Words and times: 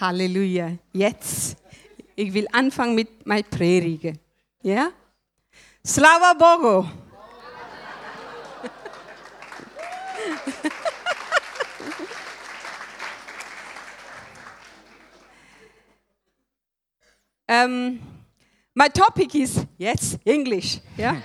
Halleluja. 0.00 0.78
Jetzt. 0.92 1.56
Ich 2.14 2.32
will 2.32 2.46
anfangen 2.52 2.94
mit 2.94 3.26
meiner 3.26 3.42
Predige. 3.42 4.14
Ja? 4.62 4.90
Slava 5.84 6.34
Bogo. 6.34 6.88
um, 17.48 18.00
my 18.74 18.88
topic 18.88 19.34
is, 19.34 19.64
yes, 19.78 20.16
English. 20.24 20.80
Yeah? 20.96 21.20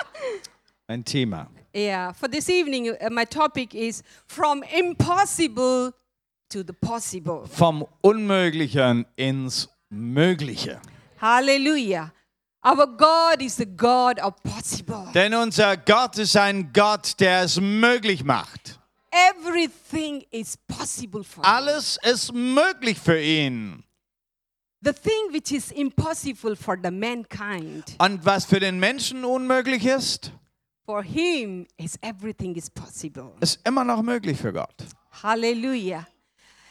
Ein 0.88 1.02
Thema. 1.04 1.48
yeah. 1.72 2.12
For 2.12 2.28
this 2.28 2.48
evening, 2.48 2.90
uh, 2.90 3.10
my 3.10 3.24
topic 3.24 3.74
is 3.74 4.02
from 4.26 4.62
impossible. 4.64 5.92
Vom 7.50 7.86
Unmöglichen 8.02 9.06
ins 9.16 9.68
Mögliche. 9.90 10.80
Hallelujah. 11.20 12.12
Our 12.64 12.86
God 12.86 13.42
is 13.42 13.56
the 13.56 13.66
God 13.66 14.20
of 14.20 14.34
possible. 14.42 15.06
Denn 15.14 15.34
unser 15.34 15.76
Gott 15.76 16.18
ist 16.18 16.36
ein 16.36 16.72
Gott, 16.72 17.18
der 17.20 17.42
es 17.42 17.60
möglich 17.60 18.24
macht. 18.24 18.80
Everything 19.12 20.24
is 20.30 20.56
possible 20.56 21.22
for. 21.24 21.44
Alles 21.44 21.98
ist 22.02 22.32
möglich 22.32 22.98
für 22.98 23.20
ihn. 23.20 23.84
The 24.82 24.92
thing 24.92 25.32
which 25.32 25.52
is 25.52 25.70
impossible 25.72 26.54
for 26.54 26.76
the 26.82 26.90
mankind, 26.90 27.96
Und 27.98 28.24
was 28.24 28.44
für 28.44 28.60
den 28.60 28.78
Menschen 28.78 29.24
unmöglich 29.24 29.84
ist, 29.86 30.32
for 30.84 31.02
him 31.02 31.66
is 31.76 31.96
everything 32.02 32.54
is 32.56 32.68
possible. 32.68 33.32
ist 33.40 33.60
immer 33.66 33.84
noch 33.84 34.02
möglich 34.02 34.38
für 34.38 34.52
Gott. 34.52 34.74
Hallelujah. 35.22 36.06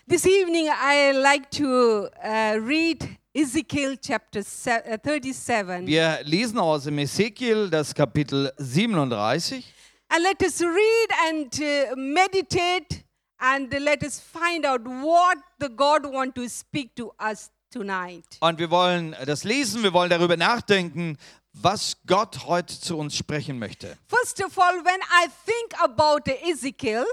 This 0.08 0.26
evening 0.28 0.70
I 0.70 1.14
like 1.14 1.50
to 1.58 2.10
uh, 2.24 2.60
read 2.62 3.18
Ezekiel 3.34 3.96
chapter 4.00 4.44
se- 4.44 4.84
uh, 4.88 4.98
37 5.04 5.88
Wir 5.88 6.20
lesen 6.24 6.60
aus 6.60 6.84
dem 6.84 7.00
Ezekiel 7.00 7.70
das 7.72 7.94
Kapitel 7.94 8.52
37 8.58 9.64
and 10.10 10.22
let 10.24 10.40
us 10.44 10.62
read 10.62 11.10
and 11.28 11.60
uh, 11.60 11.96
meditate 11.96 13.04
and 13.40 13.74
let 13.80 14.04
us 14.04 14.20
find 14.20 14.64
out 14.64 14.82
what 14.86 15.40
the 15.60 15.70
God 15.70 16.06
want 16.06 16.36
to 16.36 16.48
speak 16.50 16.96
to 16.96 17.12
us 17.20 17.50
tonight. 17.72 18.38
und 18.42 18.60
wir 18.60 18.70
wollen 18.70 19.16
das 19.26 19.44
lesen, 19.44 19.82
wir 19.82 19.92
wollen 19.94 20.12
darüber 20.12 20.38
nachdenken, 20.38 21.18
was 21.52 21.98
Gott 22.06 22.46
heute 22.46 22.80
zu 22.80 22.96
uns 23.00 23.18
sprechen 23.18 23.58
möchte. 23.58 23.98
First 24.08 24.40
of 24.44 24.56
all, 24.60 24.76
when 24.86 25.00
I 25.02 25.28
think 25.48 25.74
about 25.82 26.30
Ezekiel, 26.48 27.06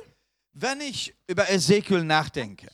Wenn 0.53 0.83
ich 0.83 1.15
über 1.27 1.49
Ezekiel 1.51 2.05
nachdenke, 2.05 2.69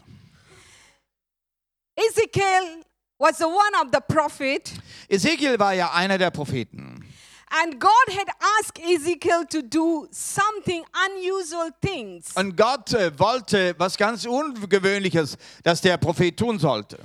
Ezekiel 1.98 2.84
was 3.18 3.38
the 3.38 3.44
one 3.46 3.74
of 3.82 3.88
the 3.92 4.00
prophet, 4.00 4.72
Ezekiel 5.08 5.58
war 5.58 5.72
ja 5.74 5.91
einer 5.92 6.18
der 6.18 6.30
Propheten. 6.30 7.04
and 7.50 7.80
God 7.80 8.08
had 8.10 8.28
asked 8.60 8.78
Ezekiel 8.78 9.44
to 9.46 9.62
do 9.62 10.06
something 10.12 10.84
unusual 11.06 11.70
things. 11.80 12.30
Und 12.36 12.56
Gott 12.56 12.92
äh, 12.92 13.10
wollte 13.19 13.74
was 13.78 13.96
ganz 13.96 14.26
Ungewöhnliches, 14.26 15.36
dass 15.62 15.80
der 15.80 15.96
Prophet 15.96 16.36
tun 16.36 16.58
sollte. 16.58 16.98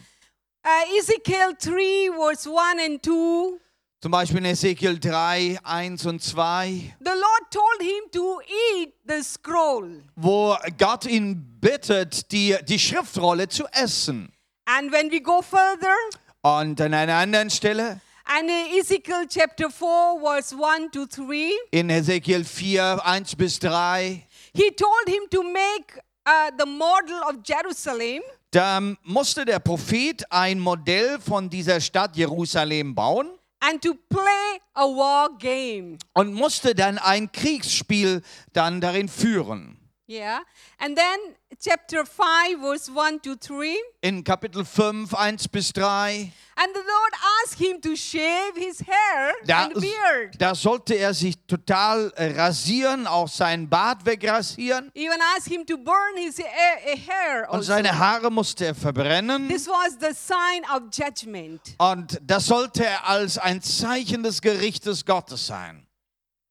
Uh, 0.66 0.98
Ezekiel 1.00 1.56
3, 1.60 2.12
verse 2.16 2.50
1 2.50 2.82
and 2.86 3.04
2. 3.04 3.60
Zum 4.02 4.12
Beispiel 4.12 4.40
in 4.40 4.46
Ezekiel 4.46 5.00
3, 5.00 5.60
1 5.64 6.06
und 6.08 6.22
2, 6.22 6.96
The 7.00 7.06
Lord 7.10 7.52
told 7.52 7.82
him 7.82 8.12
to 8.12 8.42
eat 8.76 8.94
the 9.08 9.24
scroll. 9.24 10.04
wo 10.18 10.58
Gott 10.78 11.06
ihn 11.06 11.58
bittet, 11.62 12.30
die, 12.34 12.58
die 12.68 12.78
Schriftrolle 12.80 13.48
zu 13.48 13.66
essen. 13.72 14.33
And 14.66 14.92
when 14.92 15.12
we 15.12 15.20
go 15.20 15.42
further, 15.42 15.96
Und 16.42 16.80
an 16.82 16.94
einer 16.94 17.16
anderen 17.16 17.50
Stelle, 17.50 18.00
and 18.26 18.50
in 18.50 18.80
Ezekiel 18.80 19.26
chapter 19.28 19.70
4, 19.70 20.20
verse 20.22 20.54
1 20.56 20.92
to 20.92 21.06
3, 21.06 21.52
in 21.72 21.90
Ezekiel 21.90 22.44
4, 22.46 23.00
1 23.06 23.36
bis 23.36 23.60
3, 23.60 24.26
he 24.54 24.72
told 24.72 25.08
him 25.08 25.24
to 25.30 25.44
make 25.44 26.00
uh, 26.26 26.50
the 26.58 26.66
model 26.66 27.22
of 27.30 27.38
Jerusalem 27.46 28.22
da 28.52 28.80
musste 29.04 29.46
der 29.46 29.58
Prophet 29.60 30.24
ein 30.32 30.60
Modell 30.60 31.20
von 31.20 31.50
dieser 31.50 31.82
Stadt 31.82 32.16
Jerusalem 32.16 32.94
bauen 32.94 33.28
and 33.60 33.82
to 33.82 33.96
play 34.10 34.60
a 34.76 34.84
war 34.84 35.30
game. 35.40 35.98
und 36.14 36.34
musste 36.34 36.76
dann 36.76 36.98
ein 37.00 37.32
Kriegsspiel 37.32 38.22
dann 38.54 38.80
darin 38.80 39.10
führen. 39.10 39.73
Yeah. 40.14 40.42
And 40.80 40.96
then 40.96 41.18
chapter 41.60 42.06
5, 42.06 42.60
verse 42.62 42.88
1 42.90 43.20
to 43.22 43.36
3. 43.36 43.76
In 44.02 44.24
Kapitel 44.24 44.64
5, 44.64 45.12
1 45.12 45.38
bis 45.52 45.72
3, 45.72 46.32
And 46.56 46.72
the 46.76 46.82
Lord 46.82 47.14
asked 47.44 47.60
him 47.60 47.82
to 47.82 47.96
shave 47.96 48.56
his 48.56 48.80
hair 48.82 49.34
da, 49.48 49.64
and 49.66 49.74
beard. 49.74 50.36
da 50.38 50.54
sollte 50.54 50.94
er 50.94 51.16
sich 51.16 51.36
total 51.48 52.12
rasieren, 52.16 53.08
auch 53.08 53.28
seinen 53.28 53.68
Bart 53.68 54.06
wegrasieren 54.06 54.92
Even 54.94 55.18
asked 55.36 55.48
him 55.52 55.66
to 55.66 55.78
burn 55.78 56.16
his 56.18 56.38
ha- 56.38 56.44
uh, 56.44 56.96
hair. 56.96 57.48
und 57.50 57.56
Also. 57.56 57.74
seine 57.74 57.98
Haare 57.98 58.30
musste 58.30 58.66
er 58.68 58.76
verbrennen. 58.76 59.48
This 59.50 59.68
was 59.68 59.98
the 60.00 60.14
sign 60.14 60.64
of 60.76 60.84
judgment. 60.92 61.74
Und 61.80 62.20
das 62.22 62.46
sollte 62.46 62.86
als 63.04 63.40
ein 63.40 63.60
Zeichen 63.64 64.22
des 64.22 64.40
Gerichtes 64.40 65.04
Gottes 65.06 65.48
sein. 65.48 65.83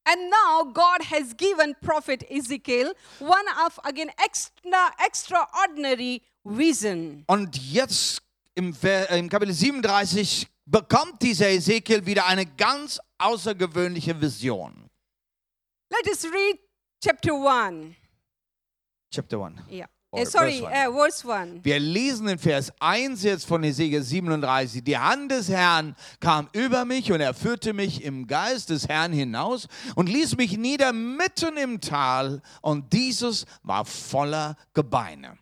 And 0.05 0.29
now 0.29 0.63
God 0.73 1.01
has 1.11 1.33
given 1.35 1.75
prophet 1.81 2.23
Ezekiel 2.29 2.93
one 3.19 3.45
of 3.65 3.79
again 3.85 4.11
extra 4.23 4.91
extraordinary 5.03 6.21
vision. 6.43 7.23
Und 7.27 7.55
jetzt 7.57 8.21
im, 8.55 8.75
im 9.09 9.29
Kapitel 9.29 9.53
37 9.53 10.47
bekommt 10.65 11.21
dieser 11.21 11.49
Ezekiel 11.49 12.05
wieder 12.05 12.25
eine 12.25 12.45
ganz 12.45 12.99
außergewöhnliche 13.17 14.19
Vision. 14.19 14.89
Let 15.89 16.07
us 16.07 16.25
read 16.25 16.59
chapter 17.01 17.33
1. 17.33 17.95
Chapter 19.11 19.39
1. 19.45 19.61
Yeah. 19.69 19.87
Or 20.15 20.21
Uh, 20.21 20.25
sorry, 20.25 20.59
verse 20.61 20.61
one. 20.61 20.87
uh, 20.87 20.91
verse 20.91 21.25
1. 21.25 21.65
Wir 21.65 21.79
lesen 21.79 22.27
in 22.27 22.37
Vers 22.37 22.71
1 22.79 23.23
jetzt 23.23 23.47
von 23.47 23.63
Ezekiel 23.63 24.03
37. 24.03 24.83
Die 24.83 24.95
Hand 24.97 25.31
des 25.31 25.49
Herrn 25.49 25.95
kam 26.19 26.49
über 26.53 26.85
mich 26.85 27.11
und 27.11 27.19
er 27.19 27.33
führte 27.33 27.73
mich 27.73 28.03
im 28.03 28.27
Geist 28.27 28.69
des 28.69 28.87
Herrn 28.87 29.11
hinaus 29.11 29.67
und 29.95 30.07
ließ 30.09 30.37
mich 30.37 30.55
nieder 30.55 30.93
mitten 30.93 31.57
im 31.57 31.81
Tal 31.81 32.43
und 32.61 32.93
dieses 32.93 33.45
war 33.63 33.85
voller 33.85 34.55
Gebeine. 34.75 35.37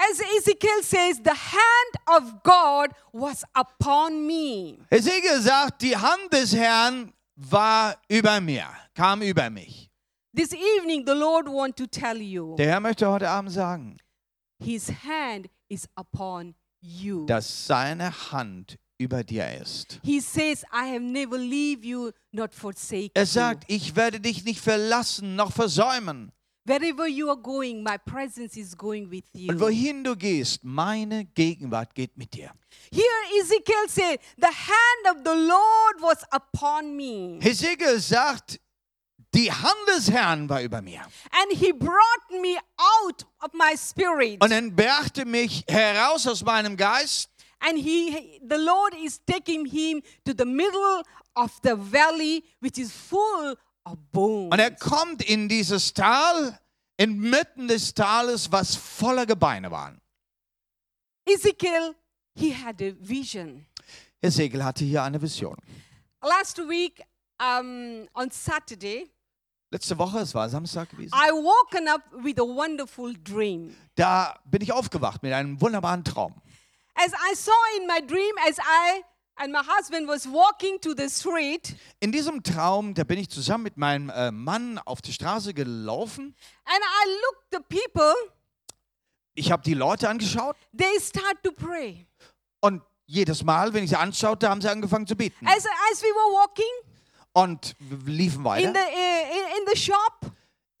As 0.00 0.20
Ezekiel 0.38 0.80
says, 0.82 1.20
the 1.24 1.30
hand 1.30 2.22
of 2.22 2.42
God 2.44 2.90
was 3.12 3.42
upon 3.54 4.24
me. 4.24 4.78
Ezekiel 4.90 5.40
sagt, 5.40 5.82
die 5.82 5.96
Hand 5.96 6.32
des 6.32 6.54
Herrn 6.54 7.12
war 7.34 7.96
über 8.08 8.40
mir, 8.40 8.66
kam 8.94 9.22
über 9.22 9.50
mich. 9.50 9.87
This 10.34 10.52
evening, 10.52 11.04
the 11.06 11.14
Lord 11.14 11.48
want 11.48 11.76
to 11.76 11.86
tell 11.86 12.20
you, 12.20 12.54
Der 12.56 12.66
Herr 12.66 12.80
möchte 12.80 13.08
heute 13.08 13.28
Abend 13.28 13.50
sagen, 13.52 13.96
His 14.62 14.88
hand 15.04 15.48
is 15.68 15.88
upon 15.96 16.54
you. 16.80 17.24
dass 17.26 17.66
seine 17.66 18.12
Hand 18.30 18.76
über 18.98 19.24
dir 19.24 19.48
ist. 19.60 20.00
He 20.04 20.20
says, 20.20 20.64
I 20.72 20.86
have 20.92 21.00
never 21.00 21.38
leave 21.38 21.84
you, 21.84 22.10
not 22.32 22.54
forsake 22.54 23.10
Er 23.14 23.26
sagt, 23.26 23.64
ich 23.68 23.96
werde 23.96 24.20
dich 24.20 24.44
nicht 24.44 24.60
verlassen 24.60 25.34
noch 25.34 25.52
versäumen. 25.52 26.30
Wherever 26.66 27.06
you 27.06 27.30
are 27.30 27.40
going, 27.40 27.82
my 27.82 27.96
presence 27.96 28.54
is 28.58 28.76
going 28.76 29.10
with 29.10 29.24
you. 29.32 29.50
Und 29.50 29.58
wohin 29.60 30.04
du 30.04 30.14
gehst, 30.14 30.62
meine 30.62 31.24
Gegenwart 31.24 31.94
geht 31.94 32.18
mit 32.18 32.34
dir. 32.34 32.52
Here 32.92 33.40
Ezekiel 33.40 33.88
said, 33.88 34.20
the 34.36 34.46
hand 34.46 35.16
of 35.16 35.22
the 35.24 35.48
Lord 35.48 36.02
was 36.02 36.22
upon 36.30 36.94
me. 36.94 37.38
Hesekiel 37.40 37.98
sagt, 38.00 38.60
die 39.34 39.52
Hand 39.52 39.88
des 39.88 40.10
Herrn 40.10 40.48
war 40.48 40.62
über 40.62 40.80
mir. 40.80 41.00
And 41.30 41.52
he 41.52 41.72
brought 41.72 42.30
me 42.30 42.58
out 42.76 43.26
of 43.40 43.52
my 43.52 43.76
spirit. 43.76 44.42
Und 44.42 44.50
er 44.50 44.62
brachte 44.70 45.24
mich 45.24 45.64
heraus 45.68 46.26
aus 46.26 46.42
meinem 46.42 46.76
Geist. 46.76 47.30
And 47.60 47.78
he 47.78 48.40
the 48.48 48.56
Lord 48.56 48.94
is 48.94 49.20
taking 49.24 49.66
him 49.66 50.02
to 50.24 50.32
the 50.36 50.44
middle 50.44 51.02
of 51.34 51.52
the 51.62 51.74
valley, 51.76 52.44
which 52.60 52.78
is 52.78 52.92
full 52.92 53.56
of 53.84 53.96
bones. 54.12 54.52
Und 54.52 54.60
er 54.60 54.70
kommt 54.70 55.22
in 55.22 55.48
dieses 55.48 55.92
Tal, 55.92 56.58
inmitten 56.96 57.68
des 57.68 57.94
Tales, 57.94 58.50
was 58.50 58.76
voller 58.76 59.26
Gebeine 59.26 59.70
waren. 59.70 60.00
Ezekiel, 61.26 61.94
he 62.34 62.54
had 62.54 62.80
a 62.80 62.94
vision. 63.00 63.66
Hesekiel 64.22 64.64
hatte 64.64 64.84
hier 64.84 65.02
eine 65.02 65.20
Vision. 65.20 65.56
Last 66.22 66.58
week, 66.58 67.02
um, 67.38 68.08
on 68.14 68.30
Saturday, 68.30 69.08
Letzte 69.70 69.98
Woche, 69.98 70.20
es 70.20 70.34
war 70.34 70.48
Samstag 70.48 70.88
gewesen, 70.90 71.12
I 71.14 71.30
woken 71.30 71.88
up 71.88 72.00
with 72.24 72.38
a 72.38 72.42
wonderful 72.42 73.14
dream. 73.22 73.76
da 73.96 74.38
bin 74.46 74.62
ich 74.62 74.72
aufgewacht 74.72 75.22
mit 75.22 75.32
einem 75.32 75.60
wunderbaren 75.60 76.04
Traum. 76.04 76.34
As 76.94 77.12
I 77.12 77.34
saw 77.36 77.52
in 77.78 77.86
my 77.86 78.00
dream, 78.06 78.34
as 78.48 78.56
I 78.58 79.02
and 79.36 79.52
my 79.52 79.60
husband 79.60 80.08
was 80.08 80.26
walking 80.26 80.80
to 80.80 80.94
the 80.96 81.08
street, 81.10 81.76
In 82.00 82.12
diesem 82.12 82.42
Traum, 82.42 82.94
da 82.94 83.04
bin 83.04 83.18
ich 83.18 83.28
zusammen 83.28 83.64
mit 83.64 83.76
meinem 83.76 84.08
äh, 84.08 84.30
Mann 84.30 84.78
auf 84.78 85.02
die 85.02 85.12
Straße 85.12 85.52
gelaufen. 85.52 86.34
and 86.64 86.78
I 86.82 87.08
looked 87.22 87.46
the 87.52 87.78
people 87.78 88.14
ich 89.34 89.52
habe 89.52 89.62
die 89.62 89.74
Leute 89.74 90.08
angeschaut 90.08 90.56
They 90.76 90.98
start 90.98 91.42
to 91.44 91.52
pray. 91.52 92.06
und 92.60 92.82
jedes 93.04 93.44
Mal, 93.44 93.72
wenn 93.74 93.84
ich 93.84 93.90
sie 93.90 93.96
anschaute, 93.96 94.48
haben 94.48 94.60
sie 94.60 94.68
angefangen 94.70 95.06
zu 95.06 95.14
beten. 95.16 95.46
As, 95.46 95.64
as 95.92 96.02
we 96.02 96.08
were 96.08 96.32
walking 96.40 96.64
Und 97.32 97.74
liefen 98.06 98.40
in 98.40 98.44
weiter. 98.44 98.72
the, 98.72 98.78
uh, 98.78 99.58
in, 99.58 99.58
in 99.62 99.66
the 99.74 99.76
shop, 99.80 100.20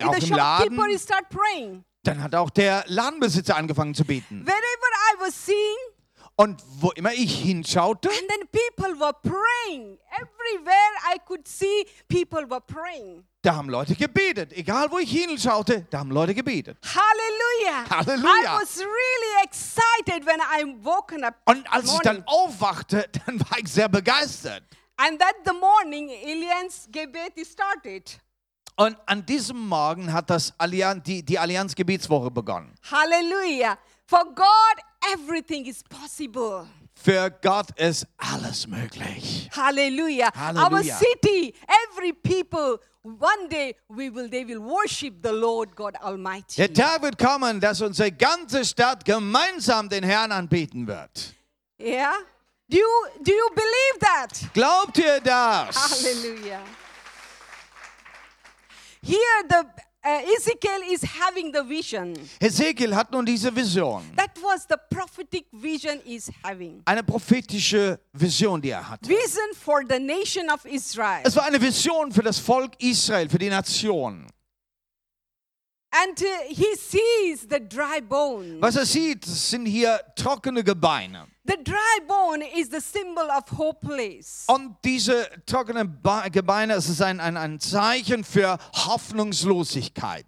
Auch 0.02 0.14
the 0.14 0.26
im 0.26 0.34
Laden. 0.36 0.76
shopkeeper 0.76 0.98
start 0.98 1.28
praying. 1.28 1.84
Dann 2.04 2.22
hat 2.22 2.34
auch 2.34 2.50
der 2.50 2.84
Ladenbesitzer 2.86 3.56
angefangen 3.56 3.94
zu 3.94 4.04
beten. 4.04 4.44
Wherever 4.46 4.56
I 4.60 5.20
was 5.26 5.34
seeing, 5.46 5.76
Und 6.36 6.62
wo 6.80 6.90
immer 6.92 7.12
ich 7.12 7.42
hinschaute, 7.42 8.08
and 8.08 8.28
then 8.28 8.48
people 8.52 8.98
were 8.98 9.12
praying. 9.22 9.98
Everywhere 10.12 11.14
I 11.14 11.18
could 11.26 11.46
see, 11.48 11.84
people 12.08 12.48
were 12.48 12.60
praying. 12.60 13.24
da 13.42 13.56
haben 13.56 13.68
Leute 13.68 13.94
gebetet. 13.96 14.52
Egal 14.52 14.90
wo 14.90 14.98
ich 14.98 15.10
hinschaute, 15.10 15.86
da 15.90 15.98
haben 15.98 16.10
Leute 16.12 16.34
gebetet. 16.34 16.78
Hallelujah. 16.84 17.90
Hallelujah. 17.90 18.56
I 18.56 18.60
was 18.60 18.78
really 18.78 19.44
excited 19.44 20.24
when 20.26 20.40
I 20.40 20.64
woken 20.84 21.24
up. 21.24 21.34
Und 21.44 21.70
als 21.72 21.86
ich 21.86 21.90
morning. 21.90 22.04
dann 22.04 22.24
aufwachte, 22.26 23.08
dann 23.26 23.40
war 23.40 23.58
ich 23.58 23.68
sehr 23.68 23.88
begeistert. 23.88 24.62
And 25.00 25.18
that 25.20 25.34
the 25.44 25.52
morning, 25.52 26.10
Alliance 26.10 26.88
Gebet 26.90 27.34
started. 27.46 28.18
Und 28.76 28.96
an 29.06 29.24
diesem 29.24 29.68
Morgen 29.68 30.12
hat 30.12 30.30
das 30.30 30.52
Allianz, 30.58 31.02
die, 31.04 31.24
die 31.24 31.38
Allianz 31.38 31.74
Gebetswoche 31.74 32.30
begonnen. 32.30 32.74
Hallelujah. 32.90 33.78
For 34.06 34.24
God, 34.24 34.82
everything 35.14 35.66
is 35.66 35.82
possible. 35.82 36.66
Für 36.94 37.30
Gott 37.42 37.70
ist 37.78 38.06
alles 38.16 38.66
möglich. 38.66 39.48
Hallelujah. 39.54 40.28
Our 40.34 40.62
Hallelujah. 40.62 40.96
city, 40.96 41.54
every 41.92 42.12
people, 42.12 42.80
one 43.02 43.48
day 43.48 43.76
we 43.88 44.12
will 44.12 44.28
they 44.28 44.44
will 44.44 44.60
worship 44.60 45.22
the 45.22 45.30
Lord 45.30 45.76
God 45.76 45.94
Almighty. 46.02 46.56
Der 46.56 46.72
Tag 46.72 47.02
wird 47.02 47.18
kommen, 47.18 47.60
dass 47.60 47.80
unsere 47.80 48.10
ganze 48.10 48.64
Stadt 48.64 49.04
gemeinsam 49.04 49.88
den 49.88 50.02
Herrn 50.02 50.32
anbeten 50.32 50.88
wird. 50.88 51.34
Yeah? 51.80 52.14
Do 52.70 52.76
you 52.76 53.08
do 53.22 53.32
you 53.32 53.48
believe 53.54 54.00
that? 54.00 54.52
Glaubt 54.52 54.98
ihr 54.98 55.20
das? 55.20 55.74
Hallelujah. 55.74 56.60
Here 59.00 59.42
the 59.48 59.64
uh, 60.04 60.36
Ezekiel 60.36 60.82
is 60.90 61.02
having 61.02 61.50
the 61.50 61.62
vision. 61.64 62.14
Hesekiel 62.38 62.94
hat 62.94 63.10
nun 63.10 63.24
diese 63.24 63.50
Vision. 63.50 64.02
That 64.16 64.36
was 64.42 64.66
the 64.66 64.76
prophetic 64.90 65.46
vision 65.50 66.00
is 66.04 66.30
having. 66.44 66.82
Eine 66.84 67.02
prophetische 67.02 67.98
Vision, 68.12 68.60
die 68.60 68.70
er 68.70 68.86
hatte. 68.86 69.08
Vision 69.08 69.54
for 69.54 69.82
the 69.88 69.98
nation 69.98 70.50
of 70.50 70.66
Israel. 70.66 71.22
Es 71.24 71.34
war 71.36 71.44
eine 71.44 71.58
Vision 71.58 72.12
für 72.12 72.22
das 72.22 72.38
Volk 72.38 72.72
Israel, 72.80 73.30
für 73.30 73.38
die 73.38 73.48
Nation. 73.48 74.26
And 75.90 76.18
he 76.48 76.74
sees 76.76 77.46
the 77.48 77.60
dry 77.60 78.02
bone. 78.02 78.60
Was 78.60 78.76
er 78.76 78.84
sieht, 78.84 79.24
sind 79.24 79.64
hier 79.64 79.98
trockene 80.16 80.62
Gebeine. 80.62 81.28
The 81.48 81.56
dry 81.64 81.98
bone 82.06 82.42
is 82.42 82.68
the 82.68 82.80
symbol 82.80 83.30
of 83.30 83.48
hopeless. 83.56 84.44
Und 84.48 84.76
diese 84.84 85.26
trockenen 85.46 85.98
Gebeine, 86.30 86.74
es 86.74 86.90
ist 86.90 87.00
ein, 87.00 87.20
ein, 87.20 87.38
ein 87.38 87.58
Zeichen 87.58 88.22
für 88.22 88.58
Hoffnungslosigkeit. 88.74 90.26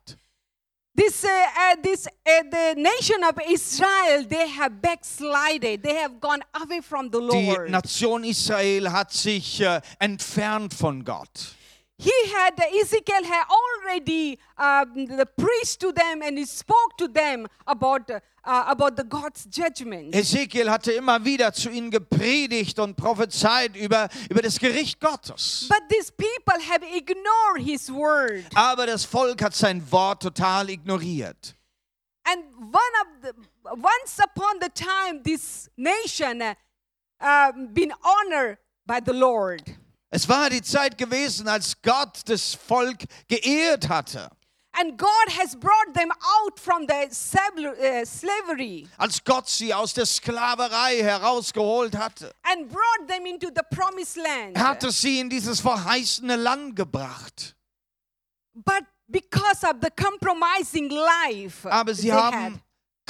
This, 0.96 1.22
uh, 1.22 1.28
uh, 1.28 1.76
this, 1.82 2.06
uh, 2.06 2.42
the 2.50 2.74
nation 2.74 3.22
of 3.22 3.36
Israel, 3.46 4.24
they 4.26 4.48
have 4.48 4.80
backslided. 4.80 5.82
They 5.82 5.94
have 5.94 6.20
gone 6.22 6.42
away 6.54 6.80
from 6.80 7.10
the 7.10 7.20
Die 7.20 7.26
Lord. 7.26 7.70
Nation 7.70 8.24
Israel 8.24 8.90
hat 8.90 9.12
sich 9.12 9.60
äh, 9.60 9.82
entfernt 9.98 10.72
von 10.72 11.04
Gott. 11.04 11.54
He 12.00 12.32
had, 12.32 12.58
Ezekiel 12.80 13.24
had 13.24 13.44
already 13.50 14.38
um, 14.56 15.04
the 15.04 15.26
priest 15.26 15.80
to 15.80 15.92
them 15.92 16.22
and 16.22 16.38
he 16.38 16.46
spoke 16.46 16.96
to 16.96 17.06
them 17.06 17.46
about, 17.66 18.10
uh, 18.10 18.64
about 18.68 18.96
the 18.96 19.04
God's 19.04 19.44
judgment. 19.44 20.14
Ezekiel 20.14 20.70
hatte 20.70 20.92
immer 20.92 21.22
wieder 21.22 21.52
zu 21.52 21.68
ihnen 21.68 21.90
gepredigt 21.90 22.78
und 22.78 22.96
prophezeit 22.96 23.76
über, 23.76 24.08
über 24.30 24.40
das 24.40 24.58
Gericht 24.58 24.98
Gottes. 24.98 25.66
But 25.68 25.90
these 25.90 26.10
people 26.10 26.58
have 26.58 26.82
ignored 26.82 27.62
his 27.62 27.90
word. 27.92 28.46
Aber 28.54 28.86
das 28.86 29.04
Volk 29.04 29.42
hat 29.42 29.54
sein 29.54 29.82
Wort 29.92 30.22
total 30.22 30.70
ignoriert. 30.70 31.54
And 32.24 32.44
one 32.72 32.94
of 33.02 33.08
the, 33.22 33.32
once 33.76 34.18
upon 34.18 34.58
the 34.60 34.70
time, 34.70 35.22
this 35.22 35.68
nation 35.76 36.40
uh, 36.40 36.54
um, 37.20 37.74
been 37.74 37.92
honored 38.02 38.56
by 38.86 39.00
the 39.04 39.12
Lord. 39.12 39.62
Es 40.10 40.28
war 40.28 40.50
die 40.50 40.62
Zeit 40.62 40.98
gewesen, 40.98 41.46
als 41.48 41.80
Gott 41.82 42.20
das 42.26 42.54
Volk 42.54 42.98
geehrt 43.28 43.88
hatte. 43.88 44.28
And 44.72 44.96
God 44.96 45.38
has 45.38 45.56
brought 45.58 45.94
them 45.94 46.10
out 46.12 46.58
from 46.58 46.86
the 46.86 47.06
uh, 47.08 48.04
slavery 48.04 48.88
Als 48.98 49.22
Gott 49.24 49.48
sie 49.48 49.74
aus 49.74 49.94
der 49.94 50.06
Sklaverei 50.06 51.02
herausgeholt 51.02 51.96
hatte. 51.96 52.32
and 52.44 52.68
brought 52.70 53.08
them 53.08 53.26
into 53.26 53.48
the 53.48 53.62
promised 53.74 54.16
land. 54.16 54.56
Er 54.56 54.68
hatte 54.68 54.92
sie 54.92 55.18
in 55.20 55.28
dieses 55.28 55.60
verheißene 55.60 56.36
Land 56.36 56.76
gebracht. 56.76 57.56
But 58.54 58.84
because 59.08 59.64
of 59.64 59.76
the 59.82 59.90
compromising 59.90 60.88
life 60.88 61.68
Aber 61.68 61.92
sie 61.94 62.12
haben 62.12 62.54
had, 62.54 62.60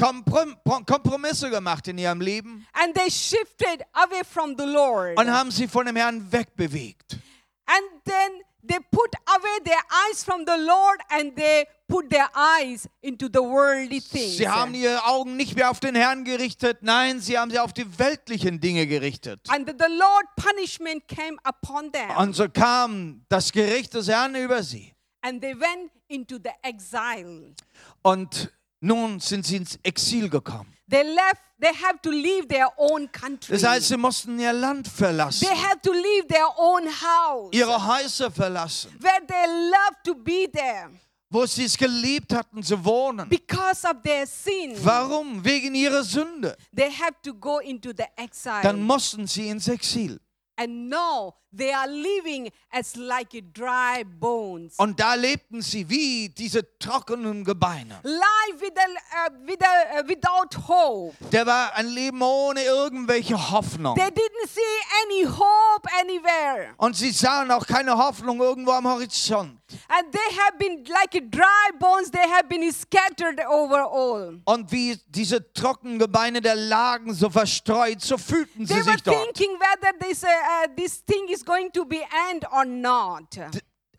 Komprom 0.00 0.56
Kompromisse 0.86 1.50
gemacht 1.50 1.86
in 1.88 1.98
ihrem 1.98 2.20
Leben 2.20 2.66
and 2.72 2.94
they 2.94 3.10
shifted 3.10 3.84
away 3.92 4.22
from 4.24 4.54
the 4.56 4.64
Lord. 4.64 5.18
und 5.18 5.30
haben 5.30 5.50
sie 5.50 5.68
von 5.68 5.86
dem 5.86 5.96
Herrn 5.96 6.30
wegbewegt. 6.32 7.18
And 7.66 7.84
then 8.04 8.42
they 8.66 8.78
put 8.90 9.14
away 9.26 9.60
their 9.64 9.80
eyes 10.08 10.24
from 10.24 10.44
the 10.46 10.56
Lord 10.58 11.00
and 11.10 11.36
they 11.36 11.66
put 11.86 12.10
their 12.10 12.28
eyes 12.34 12.88
into 13.00 13.26
the 13.26 13.40
worldly 13.40 14.00
things. 14.00 14.38
Sie 14.38 14.48
haben 14.48 14.74
ihre 14.74 15.04
Augen 15.04 15.36
nicht 15.36 15.54
mehr 15.54 15.70
auf 15.70 15.80
den 15.80 15.94
Herrn 15.94 16.24
gerichtet, 16.24 16.78
nein, 16.82 17.20
sie 17.20 17.38
haben 17.38 17.50
sie 17.50 17.58
auf 17.58 17.72
die 17.72 17.98
weltlichen 17.98 18.60
Dinge 18.60 18.86
gerichtet. 18.86 19.40
And 19.48 19.68
the 19.68 19.86
Lord 19.88 20.26
punishment 20.36 21.06
came 21.08 21.36
upon 21.44 21.92
them. 21.92 22.16
Und 22.16 22.34
so 22.34 22.48
kam 22.48 23.24
das 23.28 23.52
Gericht 23.52 23.94
des 23.94 24.08
Herrn 24.08 24.34
über 24.34 24.62
sie. 24.62 24.92
and 25.22 25.40
they 25.42 25.54
went 25.54 25.90
into 26.08 26.38
the 26.38 26.52
exile. 26.62 27.54
Und 28.02 28.50
nun 28.80 29.20
sind 29.20 29.46
sie 29.46 29.56
ins 29.56 29.78
Exil 29.82 30.28
gekommen. 30.28 30.74
They 30.88 31.02
left, 31.02 31.42
they 31.60 31.72
have 31.72 32.00
to 32.02 32.10
leave 32.10 32.48
their 32.48 32.68
own 32.76 33.10
country. 33.12 33.52
Das 33.54 33.62
heißt, 33.62 33.88
sie 33.88 33.96
mussten 33.96 34.38
ihr 34.40 34.52
Land 34.52 34.88
verlassen, 34.88 35.46
they 35.46 35.56
have 35.56 35.80
to 35.82 35.92
leave 35.92 36.26
their 36.28 36.48
own 36.58 36.86
house 36.88 37.50
ihre 37.52 37.86
Häuser 37.86 38.30
verlassen, 38.30 38.90
where 38.98 39.20
they 39.26 39.46
love 39.46 39.96
to 40.04 40.14
be 40.14 40.50
there 40.52 40.90
wo 41.32 41.46
sie 41.46 41.64
es 41.64 41.78
geliebt 41.78 42.34
hatten 42.34 42.60
zu 42.60 42.84
wohnen. 42.84 43.28
because 43.28 43.86
of 43.86 44.02
their 44.02 44.26
sin. 44.26 44.74
Warum? 44.84 45.44
Wegen 45.44 45.76
ihrer 45.76 46.02
Sünde. 46.02 46.56
They 46.74 46.90
have 46.90 47.14
to 47.22 47.32
go 47.32 47.60
into 47.60 47.92
the 47.96 48.06
exile. 48.16 48.62
Dann 48.62 48.82
mussten 48.82 49.28
sie 49.28 49.48
ins 49.48 49.68
Exil. 49.68 50.18
and 50.60 50.90
now 50.90 51.34
they 51.52 51.72
are 51.72 51.88
living 51.88 52.50
as 52.70 52.96
like 52.96 53.30
dry 53.52 54.04
bones. 54.04 54.74
Und 54.78 54.98
da 55.00 55.14
lebten 55.14 55.62
sie 55.62 55.88
wie 55.88 56.28
diese 56.28 56.78
trockenen 56.78 57.44
Gebeine. 57.44 58.00
Life 58.02 58.60
with 58.60 58.72
a, 58.76 59.26
uh, 59.26 59.46
with 59.46 59.62
a, 59.62 60.00
uh, 60.00 60.08
without 60.08 60.68
hope. 60.68 61.14
Der 61.32 61.46
war 61.46 61.74
ein 61.74 61.88
Leben 61.88 62.22
ohne 62.22 62.62
irgendwelche 62.62 63.50
Hoffnung. 63.50 63.96
They 63.96 64.10
didn't 64.10 64.48
see 64.48 64.60
any 65.04 65.24
hope 65.24 65.88
anywhere. 66.00 66.74
Und 66.76 66.96
sie 66.96 67.10
sahen 67.10 67.50
auch 67.50 67.66
keine 67.66 67.96
Hoffnung 67.96 68.40
irgendwo 68.40 68.72
am 68.72 68.86
Horizont. 68.86 69.60
And 69.88 70.12
they 70.12 70.36
have 70.36 70.58
been 70.58 70.84
like 70.86 71.12
dry 71.30 71.70
bones, 71.78 72.10
they 72.10 72.28
have 72.28 72.48
been 72.48 72.72
scattered 72.72 73.40
over 73.48 73.84
all. 73.90 74.40
Und 74.44 74.72
wie 74.72 74.98
diese 75.08 75.52
trockenen 75.52 75.98
Gebeine 75.98 76.40
der 76.40 76.54
lagen 76.54 77.14
so 77.14 77.30
verstreut, 77.30 78.00
so 78.00 78.18
fühlten 78.18 78.66
sie 78.66 78.74
They 78.74 78.84
were 78.84 78.92
sich 78.92 79.02
dort. 79.02 79.16
thinking 79.16 79.56
whether 79.60 79.92
this, 79.98 80.22
uh, 80.24 80.26
uh, 80.26 80.68
this 80.76 81.04
thing 81.04 81.28
is 81.28 81.39
going 81.44 81.70
to 81.72 81.84
be 81.84 82.00
end 82.30 82.44
or 82.52 82.64
not. 82.64 83.38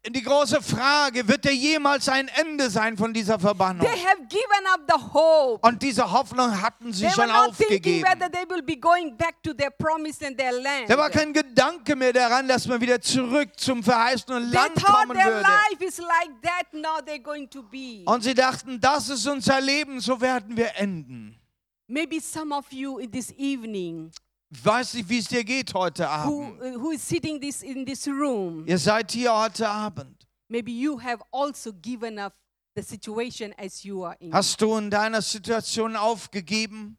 Die 0.04 0.24
große 0.24 0.64
Frage, 0.64 1.28
wird 1.28 1.46
er 1.46 1.52
jemals 1.54 2.10
ein 2.10 2.28
Ende 2.30 2.72
sein 2.72 2.98
von 2.98 3.14
dieser 3.14 3.38
Verbannung? 3.38 3.86
They 3.86 4.00
have 4.04 4.18
given 4.30 4.66
up 4.74 4.82
the 4.88 5.00
hope. 5.14 5.60
Und 5.68 5.80
diese 5.84 6.12
Hoffnung 6.12 6.60
hatten 6.60 6.92
sie 6.92 7.04
They 7.06 7.12
schon 7.14 7.30
aufgegeben. 7.30 8.04
whether 8.10 8.28
they 8.32 8.50
will 8.50 8.64
be 8.64 8.76
going 8.78 9.16
back 9.16 9.44
to 9.44 9.54
their 9.54 9.70
promise 9.70 10.26
and 10.26 10.36
their 10.36 10.54
land. 10.54 10.90
Da 10.90 10.98
war 10.98 11.12
kein 11.12 11.32
Gedanke 11.34 11.96
mehr 11.96 12.14
daran, 12.14 12.48
dass 12.48 12.66
man 12.68 12.82
wieder 12.82 13.00
zurück 13.00 13.52
zum 13.60 13.84
verheißenen 13.84 14.50
They 14.50 14.60
Land 14.60 14.74
thought 14.76 15.02
kommen 15.08 15.16
their 15.16 15.34
würde. 15.36 15.42
life 15.44 15.84
is 15.86 16.00
like 16.00 16.32
that, 16.42 16.74
now 16.74 16.98
they're 17.06 17.22
going 17.22 17.48
to 17.52 17.62
be. 17.62 18.02
Und 18.06 18.24
sie 18.24 18.34
dachten, 18.34 18.80
das 18.82 19.08
ist 19.08 19.28
unser 19.28 19.62
Leben, 19.62 20.00
so 20.00 20.20
werden 20.20 20.58
wir 20.58 20.72
enden. 20.78 21.38
Maybe 21.86 22.20
some 22.20 22.56
of 22.56 22.66
you 22.72 22.98
in 22.98 23.12
this 23.12 23.32
evening 23.38 24.12
weiß 24.52 24.96
nicht, 24.96 25.10
wie 25.10 25.20
es 25.20 25.28
dir 25.28 25.44
geht 25.44 25.74
heute 25.74 26.04
who, 26.04 26.44
Abend. 26.46 26.62
uh, 26.62 26.80
who 26.82 26.92
is 26.92 27.02
sitting 27.08 27.40
this 27.40 27.62
in 27.64 27.86
this 27.86 28.08
room, 28.08 28.66
Ihr 28.68 28.78
seid 28.78 29.12
hier 29.12 29.34
heute 29.34 29.68
Abend. 29.68 30.28
maybe 30.50 30.72
you 30.72 31.00
have 31.00 31.22
also 31.32 31.72
given 31.74 32.20
up 32.20 32.34
the 32.76 32.82
situation 32.84 33.54
as 33.58 33.84
you 33.84 34.04
are 34.04 34.16
in. 34.20 34.34
Hast 34.34 34.60
du 34.62 34.76
in 34.78 34.90
deiner 34.90 35.22
Situation 35.22 35.96
aufgegeben? 35.96 36.98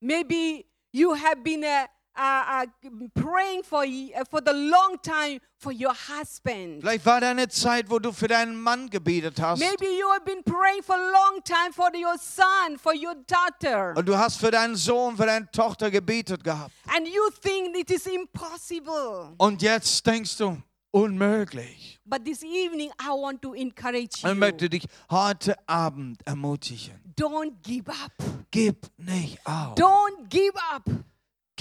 Maybe 0.00 0.66
you 0.92 1.14
have 1.14 1.42
been 1.44 1.62
uh, 1.62 1.86
uh, 2.16 2.64
uh, 2.64 3.10
praying 3.14 3.62
for, 3.62 3.84
uh, 3.84 4.24
for 4.28 4.40
the 4.44 4.52
long 4.52 4.98
time 5.02 5.40
for 5.56 5.72
your 5.72 5.94
husband. 5.94 6.80
Vielleicht 6.80 7.06
war 7.06 7.20
da 7.20 7.30
eine 7.30 7.48
Zeit, 7.48 7.88
wo 7.90 7.98
du 7.98 8.12
für 8.12 8.28
deinen 8.28 8.60
Mann 8.60 8.90
gebetet 8.90 9.40
hast. 9.40 9.60
Maybe 9.60 9.86
you 9.98 10.08
have 10.10 10.24
been 10.24 10.42
praying 10.44 10.82
for 10.82 10.94
a 10.96 11.10
long 11.10 11.42
time 11.44 11.72
for 11.72 11.90
your 11.94 12.16
son, 12.18 12.78
for 12.78 12.92
your 12.94 13.14
daughter. 13.26 13.94
Und 13.96 14.06
du 14.06 14.16
hast 14.16 14.38
für 14.38 14.50
deinen 14.50 14.76
Sohn, 14.76 15.16
für 15.16 15.26
deine 15.26 15.50
Tochter 15.50 15.90
gebetet 15.90 16.42
gehabt. 16.44 16.72
And 16.94 17.06
you 17.06 17.22
think 17.42 17.76
it 17.76 17.90
is 17.90 18.06
impossible. 18.06 19.34
Und 19.38 19.62
jetzt 19.62 20.06
denkst 20.06 20.36
du, 20.38 20.56
unmöglich. 20.90 22.00
But 22.04 22.24
this 22.24 22.42
evening, 22.42 22.90
I 23.00 23.08
want 23.10 23.40
to 23.42 23.54
encourage 23.54 24.16
Ich 24.16 24.22
you. 24.22 24.34
möchte 24.34 24.68
dich 24.68 24.86
heute 25.10 25.56
Abend 25.68 26.20
ermutigen. 26.26 27.00
Don't 27.16 27.52
give 27.62 27.90
up. 27.90 28.12
Gib 28.50 28.86
nicht 28.98 29.38
auf. 29.46 29.74
Don't 29.76 30.28
give 30.28 30.52
up. 30.72 30.84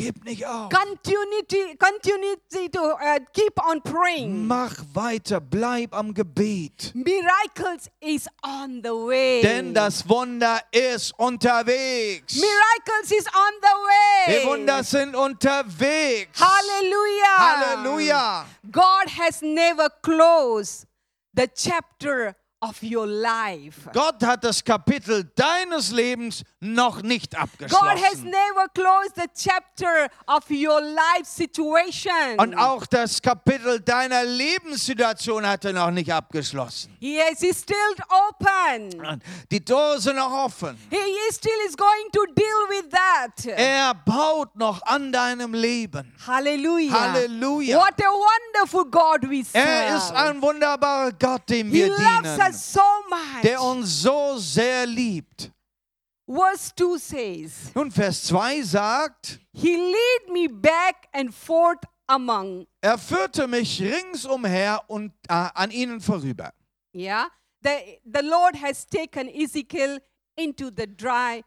Gib 0.01 0.24
nicht 0.25 0.46
auf. 0.46 0.72
Continuity, 0.72 1.77
continuity 1.77 2.70
to 2.70 2.81
uh, 2.81 3.20
keep 3.34 3.53
on 3.63 3.81
praying. 3.81 4.48
Mach 4.48 4.74
weiter, 4.93 5.39
bleib 5.39 5.93
am 5.93 6.13
Gebet. 6.13 6.91
Miracles 6.96 7.89
is 8.00 8.27
on 8.43 8.81
the 8.81 8.89
way. 8.89 9.41
Denn 9.41 9.74
das 9.74 10.08
Wunder 10.10 10.60
ist 10.72 11.13
unterwegs. 11.20 12.36
Miracles 12.36 13.12
is 13.12 13.27
on 13.27 13.53
the 13.62 13.67
way. 13.67 14.41
Die 14.41 14.48
Wunder 14.48 14.84
sind 14.84 15.15
unterwegs. 15.15 16.39
Hallelujah. 16.39 17.38
Hallelujah. 17.38 18.46
God 18.72 19.08
has 19.20 19.41
never 19.41 19.89
closed 20.01 20.88
the 21.34 21.48
chapter 21.53 22.36
of 22.62 22.82
your 22.84 23.08
life. 23.08 23.89
Gott 23.91 24.24
hat 24.24 24.44
das 24.44 24.63
Kapitel 24.63 25.24
deines 25.36 25.91
Lebens 25.91 26.44
noch 26.60 27.01
nicht 27.01 27.32
God 27.32 27.39
has 27.39 27.50
abgeschlossen. 27.50 28.25
never 28.25 28.68
closed 28.74 29.15
the 29.15 29.27
chapter 29.36 30.08
of 30.27 30.48
your 30.51 30.80
life 30.80 31.25
situation. 31.25 32.38
Und 32.38 32.56
auch 32.56 32.86
das 32.86 33.20
Kapitel 33.20 33.80
deiner 33.80 34.24
Lebenssituation 34.24 35.46
hat 35.48 35.65
er 35.65 35.74
noch 35.74 35.89
nicht 35.89 36.12
abgeschlossen. 36.12 36.96
Yes, 37.00 37.41
it's 37.41 37.62
still 37.62 37.75
open. 38.30 39.22
Die 39.51 39.63
Tore 39.65 40.00
sind 40.00 40.18
noch 40.18 40.32
offen. 40.32 40.77
He 40.91 40.98
is 41.30 41.38
still 41.38 41.51
is 41.68 41.75
going 41.75 42.12
to 42.13 42.25
deal 42.36 42.70
with 42.70 42.89
that. 42.91 43.46
Er 43.58 43.96
baut 43.96 44.56
noch 44.56 44.84
an 44.84 45.12
deinem 45.12 45.56
Leben. 45.56 46.13
Hallelujah. 46.27 46.91
Halleluja. 46.91 47.77
What 47.77 48.00
a 48.00 48.12
wonderful 48.12 48.86
God 48.86 49.27
we 49.30 49.44
serve. 49.44 49.68
Er 49.68 49.98
ist 49.98 50.12
ein 50.12 50.39
wunderbarer 50.39 51.12
Gott, 51.13 51.50
dem 51.50 51.70
he 51.70 51.74
wir 51.74 51.88
loves 51.89 52.22
dienen, 52.22 52.50
so 52.53 52.81
much. 53.10 53.41
der 53.43 53.62
uns 53.62 54.01
so 54.01 54.38
sehr 54.38 54.86
liebt. 54.86 55.51
Verse 56.27 56.72
2 56.75 56.98
says, 56.98 57.72
Nun, 57.75 57.91
Vers 57.91 58.24
2 58.24 58.62
sagt, 58.63 59.39
He 59.53 59.75
lead 59.75 60.31
me 60.31 60.48
back 60.48 61.08
and 61.13 61.34
forth 61.34 61.84
among. 62.08 62.67
er 62.81 62.98
führte 62.98 63.48
mich 63.48 63.81
ringsumher 63.81 64.81
und 64.88 65.12
äh, 65.27 65.50
an 65.53 65.72
ihnen 65.72 66.00
vorüber. 66.00 66.53
Yeah. 66.93 67.27
The, 67.63 68.00
the 68.05 68.22
Lord 68.25 68.55
has 68.62 68.88
taken 68.88 69.27
Ezekiel 69.27 70.00
into 70.36 70.72
the 70.75 70.88
dry 70.88 71.43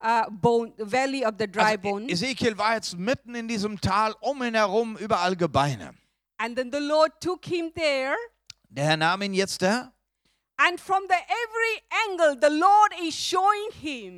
uh, 0.00 0.28
bone, 0.30 0.72
valley 0.78 1.24
of 1.24 1.34
the 1.38 1.46
dry 1.46 1.70
Also, 1.76 1.78
bones. 1.82 2.12
Ezekiel 2.12 2.56
war 2.58 2.74
jetzt 2.74 2.96
mitten 2.98 3.34
in 3.34 3.48
diesem 3.48 3.80
Tal, 3.80 4.14
um 4.20 4.42
ihn 4.42 4.54
herum, 4.54 4.96
überall 4.98 5.34
Gebeine. 5.34 5.94
and 6.38 6.54
then 6.56 6.70
the 6.70 6.78
Lord 6.80 7.12
took 7.20 7.44
him 7.46 7.72
there. 7.74 8.14
Der 8.68 8.84
Herr 8.84 8.96
nahm 8.98 9.22
ihn 9.22 9.32
jetzt 9.34 9.62
da 9.62 9.90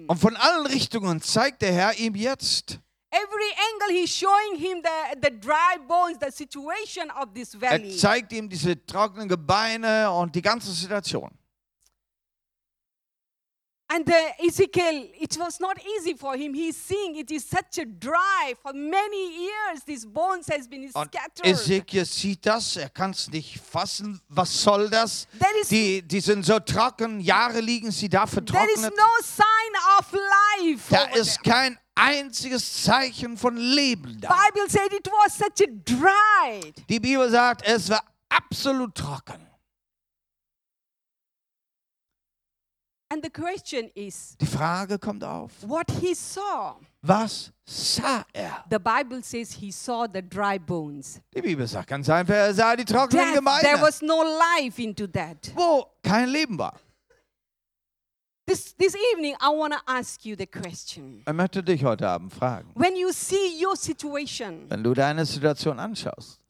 und 0.06 0.18
von 0.20 0.36
allen 0.36 0.66
Richtungen 0.66 1.20
zeigt 1.20 1.62
der 1.62 1.72
Herr 1.72 1.98
ihm 1.98 2.14
jetzt, 2.14 2.78
Every 3.10 3.50
angle, 3.72 4.02
he's 4.02 4.14
showing 4.14 4.58
him 4.58 4.82
the, 4.82 5.18
the 5.22 5.30
dry 5.40 5.78
bones, 5.88 6.18
the 6.20 6.30
situation 6.30 7.10
of 7.10 7.32
this 7.34 7.56
er 7.58 7.80
zeigt 7.96 8.32
ihm 8.34 8.50
diese 8.50 8.84
trockenen 8.84 9.28
Gebeine 9.28 10.10
und 10.12 10.34
die 10.34 10.42
ganze 10.42 10.70
Situation. 10.72 11.30
And 13.90 14.06
uh, 14.06 14.46
Ezekiel, 14.46 15.08
it 15.18 15.34
was 15.38 15.58
not 15.60 15.78
easy 15.82 16.12
for 16.12 16.36
him. 16.36 16.52
He's 16.52 16.76
seeing 16.76 17.16
it 17.16 17.30
is 17.30 17.46
such 17.46 17.78
a 17.78 17.86
dry 17.86 18.52
for 18.62 18.74
many 18.74 19.44
years. 19.46 19.82
These 19.86 20.04
bones 20.04 20.46
has 20.48 20.68
been 20.68 20.90
Und 20.92 21.10
scattered. 21.10 21.46
Ezekiel 21.46 22.04
sieht 22.04 22.44
das, 22.44 22.76
er 22.76 22.90
kann 22.90 23.12
es 23.12 23.30
nicht 23.30 23.58
fassen. 23.58 24.20
Was 24.28 24.62
soll 24.62 24.90
das? 24.90 25.26
Die, 25.70 26.02
die 26.02 26.20
sind 26.20 26.44
so 26.44 26.58
trocken, 26.60 27.18
Jahre 27.20 27.60
liegen 27.60 27.90
sie 27.90 28.10
da 28.10 28.26
there 28.26 28.28
is 28.28 28.80
vertrocknet. 28.82 28.94
no 28.94 29.22
sign 29.22 29.98
of 29.98 30.12
life. 30.12 30.90
Da 30.90 31.04
ist 31.18 31.42
there. 31.42 31.54
kein 31.54 31.78
einziges 31.94 32.82
Zeichen 32.82 33.38
von 33.38 33.56
Leben 33.56 34.20
da. 34.20 34.28
Bible 34.28 34.68
said 34.68 34.92
it 34.92 35.06
was 35.06 35.32
such 35.38 35.66
a 35.66 35.70
dry. 35.86 36.60
Die 36.90 37.00
Bibel 37.00 37.30
sagt, 37.30 37.62
es 37.66 37.88
war 37.88 38.02
absolut 38.28 38.94
trocken. 38.94 39.48
And 42.50 42.66
the 42.66 42.76
question 42.76 42.97
is, 43.94 44.36
Die 44.38 44.46
Frage 44.46 44.98
kommt 44.98 45.24
auf, 45.24 45.52
what 45.62 45.90
he 46.00 46.14
saw. 46.14 46.76
was 47.02 47.50
sah 47.64 48.24
er? 48.32 48.64
The 48.70 48.78
Bible 48.78 49.22
says 49.22 49.52
he 49.52 49.70
saw 49.72 50.06
the 50.06 50.20
dry 50.22 50.58
bones. 50.58 51.20
Die 51.34 51.40
Bibel 51.42 51.66
sagt 51.66 51.88
ganz 51.88 52.08
einfach, 52.08 52.34
er 52.34 52.54
sah 52.54 52.76
die 52.76 52.84
trockenen 52.84 53.34
Death, 53.34 53.44
there 53.62 53.74
Gebeine, 53.76 53.82
was 53.82 54.02
no 54.02 54.22
life 54.22 54.80
into 54.82 55.06
that. 55.08 55.50
wo 55.54 55.86
kein 56.02 56.28
Leben 56.28 56.58
war. 56.58 56.74
This, 58.46 58.74
this 58.78 58.94
evening, 59.12 59.34
I 59.42 59.48
want 59.50 59.74
to 59.74 59.80
ask 59.86 60.24
you 60.24 60.34
the 60.34 60.46
question. 60.46 61.22
Er 61.26 61.34
möchte 61.34 61.62
dich 61.62 61.84
heute 61.84 62.08
Abend 62.08 62.32
fragen, 62.32 62.70
When 62.74 62.96
you 62.96 63.12
see 63.12 63.62
your 63.62 63.76
situation, 63.76 64.64
wenn 64.70 64.82
du 64.82 64.94
deine 64.94 65.26
Situation 65.26 65.78
anschaust, 65.78 66.40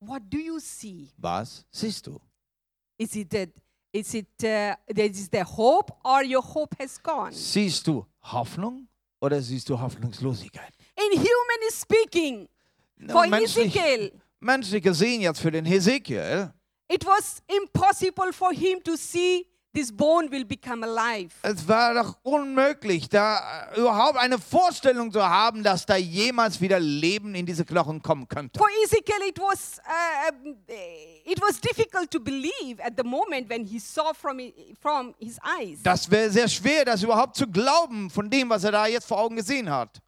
what 0.00 0.22
do 0.30 0.38
you 0.38 0.60
see? 0.60 1.10
was 1.18 1.64
siehst 1.72 2.06
du? 2.06 2.20
Is 2.98 3.14
it 3.16 3.30
that 3.30 3.48
is 3.96 4.14
it 4.14 4.26
uh, 4.42 4.74
there 4.86 5.10
is 5.10 5.28
the 5.30 5.42
hope 5.42 5.92
or 6.04 6.22
your 6.22 6.42
hope 6.42 6.74
has 6.78 7.02
gone? 7.02 7.32
Siehst 7.32 7.86
du 7.86 8.06
Hoffnung 8.22 8.86
oder 9.20 9.40
siehst 9.40 9.68
du 9.68 9.78
Hoffnungslosigkeit? 9.78 10.72
In 10.96 11.18
humanly 11.18 11.70
speaking, 11.70 12.48
for 13.08 13.26
menschlich, 13.26 13.74
Ezekiel, 13.74 14.12
menschlich 14.40 14.82
gesehen 14.82 15.20
jetzt 15.20 15.40
für 15.40 15.50
den 15.50 15.64
Hesekiel, 15.64 16.52
it 16.88 17.04
was 17.04 17.42
impossible 17.48 18.32
for 18.32 18.52
him 18.52 18.82
to 18.82 18.96
see 18.96 19.46
this 19.76 19.92
bone 19.92 20.30
will 20.30 20.44
become 20.44 20.82
alive. 20.84 21.34
es 21.42 21.68
war 21.68 21.92
doch 21.94 22.16
unmöglich, 22.22 23.08
da 23.10 23.70
überhaupt 23.76 24.16
eine 24.18 24.38
Vorstellung 24.38 25.12
zu 25.12 25.22
haben, 25.22 25.62
dass 25.62 25.84
da 25.84 25.96
jemals 25.96 26.60
wieder 26.60 26.80
Leben 26.80 27.34
in 27.34 27.44
diese 27.44 27.64
Knochen 27.64 28.00
kommen 28.02 28.26
könnte. 28.26 28.58
For 28.58 28.68
Ezekiel, 28.84 29.28
it 29.28 29.38
was 29.38 29.78
uh, 29.86 30.32
it 31.24 31.40
was 31.42 31.60
difficult 31.60 32.10
to 32.10 32.18
believe 32.18 32.80
at 32.82 32.94
the 32.96 33.04
moment 33.04 33.48
when 33.50 33.64
he 33.64 33.78
saw 33.78 34.12
from 34.14 34.40
from 34.80 35.14
his 35.18 35.38
eyes. 35.60 35.82
Das 35.82 36.10
wäre 36.10 36.30
sehr 36.30 36.48
schwer, 36.48 36.84
das 36.84 37.02
überhaupt 37.02 37.36
zu 37.36 37.46
glauben 37.46 38.08
von 38.10 38.30
dem, 38.30 38.48
was 38.48 38.64
er 38.64 38.72
da 38.72 38.86
jetzt 38.86 39.06
vor 39.06 39.18
Augen 39.20 39.36
gesehen 39.36 39.70
hat. 39.70 40.00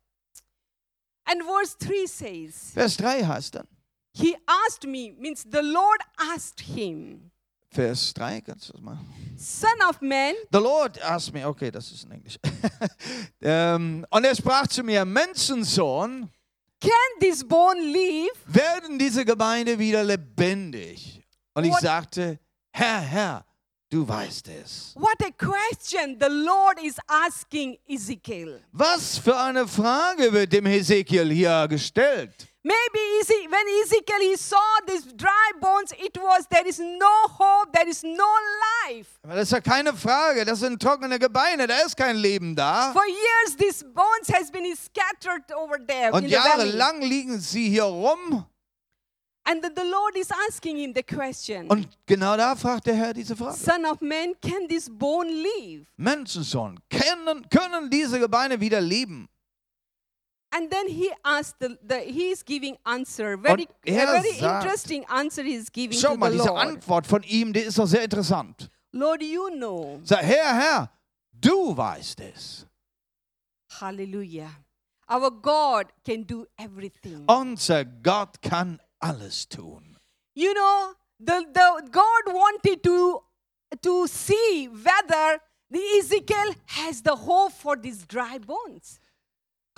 And 1.26 1.42
verse 1.42 1.76
three 1.78 2.06
says, 2.06 2.72
Vers 2.72 2.96
3 2.96 3.22
heißt 3.24 3.54
dann. 3.56 3.68
he 4.14 4.34
asked 4.66 4.86
me 4.86 5.12
means 5.18 5.44
the 5.48 5.60
Lord 5.62 6.00
asked 6.18 6.60
him, 6.60 7.30
Vers 7.70 8.14
3, 8.14 8.40
kannst 8.40 8.68
du 8.68 8.72
das 8.72 8.80
mal? 8.82 8.98
son 9.36 9.70
of 9.88 10.00
man, 10.00 10.34
The 10.50 10.58
Lord 10.58 11.00
asked 11.02 11.32
me, 11.34 11.46
okay, 11.46 11.70
das 11.70 11.92
ist 11.92 12.04
in 12.04 12.12
Englisch. 12.12 12.38
ähm, 13.42 14.04
und 14.10 14.24
er 14.24 14.34
sprach 14.34 14.66
zu 14.66 14.82
mir, 14.82 15.04
Menschensohn, 15.04 16.28
can 16.80 16.90
this 17.20 17.46
bone 17.46 17.80
live? 17.80 18.30
werden 18.46 18.98
diese 18.98 19.24
Gemeinde 19.24 19.78
wieder 19.78 20.02
lebendig? 20.02 21.22
Und 21.54 21.64
ich 21.64 21.72
What- 21.72 21.82
sagte, 21.82 22.38
Herr, 22.72 23.00
Herr, 23.00 23.44
du 23.90 24.06
weißt 24.08 24.48
es. 24.48 24.94
What 24.96 25.20
a 25.22 25.30
question 25.30 26.16
the 26.18 26.28
Lord 26.30 26.82
is 26.82 26.96
asking 27.06 27.76
Ezekiel. 27.86 28.60
Was 28.72 29.18
für 29.18 29.36
eine 29.38 29.68
Frage 29.68 30.32
wird 30.32 30.52
dem 30.52 30.66
Hesekiel 30.66 31.30
hier 31.30 31.68
gestellt? 31.68 32.47
Maybe 32.64 32.98
when 33.48 33.66
Ezekiel 33.82 34.20
he 34.20 34.36
saw 34.36 34.56
these 34.86 35.04
dry 35.14 35.52
bones, 35.60 35.92
it 35.92 36.16
was 36.20 36.46
there 36.48 36.66
is 36.66 36.80
no 36.80 37.28
hope, 37.28 37.72
there 37.72 37.88
is 37.88 38.02
no 38.02 38.26
life. 38.88 39.06
Aber 39.22 39.34
Das 39.36 39.44
ist 39.44 39.52
ja 39.52 39.60
keine 39.60 39.94
Frage, 39.94 40.44
das 40.44 40.58
sind 40.58 40.82
trockene 40.82 41.18
Gebeine, 41.20 41.68
da 41.68 41.78
ist 41.86 41.96
kein 41.96 42.16
Leben 42.16 42.56
da. 42.56 42.92
For 42.92 43.06
years, 43.06 43.56
these 43.56 43.84
bones 43.84 44.28
has 44.32 44.50
been 44.50 44.64
scattered 44.74 45.44
over 45.56 45.78
there 45.78 46.12
Und 46.12 46.28
jahrelang 46.28 47.00
liegen 47.00 47.38
sie 47.38 47.68
hier 47.68 47.84
rum. 47.84 48.44
And 49.44 49.64
the 49.64 49.82
Lord 49.82 50.16
is 50.16 50.28
asking 50.48 50.76
him 50.78 50.92
the 50.94 51.02
question, 51.02 51.68
Und 51.70 51.88
genau 52.06 52.36
da 52.36 52.54
fragt 52.56 52.86
der 52.86 52.94
Herr 52.96 53.14
diese 53.14 53.36
Frage. 53.36 53.56
Son 53.56 53.86
of 53.86 54.00
man, 54.00 54.34
can 54.42 54.68
this 54.68 54.90
bone 54.90 55.30
live? 55.30 55.86
Menschensohn, 55.96 56.78
können, 56.90 57.48
können 57.48 57.88
diese 57.88 58.18
Gebeine 58.18 58.60
wieder 58.60 58.80
leben? 58.80 59.28
And 60.50 60.70
then 60.70 60.88
he 60.88 61.10
asked 61.24 61.58
the, 61.60 61.78
the 61.86 62.00
he 62.00 62.30
is 62.30 62.42
giving 62.42 62.78
answer. 62.86 63.36
Very, 63.36 63.68
er 63.86 64.02
a 64.02 64.22
very 64.22 64.32
sagt- 64.32 64.64
interesting 64.64 65.04
answer 65.10 65.42
he 65.42 65.54
is 65.54 65.68
giving 65.68 65.98
Schau 65.98 66.12
to 66.12 66.16
mal, 66.16 66.30
the 66.30 66.38
diese 66.38 66.48
Lord. 66.48 66.66
Antwort 66.66 67.06
von 67.06 67.22
ihm, 67.22 67.52
die 67.52 67.60
ist 67.60 67.78
doch 67.78 67.86
sehr 67.86 68.02
interessant. 68.02 68.70
Lord, 68.92 69.22
you 69.22 69.50
know. 69.50 70.00
Sag, 70.04 70.22
Herr, 70.22 70.54
Herr, 70.54 70.90
du 71.32 71.76
weißt 71.76 72.20
es. 72.20 72.66
Hallelujah. 73.80 74.50
Our 75.10 75.30
God 75.30 75.86
can 76.04 76.24
do 76.24 76.46
everything. 76.58 77.24
Unser 77.28 77.84
Gott 77.84 78.40
kann 78.42 78.80
alles 79.00 79.46
tun. 79.48 79.98
You 80.34 80.54
know, 80.54 80.94
the, 81.18 81.44
the 81.52 81.88
God 81.90 82.34
wanted 82.34 82.82
to, 82.84 83.22
to 83.82 84.06
see 84.06 84.68
whether 84.68 85.40
the 85.70 85.80
Ezekiel 85.98 86.54
has 86.66 87.02
the 87.02 87.14
hope 87.14 87.52
for 87.52 87.76
these 87.76 88.06
dry 88.06 88.38
bones. 88.38 88.98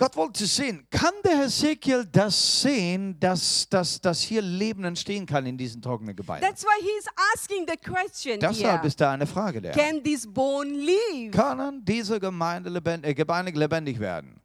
Gott 0.01 0.15
wollte 0.15 0.47
sehen, 0.47 0.87
kann 0.89 1.13
der 1.23 1.37
Hesekiel 1.43 2.07
das 2.11 2.61
sehen, 2.63 3.19
dass, 3.19 3.69
dass, 3.69 4.01
dass 4.01 4.19
hier 4.19 4.41
Leben 4.41 4.83
entstehen 4.83 5.27
kann 5.27 5.45
in 5.45 5.55
diesen 5.55 5.79
trockenen 5.79 6.15
Gebeinen? 6.15 6.41
That's 6.41 6.63
why 6.63 6.81
he's 6.81 7.05
asking 7.35 7.67
the 7.67 7.77
question 7.77 8.39
Deshalb 8.39 8.79
here. 8.79 8.87
ist 8.87 8.99
da 8.99 9.11
eine 9.11 9.27
Frage 9.27 9.61
der. 9.61 9.73
Can 9.73 10.03
this 10.03 10.25
bone 10.25 10.71
live? 10.71 11.31
Können 11.31 11.85
diese 11.85 12.19
Gemeinde 12.19 12.71
lebend, 12.71 13.05
äh, 13.05 13.13
Gebeine 13.13 13.51
lebendig 13.51 13.99
werden? 13.99 14.41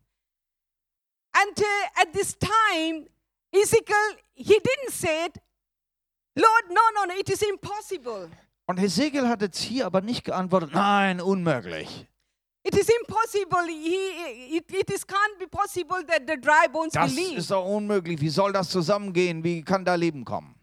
And 1.32 1.58
uh, 1.58 2.02
at 2.02 2.12
this 2.12 2.36
time, 2.38 3.06
Ezekiel, 3.50 3.96
he 4.34 4.58
didn't 4.58 4.92
say 4.92 5.24
it, 5.24 5.40
Lord, 6.34 6.68
no, 6.68 6.82
no, 6.94 7.06
no, 7.06 7.18
it 7.18 7.30
is 7.30 7.40
impossible. 7.40 8.28
Und 8.66 8.76
Hesekiel 8.78 9.26
hat 9.26 9.40
jetzt 9.40 9.62
hier 9.62 9.86
aber 9.86 10.02
nicht 10.02 10.24
geantwortet, 10.24 10.74
nein, 10.74 11.22
unmöglich. 11.22 12.06
It 12.66 12.74
is 12.76 12.88
impossible. 13.00 13.64
He, 13.68 14.56
it, 14.56 14.64
it 14.72 14.90
is 14.90 15.04
can't 15.06 15.38
be 15.38 15.46
possible 15.46 16.02
that 16.08 16.26
the 16.26 16.36
dry 16.36 16.66
bones 16.66 16.92
Das 16.94 17.14
will 17.14 17.28
live. 17.28 17.38
ist 17.38 17.50
doch 17.52 17.64
unmöglich. 17.64 18.20
Wie 18.20 18.28
soll 18.28 18.52
das 18.52 18.70
zusammengehen? 18.70 19.44
Wie 19.44 19.62
kann 19.62 19.84
da 19.84 19.94
Leben 19.94 20.24
kommen? 20.24 20.56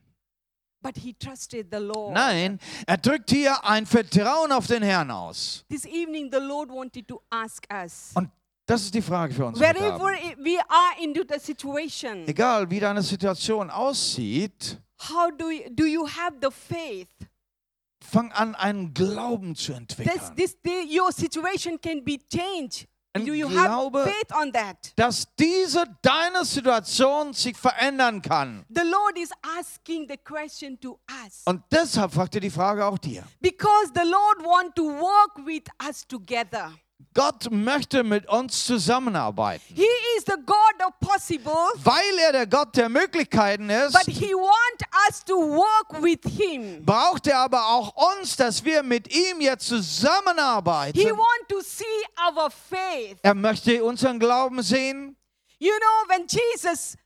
But 0.82 0.98
he 0.98 1.14
trusted 1.14 1.68
the 1.72 1.80
Lord. 1.80 2.14
Nein, 2.14 2.60
er 2.86 2.98
drückt 2.98 3.30
hier 3.30 3.64
ein 3.64 3.86
Vertrauen 3.86 4.52
auf 4.52 4.68
den 4.68 4.84
Herrn 4.84 5.12
aus. 5.12 5.64
This 5.70 5.86
evening, 5.86 6.30
the 6.30 6.40
Lord 6.42 6.70
wanted 6.70 7.08
to 7.08 7.22
ask 7.30 7.66
us 7.72 8.12
Und 8.16 8.30
das 8.66 8.82
ist 8.82 8.94
die 8.94 9.02
Frage 9.02 9.34
für 9.34 9.46
uns. 9.46 9.58
wherever 9.58 9.98
we 10.40 10.58
are 10.68 11.02
into 11.02 11.24
the 11.26 11.40
situation, 11.40 12.28
Egal, 12.28 12.70
wie 12.70 12.82
deine 12.82 13.02
Situation 13.02 13.70
aussieht, 13.70 14.78
how 15.10 15.32
do 15.38 15.50
you, 15.52 15.70
do 15.70 15.86
you 15.86 16.06
have 16.06 16.36
the 16.42 16.50
faith? 16.52 17.08
Fang 18.04 18.32
an, 18.32 18.56
einen 18.56 18.94
Glauben 18.94 19.56
zu 19.56 19.72
This, 19.72 19.78
entwickeln. 19.80 20.36
this, 20.36 20.58
the, 20.64 21.00
your 21.00 21.12
situation 21.12 21.80
can 21.82 22.04
be 22.04 22.18
changed. 22.32 22.88
Ein 23.16 23.26
do 23.28 23.34
you 23.34 23.48
Glaube- 23.48 24.00
have 24.00 24.10
faith 24.12 24.36
on 24.36 24.52
that? 24.54 24.92
Dass 24.96 25.28
diese 25.38 25.84
deine 26.02 26.44
Situation 26.46 27.32
sich 27.34 27.56
verändern 27.56 28.24
kann. 28.24 28.66
The 28.70 28.82
Lord 28.84 29.18
is 29.20 29.30
asking 29.60 30.08
the 30.10 30.18
question 30.18 30.80
to 30.80 31.00
us 31.24 31.44
Und 31.46 31.62
deshalb 31.72 32.12
fragt 32.12 32.34
er 32.34 32.42
die 32.42 32.50
Frage 32.50 32.84
auch 32.84 32.98
dir. 32.98 33.24
because 33.40 33.92
the 33.94 34.02
Lord 34.10 34.40
want 34.44 34.76
to 34.76 34.84
work 34.84 35.46
with 35.46 35.64
us 35.88 36.08
together. 36.08 36.72
Gott 37.14 37.50
möchte 37.52 38.04
mit 38.04 38.28
uns 38.28 38.66
zusammenarbeiten. 38.66 39.64
He 39.76 39.86
is 40.18 40.26
the 40.26 40.36
God 40.46 40.88
of 40.88 41.00
possible, 41.00 41.54
Weil 41.84 42.18
er 42.26 42.32
der 42.32 42.48
Gott 42.48 42.76
der 42.76 42.90
Möglichkeiten 42.90 43.70
ist, 43.70 43.94
but 43.94 44.06
He 44.14 44.34
want 44.34 44.84
us 45.10 45.24
to 45.26 45.36
work 45.36 46.02
with 46.02 46.20
Him. 46.26 46.84
braucht 46.86 47.28
er 47.28 47.40
aber 47.40 47.68
auch 47.68 47.94
uns, 48.20 48.36
dass 48.36 48.64
wir 48.64 48.84
mit 48.84 49.14
ihm 49.14 49.42
jetzt 49.42 49.68
He 49.70 49.76
zusammenarbeiten. 49.76 51.00
want 51.10 51.50
to 51.50 51.62
see 51.62 51.84
our 52.20 52.50
faith. 52.50 53.18
Er 53.22 53.34
möchte 53.34 53.84
unseren 53.84 54.20
Glauben 54.20 54.62
sehen. 54.62 55.16
You 55.60 55.72
know, 55.72 56.10
when 56.18 56.28
Jesus 56.28 56.98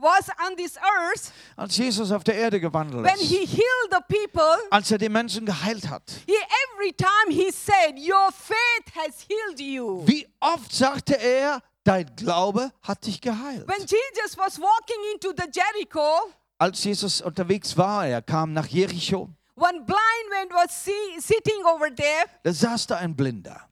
was 0.00 0.28
on 0.46 0.56
this 0.56 0.76
earth, 0.76 1.32
Als 1.56 1.76
Jesus 1.76 2.10
auf 2.12 2.24
der 2.24 2.34
Erde 2.34 2.60
gewandelt 2.60 3.04
when 3.04 3.14
ist, 3.16 3.28
He 3.28 3.46
healed 3.46 3.90
the 3.90 4.02
people, 4.08 4.56
als 4.70 4.90
er 4.90 4.98
die 4.98 5.08
Menschen 5.08 5.44
geheilt 5.46 5.88
hat, 5.88 6.02
He 6.26 6.34
every 6.74 6.92
time 6.92 7.30
He 7.30 7.50
said, 7.50 7.96
"Your 7.98 8.30
faith 8.32 8.94
has 8.94 9.26
healed 9.28 9.60
you." 9.60 10.02
wie 10.06 10.26
oft 10.40 10.72
sagte 10.72 11.14
er, 11.14 11.60
dein 11.84 12.10
Glaube 12.16 12.72
hat 12.82 13.04
dich 13.06 13.20
geheilt. 13.20 13.66
When 13.68 13.80
Jesus 13.80 14.36
was 14.36 14.58
walking 14.58 14.98
into 15.14 15.32
the 15.36 15.48
Jericho, 15.50 16.32
Als 16.58 16.82
Jesus 16.84 17.20
unterwegs 17.22 17.76
war, 17.76 18.06
er 18.06 18.20
kam 18.22 18.52
nach 18.52 18.66
Jericho, 18.66 19.30
one 19.56 19.80
blind 19.84 20.28
man 20.30 20.48
was 20.50 20.84
see, 20.84 21.18
sitting 21.18 21.64
over 21.64 21.94
there, 21.94 22.24
da 22.42 22.52
saß 22.52 22.86
da 22.86 22.96
ein 22.96 23.14
Blinder. 23.16 23.66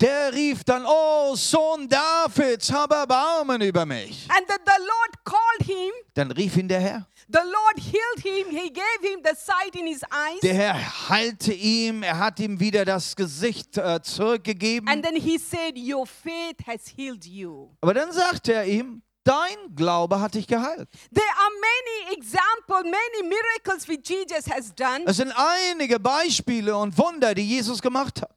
Der 0.00 0.32
rief 0.32 0.64
dann, 0.64 0.84
oh 0.86 1.34
Sohn 1.34 1.88
Davids, 1.88 2.72
hab 2.72 2.92
Erbarmen 2.92 3.60
über 3.60 3.84
mich. 3.86 4.28
And 4.30 4.46
the, 4.48 4.54
the 4.64 4.78
Lord 4.78 5.24
called 5.24 5.66
him. 5.66 5.92
Dann 6.14 6.30
rief 6.30 6.56
ihn 6.56 6.68
der 6.68 6.80
Herr. 6.80 7.06
The 7.28 7.38
Lord 7.38 7.78
healed 7.78 8.20
him. 8.20 8.50
He 8.50 8.70
gave 8.70 9.00
him 9.00 9.20
the 9.24 9.34
sight 9.34 9.74
in 9.74 9.86
his 9.86 10.02
eyes. 10.10 10.40
Der 10.42 10.54
Herr 10.54 11.08
heilte 11.08 11.52
ihm, 11.52 12.02
er 12.02 12.18
hat 12.18 12.38
ihm 12.40 12.60
wieder 12.60 12.84
das 12.84 13.16
Gesicht 13.16 13.78
äh, 13.78 14.02
zurückgegeben. 14.02 14.88
And 14.88 15.04
then 15.04 15.16
he 15.16 15.38
said, 15.38 15.76
Your 15.76 16.06
faith 16.06 16.58
has 16.66 16.86
healed 16.94 17.24
you. 17.24 17.70
Aber 17.80 17.94
dann 17.94 18.12
sagte 18.12 18.52
er 18.52 18.66
ihm, 18.66 19.02
dein 19.24 19.74
Glaube 19.74 20.20
hat 20.20 20.34
dich 20.34 20.46
geheilt. 20.46 20.88
There 21.12 21.24
are 21.26 21.50
many 21.60 22.16
examples, 22.16 22.84
many 22.84 23.28
miracles 23.28 23.88
which 23.88 24.08
Jesus 24.08 24.50
has 24.50 24.74
done. 24.74 25.04
Es 25.06 25.16
sind 25.16 25.32
einige 25.32 25.98
Beispiele 26.00 26.76
und 26.76 26.96
Wunder, 26.98 27.34
die 27.34 27.46
Jesus 27.46 27.80
gemacht 27.80 28.22
hat. 28.22 28.36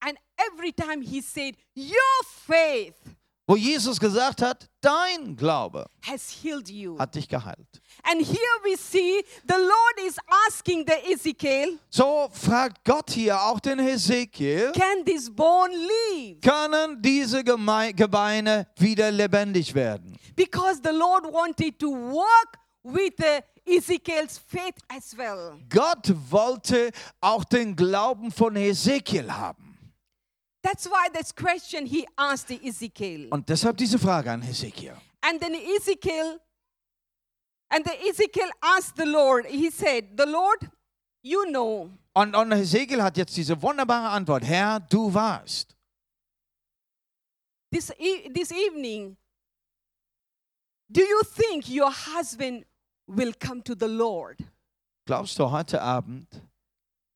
And 0.00 0.18
every 0.36 0.72
time 0.72 1.02
he 1.02 1.20
said, 1.20 1.56
Your 1.74 1.94
faith 2.46 2.94
Wo 3.48 3.54
Jesus 3.54 4.00
gesagt 4.00 4.42
hat, 4.42 4.68
dein 4.80 5.36
Glaube 5.36 5.88
hat 6.98 7.14
dich 7.14 7.28
geheilt. 7.28 7.80
And 8.02 8.20
here 8.20 8.58
we 8.64 8.76
see 8.76 9.24
the 9.46 9.54
Lord 9.54 10.00
is 10.04 10.16
asking 10.48 10.84
the 10.84 11.12
Ezekiel, 11.12 11.78
So 11.88 12.28
fragt 12.32 12.84
Gott 12.84 13.10
hier 13.10 13.40
auch 13.40 13.60
den 13.60 13.78
Hesekiel, 13.78 14.72
können 16.42 17.00
diese 17.00 17.44
Geme 17.44 17.94
Gebeine 17.94 18.66
wieder 18.78 19.12
lebendig 19.12 19.72
werden? 19.74 20.18
Because 20.34 20.80
the 20.82 20.90
Lord 20.90 21.32
wanted 21.32 21.78
to 21.78 21.88
work 21.88 22.58
with 22.82 23.12
the 23.16 23.42
Ezekiel's 23.64 24.38
faith 24.38 24.76
as 24.88 25.16
well. 25.16 25.58
Gott 25.68 26.12
wollte 26.30 26.90
auch 27.20 27.44
den 27.44 27.74
Glauben 27.74 28.30
von 28.30 28.54
Hesekiel 28.56 29.32
haben. 29.32 29.65
That's 30.66 30.88
why 30.88 31.08
this 31.12 31.32
question 31.32 31.86
he 31.86 32.08
asked 32.18 32.50
Ezekiel. 32.50 33.28
Und 33.30 33.48
deshalb 33.48 33.76
diese 33.76 34.00
Frage 34.00 34.32
an 34.32 34.42
Hesekiel. 34.42 34.96
And 35.22 35.40
then 35.40 35.54
Ezekiel, 35.54 36.40
and 37.70 37.84
the 37.84 37.92
Ezekiel 38.08 38.50
asked 38.60 38.96
the 38.96 39.06
Lord, 39.06 39.46
he 39.46 39.70
said, 39.70 40.16
The 40.16 40.26
Lord, 40.26 40.68
you 41.22 41.44
know. 41.46 41.90
Und, 42.14 42.34
und 42.34 42.50
Hesekiel 42.50 43.00
hat 43.00 43.16
jetzt 43.16 43.36
diese 43.36 43.62
wunderbare 43.62 44.08
Antwort. 44.08 44.42
Herr, 44.42 44.80
du 44.80 45.14
warst. 45.14 45.76
This, 47.70 47.92
e- 48.00 48.28
this 48.34 48.50
evening, 48.50 49.16
do 50.90 51.00
you 51.00 51.22
think 51.22 51.68
your 51.68 51.92
husband 51.92 52.64
will 53.06 53.32
come 53.38 53.62
to 53.62 53.76
the 53.78 53.86
Lord? 53.86 54.38
Glaubst 55.06 55.38
du 55.38 55.48
heute 55.48 55.80
Abend, 55.80 56.26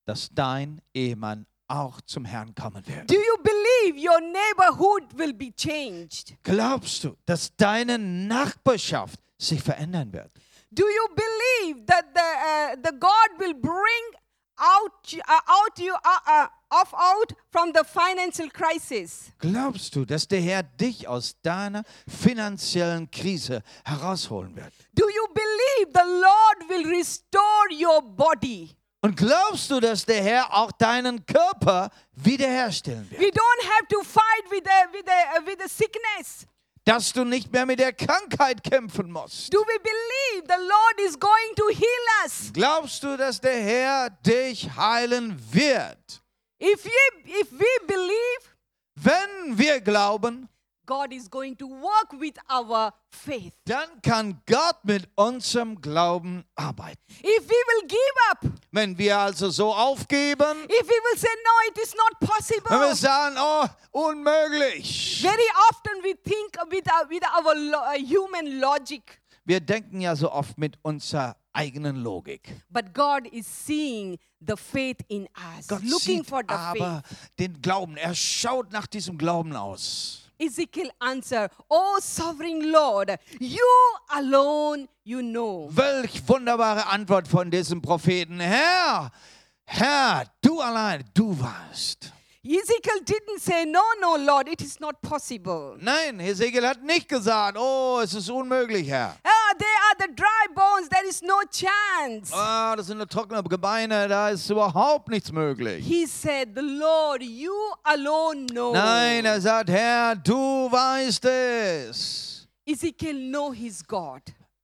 dass 0.06 0.28
dein 0.32 0.80
Ehemann 0.94 1.46
auch 1.70 2.00
zum 2.02 2.24
Herrn 2.24 2.54
kommen 2.54 2.86
wird? 2.86 3.08
Do 3.08 3.14
you 3.14 3.36
believe 3.42 3.98
your 3.98 4.20
neighborhood 4.20 5.04
will 5.16 5.32
be 5.32 5.52
changed? 5.54 6.34
Glaubst 6.42 7.04
du, 7.04 7.16
dass 7.26 7.54
deine 7.56 7.98
Nachbarschaft 7.98 9.20
sich 9.38 9.62
verändern 9.62 10.12
wird? 10.12 10.30
Do 10.72 10.84
you 10.84 11.08
believe 11.14 11.86
that 11.86 12.06
the, 12.14 12.20
uh, 12.20 12.76
the 12.82 12.96
God 12.98 13.38
will 13.38 13.54
bring 13.54 14.20
out, 14.60 15.14
uh, 15.28 15.40
out 15.48 15.78
you 15.78 15.94
uh, 15.94 16.18
uh, 16.26 16.46
off 16.70 16.92
out 16.94 17.32
from 17.50 17.72
the 17.72 17.84
financial 17.84 18.48
crisis? 18.50 19.32
Glaubst 19.38 19.96
du, 19.96 20.04
dass 20.04 20.28
der 20.28 20.40
Herr 20.40 20.62
dich 20.62 21.08
aus 21.08 21.34
deiner 21.42 21.84
finanziellen 22.06 23.10
Krise 23.10 23.62
herausholen 23.84 24.54
wird? 24.54 24.72
Do 24.94 25.08
you 25.08 25.26
believe 25.34 25.92
the 25.92 26.06
Lord 26.06 26.68
will 26.68 26.86
restore 26.96 27.68
your 27.72 28.02
body? 28.02 28.76
Und 29.02 29.16
glaubst 29.16 29.70
du, 29.70 29.80
dass 29.80 30.04
der 30.04 30.22
Herr 30.22 30.54
auch 30.54 30.72
deinen 30.72 31.24
Körper 31.24 31.90
wiederherstellen 32.14 33.10
wird? 33.10 33.20
We 33.20 33.28
don't 33.28 33.64
have 33.64 33.86
to 33.88 34.02
fight 34.02 34.50
with 34.50 34.62
the, 34.64 34.92
with 34.92 35.04
the, 35.06 35.38
uh, 35.38 35.46
with 35.46 35.56
the 35.58 35.68
sickness. 35.68 36.46
Dass 36.84 37.12
du 37.12 37.24
nicht 37.24 37.52
mehr 37.52 37.66
mit 37.66 37.78
der 37.78 37.92
Krankheit 37.92 38.62
kämpfen 38.62 39.10
musst? 39.10 39.52
Do 39.52 39.60
we 39.60 39.78
believe 39.80 40.46
the 40.48 40.62
Lord 40.66 41.08
is 41.08 41.18
going 41.18 41.54
to 41.56 41.68
heal 41.68 42.24
us? 42.24 42.50
Glaubst 42.52 43.02
du, 43.02 43.16
dass 43.16 43.40
der 43.40 43.62
Herr 43.62 44.10
dich 44.10 44.68
heilen 44.76 45.38
wird? 45.50 46.22
If, 46.62 46.84
we 46.84 47.30
if 47.40 47.50
we 47.52 47.86
believe, 47.86 48.50
Wenn 49.02 49.56
wir 49.56 49.80
glauben, 49.80 50.48
God 50.86 51.12
is 51.12 51.28
going 51.30 51.56
to 51.58 51.66
work 51.68 52.12
with 52.18 52.34
our 52.50 52.92
faith. 53.10 53.52
dann 53.64 53.88
kann 54.02 54.40
Gott 54.46 54.84
mit 54.84 55.08
unserem 55.14 55.80
Glauben 55.80 56.44
arbeiten. 56.56 57.00
If 57.20 57.48
we 57.48 57.54
will 57.54 57.86
give 57.86 58.00
up, 58.30 58.38
Wenn 58.72 58.96
wir 58.98 59.18
also 59.18 59.50
so 59.50 59.72
aufgeben, 59.74 60.64
if 60.64 60.86
we 60.88 60.94
will 60.94 61.18
say, 61.18 61.28
No, 61.44 61.70
it 61.70 61.78
is 61.82 61.94
not 61.94 62.12
wenn 62.20 62.28
wir 62.28 62.88
possible. 62.88 62.94
sagen, 62.96 63.36
oh, 63.38 63.66
unmöglich. 63.92 65.20
Very 65.22 65.48
often 65.70 66.02
we 66.02 66.14
think 66.14 66.56
with 66.70 66.84
our, 66.92 67.08
with 67.08 67.22
our 67.24 67.54
uh, 67.54 67.98
human 67.98 68.60
logic. 68.60 69.20
Wir 69.44 69.60
denken 69.60 70.00
ja 70.00 70.14
so 70.14 70.30
oft 70.30 70.58
mit 70.58 70.78
unserer 70.82 71.36
eigenen 71.52 71.96
Logik. 72.02 72.54
But 72.68 72.92
God 72.94 73.26
is 73.32 73.46
seeing 73.46 74.18
the 74.40 74.56
faith 74.56 74.98
in 75.08 75.28
us, 75.58 75.66
Gott 75.66 75.82
looking 75.82 76.18
sieht 76.18 76.26
for 76.28 76.42
the 76.46 76.54
aber 76.54 77.02
faith. 77.06 77.18
den 77.38 77.60
Glauben. 77.62 77.96
Er 77.96 78.14
schaut 78.14 78.70
nach 78.70 78.86
diesem 78.86 79.18
Glauben 79.18 79.56
aus. 79.56 80.29
Ezekiel 80.40 80.90
answered, 81.00 81.50
Oh 81.68 81.98
sovereign 82.00 82.72
Lord, 82.72 83.18
you 83.38 83.66
alone 84.08 84.88
you 85.04 85.20
know. 85.22 85.68
Welch 85.70 86.26
wunderbare 86.26 86.86
Antwort 86.86 87.28
von 87.28 87.50
diesem 87.50 87.82
Propheten. 87.82 88.40
Herr, 88.40 89.10
Herr, 89.64 90.24
du 90.42 90.60
allein, 90.60 91.04
du 91.14 91.38
weißt. 91.38 92.12
Ezekiel 92.42 93.00
didn't 93.04 93.38
say, 93.40 93.66
No, 93.66 93.82
no, 94.00 94.16
Lord, 94.16 94.48
it 94.48 94.62
is 94.62 94.80
not 94.80 95.02
possible. 95.02 95.76
Nein, 95.78 96.18
Hesekiel 96.18 96.66
hat 96.66 96.82
nicht 96.82 97.06
gesagt, 97.06 97.58
oh, 97.58 98.00
es 98.02 98.14
ist 98.14 98.30
unmöglich, 98.30 98.88
Herr. 98.88 99.14
Ah, 99.22 99.54
they 99.58 99.66
are 99.66 100.08
the 100.08 100.14
dry 100.14 100.46
bones, 100.54 100.88
there 100.88 101.06
is 101.06 101.20
no 101.20 101.42
chance. 101.50 102.32
Ah, 102.32 102.74
das 102.76 102.86
sind 102.86 102.96
nur 102.96 103.06
trockene 103.06 103.42
Gebeine, 103.42 104.08
da 104.08 104.30
ist 104.30 104.48
überhaupt 104.48 105.08
nichts 105.08 105.30
möglich. 105.30 105.84
He 105.86 106.06
said, 106.06 106.54
The 106.54 106.62
Lord, 106.62 107.22
you 107.22 107.52
alone 107.82 108.46
know. 108.46 108.72
Nein, 108.72 109.26
er 109.26 109.38
sagt, 109.38 109.68
Herr, 109.68 110.16
du 110.16 110.34
weißt 110.72 111.22
es. 111.26 112.48
Ezekiel 112.64 113.28
know 113.30 113.52
his 113.52 113.86
God. 113.86 114.22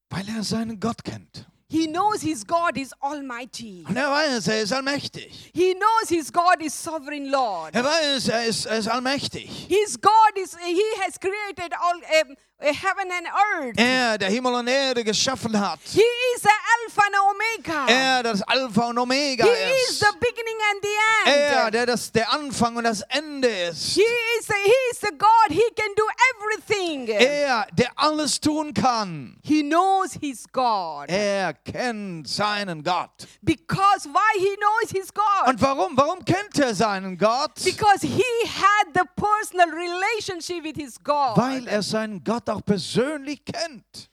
Weil 0.09 0.27
er 0.35 0.43
seinen 0.43 0.81
Gott 0.81 1.05
kennt. 1.05 1.47
He 1.77 1.87
knows 1.87 2.23
his 2.23 2.43
God 2.43 2.79
is 2.79 2.95
almighty. 3.03 3.85
Und 3.87 3.99
er 3.99 4.11
weiß, 4.11 4.49
er 4.49 4.63
ist 4.63 4.73
allmächtig. 4.73 5.51
He 5.53 5.75
knows 5.75 6.09
his 6.09 6.33
God 6.33 6.63
is 6.63 6.73
sovereign 6.73 7.27
Lord. 7.27 7.75
Er 7.75 7.85
weiß, 7.85 8.29
er 8.29 8.47
ist, 8.47 8.65
er 8.65 8.79
ist 8.79 8.89
allmächtig. 8.89 9.67
His 9.69 10.01
God 10.01 10.39
is, 10.43 10.57
he 10.57 10.83
has 11.05 11.21
created 11.21 11.75
all 11.79 11.97
um, 12.23 12.35
heaven 12.61 13.11
and 13.11 13.27
earth. 13.27 13.79
Er, 13.79 14.19
der 14.19 14.31
Himmel 14.31 14.55
und 14.55 14.69
Erde 14.69 15.05
geschaffen 15.05 15.59
hat. 15.59 15.79
He 15.85 16.01
is 16.35 16.43
the 16.43 16.49
Alpha 16.49 17.03
and 17.07 17.17
Omega. 17.17 17.87
Er, 17.93 18.23
das 18.23 18.43
Alpha 18.43 18.89
und 18.89 18.99
Omega 18.99 19.45
he 19.45 19.51
is 19.51 19.91
ist. 19.91 20.01
the 20.01 20.13
beginning 20.19 20.57
and 20.73 20.83
the 20.83 21.31
end. 21.31 21.55
Er, 21.55 21.71
der 21.71 21.87
das, 21.87 22.11
der 22.13 22.33
Anfang 22.33 22.77
und 22.77 22.85
das 22.85 23.03
Ende 23.03 23.49
ist. 23.49 23.95
he, 23.95 24.01
is 24.01 24.47
the, 24.47 24.55
he 24.65 24.73
is 24.91 25.01
the 25.01 25.13
God. 25.19 25.51
He 25.51 25.63
can 25.75 25.93
do 25.97 26.05
everything. 26.35 27.09
Er, 27.09 27.67
der 27.73 27.91
alles 27.97 28.41
tun 28.41 28.73
kann. 28.73 29.37
he 29.43 29.63
knows 29.63 30.15
his 30.21 30.47
God. 30.51 31.09
Er 31.09 31.53
kennt 31.53 32.27
seinen 32.29 32.83
Gott. 32.83 33.27
because 33.43 34.07
why 34.09 34.39
he 34.39 34.57
knows 34.57 34.91
his 34.91 35.13
God? 35.13 35.49
Und 35.49 35.61
warum? 35.61 35.97
Warum 35.97 36.25
kennt 36.25 36.59
er 36.59 36.75
seinen 36.75 37.19
Gott? 37.19 37.55
because 37.65 38.03
he 38.03 38.23
had 38.47 38.95
the 38.95 39.05
personal 39.15 39.69
relationship 39.71 40.65
with 40.65 40.77
his 40.77 40.97
God. 41.03 41.37
Weil 41.37 41.67
er 41.69 41.83
seinen 41.83 42.23
Gott 42.25 42.46
auch 42.49 42.65
persönlich 42.65 43.45
kennt. 43.45 44.11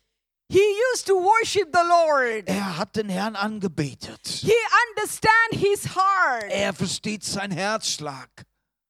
he 0.50 0.60
used 0.94 1.08
to 1.08 1.16
worship 1.16 1.72
the 1.74 1.84
Lord. 1.84 2.48
Er 2.48 2.78
hat 2.78 2.96
den 2.96 3.10
Herrn 3.10 3.36
angebetet. 3.36 4.28
He 4.28 4.54
understand 4.90 5.54
his 5.54 5.96
heart. 5.96 6.46
Er 6.50 6.74
versteht 6.74 7.24
seinen 7.24 7.52
Herzschlag. 7.52 8.30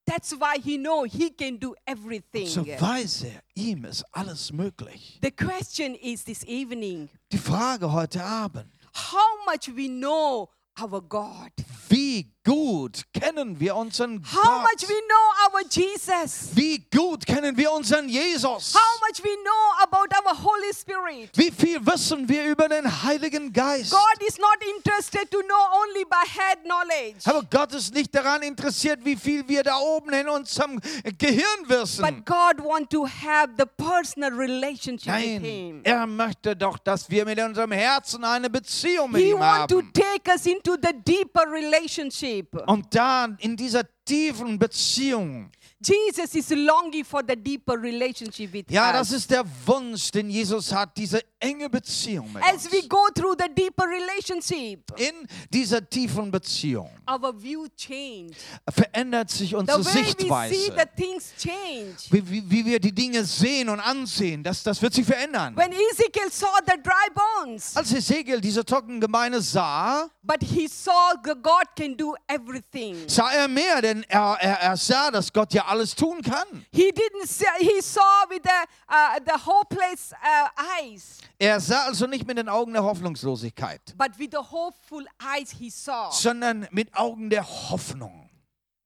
That's 0.06 0.34
why 0.34 0.60
he 0.62 0.78
know 0.78 1.06
he 1.06 1.30
can 1.30 1.58
do 1.58 1.74
everything. 1.86 2.48
So 2.48 2.66
weiß 2.66 3.24
er, 3.24 3.42
ihm 3.56 3.86
ist 3.86 4.04
alles 4.12 4.52
möglich. 4.52 5.20
The 5.22 5.32
question 5.32 5.96
is 5.96 6.26
this 6.26 6.44
evening, 6.44 7.10
Die 7.32 7.38
Frage 7.38 7.90
heute 7.92 8.22
Abend, 8.24 8.68
how 8.94 9.46
much 9.46 9.74
we 9.74 9.88
know 9.88 10.50
our 10.82 11.02
God? 11.02 11.52
wie 11.90 12.28
gut 12.44 13.04
kennen 13.14 13.60
wir 13.60 13.76
unseren 13.76 14.22
How 14.34 14.42
Gott? 14.42 14.64
much 14.64 14.90
we 14.90 14.96
know 15.08 15.54
our 15.54 15.62
Jesus? 15.70 16.50
Wie 16.56 16.80
gut 16.94 17.26
kennen 17.26 17.56
wir 17.56 17.72
unseren 17.72 18.10
Jesus? 18.10 18.74
How 18.74 19.00
much 19.08 19.24
we 19.24 19.30
know 19.44 19.84
about 19.84 20.08
our 20.18 20.36
Holy 20.44 20.74
Spirit? 20.74 21.30
Wie 21.38 21.52
viel 21.52 21.86
wissen 21.86 22.28
wir 22.28 22.46
über 22.46 22.68
den 22.68 22.86
Heiligen 23.04 23.54
Geist? 23.54 23.92
God 23.92 24.28
is 24.28 24.38
not 24.40 24.58
interested 24.76 25.30
to 25.32 25.42
know 25.44 25.84
only 25.84 26.04
by 26.06 26.26
head 26.28 26.64
knowledge. 26.64 27.20
Aber 27.26 27.44
Gott 27.50 27.74
ist 27.76 27.94
nicht 27.94 28.14
daran 28.14 28.42
interessiert, 28.42 29.06
wie 29.06 29.16
viel 29.16 29.48
wir 29.48 29.62
da 29.64 29.78
oben 29.78 30.12
in 30.14 30.28
unserem 30.28 30.82
Gehirn 31.18 31.68
wissen. 31.68 32.02
But 32.04 32.26
God 32.26 32.66
want 32.66 32.90
to 32.90 33.06
have 33.06 33.50
the 33.58 33.66
personal 33.78 34.34
relationship 34.34 35.14
with 35.14 35.24
Nein, 35.24 35.42
Him. 35.42 35.82
er 35.84 36.08
möchte 36.08 36.56
doch, 36.56 36.78
dass 36.80 37.10
wir 37.10 37.24
mit 37.24 37.40
unserem 37.40 37.72
Herzen 37.72 38.24
eine 38.26 38.50
Beziehung 38.50 39.12
mit 39.12 39.22
He 39.22 39.30
ihm 39.32 39.40
want 39.40 39.70
to 39.70 39.78
haben. 39.78 39.94
take 39.94 40.30
us 40.32 40.46
into 40.48 40.63
the 40.72 40.94
deeper 41.06 41.46
relationship. 41.50 42.56
Und 42.68 42.94
da 42.96 43.28
in 43.40 43.56
dieser 43.56 43.84
tiefen 44.06 44.58
Beziehung, 44.58 45.52
Jesus 45.84 46.34
is 46.36 46.50
longing 46.52 47.04
for 47.04 47.22
the 47.28 47.36
deeper 47.36 47.74
relationship 47.80 48.54
with 48.54 48.66
ja, 48.70 48.92
das 48.94 49.12
ist 49.12 49.30
der 49.30 49.44
Wunsch, 49.66 50.12
den 50.12 50.30
Jesus 50.30 50.72
hat, 50.72 50.96
diese 50.98 51.20
enge 51.40 51.70
Beziehung 51.70 52.32
mit 52.32 52.42
As 52.44 52.72
we 52.72 52.78
uns. 52.80 52.90
go 52.90 53.08
through 53.14 53.36
the 53.38 53.54
deeper 53.54 53.86
relationship, 53.88 54.80
In 54.98 55.28
dieser 55.52 55.88
tiefen 55.88 56.32
Beziehung 56.32 56.90
our 57.10 57.34
view 57.34 57.68
change. 57.76 58.34
verändert 58.70 59.30
sich 59.30 59.50
The 59.50 59.56
unsere 59.58 59.84
way 59.84 59.94
we 59.94 59.94
see 59.94 60.04
Sichtweise. 60.04 60.74
the 60.78 61.04
things 61.04 61.34
change. 61.38 61.96
Wie, 62.12 62.30
wie, 62.30 62.50
wie 62.50 62.66
wir 62.66 62.80
die 62.80 62.94
Dinge 62.94 63.26
sehen 63.26 63.68
und 63.70 63.80
ansehen, 63.82 64.42
das, 64.42 64.64
das 64.64 64.82
wird 64.82 64.94
sich 64.94 65.06
verändern. 65.06 65.56
When 65.58 65.72
Ezekiel 65.74 66.32
saw 66.32 66.48
the 66.66 66.82
dry 66.82 67.10
bones, 67.14 67.76
Als 67.76 67.92
Ezekiel 67.92 68.40
diese 68.40 68.64
trockenen 68.64 69.02
Gemeinde 69.02 69.42
sah, 69.42 70.08
but 70.24 70.42
he 70.42 70.68
saw 70.68 71.14
the 71.26 71.34
God 71.42 71.66
can 71.78 71.98
do 71.98 72.16
everything. 72.28 72.96
sah 73.08 73.30
er 73.34 73.48
mehr, 73.50 73.82
denn 73.82 74.04
er, 74.08 74.38
er, 74.40 74.60
er 74.62 74.78
sah, 74.78 75.12
dass 75.12 75.32
Gott 75.34 75.54
ja 75.54 75.66
alles 75.74 75.96
tun 75.96 76.22
kann. 76.22 76.66
He 76.72 76.92
didn't 76.92 77.28
see, 77.28 77.46
he 77.60 77.82
saw 77.82 78.02
with 78.30 78.42
the, 78.44 78.50
uh, 78.90 79.20
the 79.26 79.46
hopeless 79.46 80.14
uh, 80.14 80.50
eyes, 80.80 81.20
Er 81.40 81.60
sah 81.60 81.86
also 81.88 82.06
nicht 82.08 82.26
mit 82.28 82.38
den 82.38 82.48
Augen 82.48 82.74
der 82.74 82.84
Hoffnungslosigkeit, 82.84 83.82
but 83.98 84.18
with 84.20 84.30
the 84.32 84.38
hopeful 84.38 85.04
eyes 85.20 85.52
he 85.52 85.70
saw. 85.70 86.10
sondern 86.12 86.68
mit 86.72 86.94
Augen 86.96 87.30
der 87.30 87.44
Hoffnung, 87.46 88.30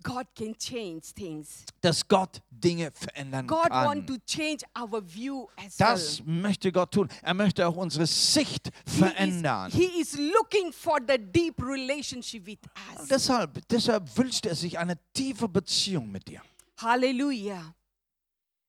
God 0.04 0.26
can 0.36 0.58
change 0.58 1.02
things. 1.14 1.66
dass 1.82 2.08
Gott 2.08 2.42
Dinge 2.50 2.92
verändern 2.94 3.46
God 3.46 3.70
want 3.70 4.08
kann. 4.08 4.08
to 4.08 4.16
change 4.26 4.64
our 4.80 5.02
view 5.06 5.48
as 5.58 5.76
Das 5.78 6.20
well. 6.26 6.34
möchte 6.42 6.72
Gott 6.72 6.92
tun. 6.94 7.10
Er 7.22 7.34
möchte 7.34 7.68
auch 7.68 7.76
unsere 7.76 8.08
Sicht 8.08 8.72
He 8.86 9.00
verändern. 9.00 9.68
is, 9.68 9.74
he 9.76 10.00
is 10.02 10.18
looking 10.18 10.72
for 10.72 10.98
the 11.08 11.18
deep 11.20 11.62
relationship 11.62 12.46
with 12.48 12.58
us. 12.98 13.08
Deshalb, 13.10 13.68
deshalb 13.68 14.18
wünscht 14.18 14.46
er 14.46 14.56
sich 14.56 14.80
eine 14.80 14.98
tiefe 15.14 15.48
Beziehung 15.50 16.10
mit 16.10 16.28
dir. 16.28 16.42
Hallelujah. 16.78 17.74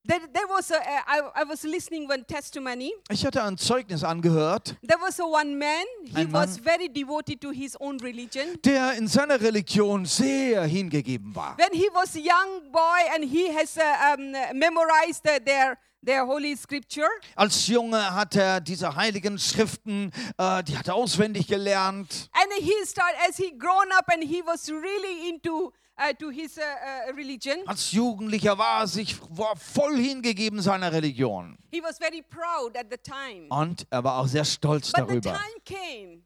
There, 0.05 0.19
there 0.33 0.47
was 0.47 0.71
a, 0.71 0.77
I, 0.79 1.21
I 1.35 1.43
was 1.43 1.63
listening 1.63 2.07
one 2.09 2.25
testimony. 2.25 2.91
Ich 3.11 3.23
hatte 3.25 3.43
ein 3.43 3.57
Zeugnis 3.57 4.03
angehört, 4.03 4.75
There 4.81 4.99
was 4.99 5.19
a 5.19 5.23
one 5.25 5.55
man. 5.57 5.83
He 6.05 6.15
Ein 6.21 6.33
was 6.33 6.55
Mann. 6.55 6.63
very 6.63 6.89
devoted 6.89 7.39
to 7.41 7.51
his 7.51 7.75
own 7.79 7.99
religion. 7.99 8.57
der 8.63 8.93
in 8.93 9.07
seiner 9.07 9.39
Religion 9.39 10.05
sehr 10.05 10.63
hingegeben 10.63 11.35
war. 11.35 11.55
When 11.59 11.73
he 11.73 11.87
was 11.93 12.15
a 12.15 12.19
young 12.19 12.71
boy 12.71 13.13
and 13.13 13.23
he 13.25 13.53
has 13.53 13.77
uh, 13.77 14.15
um, 14.17 14.31
memorized 14.57 15.27
uh, 15.27 15.37
their 15.45 15.77
their 16.01 16.25
holy 16.25 16.55
scripture, 16.55 17.09
Als 17.35 17.67
Junge 17.67 18.15
hat 18.15 18.35
er 18.35 18.61
diese 18.61 18.95
heiligen 18.95 19.37
Schriften, 19.37 20.11
äh, 20.37 20.63
die 20.63 20.77
hat 20.77 20.87
er 20.87 20.95
auswendig 20.95 21.45
gelernt. 21.47 22.29
and 22.33 22.51
he 22.63 22.73
started 22.85 23.17
as 23.29 23.35
he 23.37 23.51
grown 23.51 23.91
up 23.91 24.05
and 24.11 24.23
he 24.23 24.41
was 24.43 24.69
really 24.71 25.29
into 25.29 25.71
uh, 25.99 26.13
to 26.17 26.29
his 26.29 26.57
uh, 26.57 27.11
religion. 27.15 27.57
Als 27.67 27.91
Jugendlicher 27.91 28.57
war 28.57 28.81
er 28.81 28.87
sich 28.87 29.15
war 29.29 29.55
voll 29.55 29.97
hingegeben 29.97 30.61
seiner 30.61 30.91
Religion. 30.91 31.57
He 31.71 31.81
was 31.83 31.97
very 31.97 32.21
proud 32.23 32.75
at 32.77 32.87
the 32.89 32.97
time. 32.97 33.47
Und 33.49 33.85
er 33.89 34.03
war 34.03 34.19
auch 34.19 34.27
sehr 34.27 34.45
stolz 34.45 34.91
But 34.91 35.07
the 35.09 35.19
darüber. 35.19 35.33
time 35.37 35.61
came. 35.65 36.21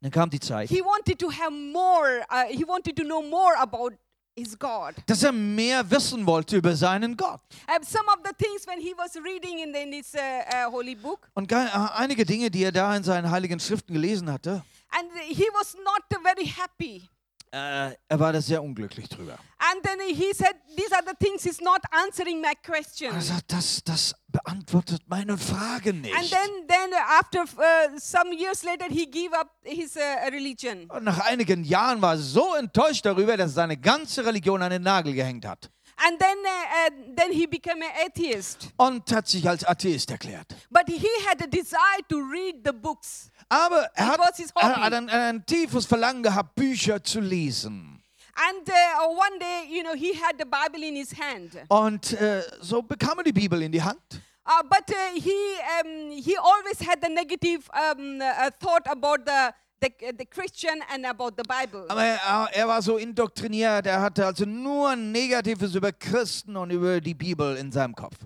Dann 0.00 0.10
kam 0.10 0.28
die 0.30 0.40
Zeit, 0.40 0.68
He 0.68 0.82
wanted 0.82 1.18
to 1.18 1.30
have 1.30 1.50
more. 1.50 2.20
Uh, 2.30 2.46
he 2.50 2.66
wanted 2.66 2.94
to 2.96 3.04
know 3.04 3.22
more 3.22 3.56
about 3.56 3.92
his 4.36 4.58
God. 4.58 4.94
dass 5.06 5.22
er 5.22 5.32
mehr 5.32 5.88
wissen 5.90 6.26
wollte 6.26 6.56
über 6.56 6.74
seinen 6.76 7.16
Gott. 7.16 7.40
And 7.66 7.84
some 7.86 8.04
of 8.08 8.18
the 8.24 8.32
things 8.36 8.66
when 8.66 8.80
he 8.80 8.92
was 8.98 9.14
reading 9.16 9.60
in, 9.60 9.72
the, 9.72 9.80
in 9.82 9.92
his 9.92 10.12
uh, 10.14 10.18
uh, 10.18 10.70
holy 10.70 10.94
book, 10.94 11.30
Und 11.34 11.48
ge- 11.48 11.56
äh, 11.56 11.70
einige 11.94 12.26
Dinge, 12.26 12.50
die 12.50 12.64
er 12.64 12.72
da 12.72 12.94
in 12.96 13.02
seinen 13.04 13.30
heiligen 13.30 13.58
Schriften 13.60 13.94
gelesen 13.94 14.30
hatte, 14.30 14.62
and 14.90 15.08
he 15.26 15.46
was 15.54 15.74
not 15.84 16.02
very 16.22 16.46
happy. 16.46 17.08
Äh, 17.54 17.94
er 18.08 18.18
war 18.20 18.32
da 18.32 18.40
sehr 18.40 18.62
unglücklich 18.62 19.08
drüber. 19.08 19.38
And 19.58 19.82
then 19.84 19.98
he 20.08 20.32
said, 20.34 20.54
These 20.76 20.92
are 20.92 21.02
the 21.06 21.14
things 21.24 21.44
he's 21.44 21.60
not 21.60 21.80
answering 21.92 22.40
my 22.40 22.48
Er 22.48 22.54
questions. 22.72 23.28
sagt, 23.28 23.52
das, 23.52 23.80
das 23.84 24.14
beantwortet 24.28 25.02
meine 25.06 25.38
Frage 25.38 25.90
And 25.90 26.02
nicht. 26.02 26.30
then, 26.30 26.66
then 26.68 26.90
after 27.20 27.42
uh, 27.42 27.96
some 27.98 28.32
years 28.36 28.64
later, 28.64 28.86
he 28.90 29.06
gave 29.06 29.32
up 29.38 29.48
his 29.62 29.96
uh, 29.96 30.00
religion. 30.32 30.90
Und 30.90 31.04
nach 31.04 31.20
einigen 31.20 31.62
Jahren 31.64 32.02
war 32.02 32.14
er 32.14 32.18
so 32.18 32.54
enttäuscht 32.56 33.06
darüber, 33.06 33.36
dass 33.36 33.52
er 33.52 33.54
seine 33.54 33.76
ganze 33.76 34.26
Religion 34.26 34.60
an 34.60 34.70
den 34.70 34.82
Nagel 34.82 35.14
gehängt 35.14 35.46
hat. 35.46 35.70
And 35.96 36.18
then, 36.18 36.38
uh, 36.44 36.48
uh, 36.48 37.14
then 37.16 37.32
he 37.32 37.46
became 37.46 37.82
an 37.82 37.90
atheist. 38.06 38.68
Und 38.76 39.10
hat 39.12 39.28
sich 39.28 39.48
als 39.48 39.64
Atheist 39.64 40.10
erklärt. 40.10 40.54
But 40.70 40.88
he 40.88 41.08
had 41.26 41.40
a 41.42 41.46
desire 41.46 42.02
to 42.08 42.16
read 42.18 42.64
the 42.64 42.72
books. 42.72 43.30
Aber 43.48 43.88
er 43.94 44.06
hat, 44.06 44.20
er 44.56 44.76
hat 44.76 44.92
ein, 44.92 45.08
ein 45.08 45.46
tiefes 45.46 45.86
Verlangen 45.86 46.22
gehabt, 46.22 46.54
Bücher 46.56 47.02
zu 47.02 47.20
lesen. 47.20 48.02
And 48.36 48.68
uh, 48.68 49.08
one 49.08 49.38
day, 49.38 49.68
you 49.70 49.84
know, 49.84 49.94
he 49.94 50.12
had 50.12 50.36
the 50.38 50.44
Bible 50.44 50.82
in 50.82 50.96
his 50.96 51.12
hand. 51.12 51.56
Und 51.68 52.12
äh, 52.14 52.42
so 52.60 52.82
bekam 52.82 53.18
er 53.18 53.24
die 53.24 53.32
Bibel 53.32 53.62
in 53.62 53.70
die 53.70 53.82
Hand. 53.82 54.00
Uh, 54.46 54.62
but 54.68 54.90
uh, 54.90 55.14
he 55.14 55.56
um, 55.80 56.10
he 56.10 56.36
always 56.36 56.78
had 56.80 57.00
the 57.00 57.08
negative 57.08 57.70
um, 57.72 58.20
uh, 58.20 58.50
thought 58.60 58.86
about 58.86 59.24
the, 59.24 59.54
the 59.84 60.12
the 60.18 60.26
Christian 60.26 60.80
and 60.92 61.04
about 61.06 61.32
the 61.36 61.42
Bible. 61.42 61.84
Aber 61.88 62.02
er, 62.02 62.48
er 62.52 62.68
war 62.68 62.82
so 62.82 62.96
indoktriniert, 62.96 63.86
er 63.86 64.00
hatte 64.00 64.24
also 64.26 64.44
nur 64.44 64.96
Negatives 64.96 65.74
über 65.74 65.92
Christen 65.92 66.56
und 66.56 66.70
über 66.70 67.00
die 67.00 67.14
Bibel 67.14 67.56
in 67.56 67.70
seinem 67.70 67.94
Kopf. 67.94 68.16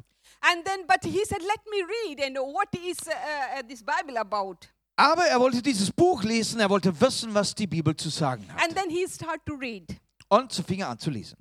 And 0.41 0.65
then, 0.65 0.87
but 0.87 1.05
he 1.05 1.25
said, 1.25 1.43
"Let 1.43 1.61
me 1.71 1.83
read." 1.83 2.25
And 2.25 2.37
what 2.37 2.69
is 2.75 2.99
uh, 3.07 3.11
uh, 3.11 3.63
this 3.69 3.83
Bible 3.83 4.17
about? 4.19 4.69
Aber 4.97 5.25
er 5.27 5.39
wollte 5.39 5.63
dieses 5.63 5.93
Buch 5.93 6.25
lesen, 6.25 6.61
er 6.61 6.71
wollte 6.71 7.01
wissen, 7.01 7.33
was 7.33 7.55
die 7.55 7.67
Bibel 7.67 7.95
zu 7.95 8.09
sagen 8.09 8.45
hat. 8.53 8.63
And 8.63 8.75
then 8.75 8.91
he 8.91 9.07
started 9.07 9.45
to 9.47 9.55
read. 9.55 9.97
Und 10.29 10.53
so 10.53 10.63
fing 10.63 10.81
er 10.81 10.89
an 10.89 10.99
zu 10.99 11.11
lesen. 11.11 11.37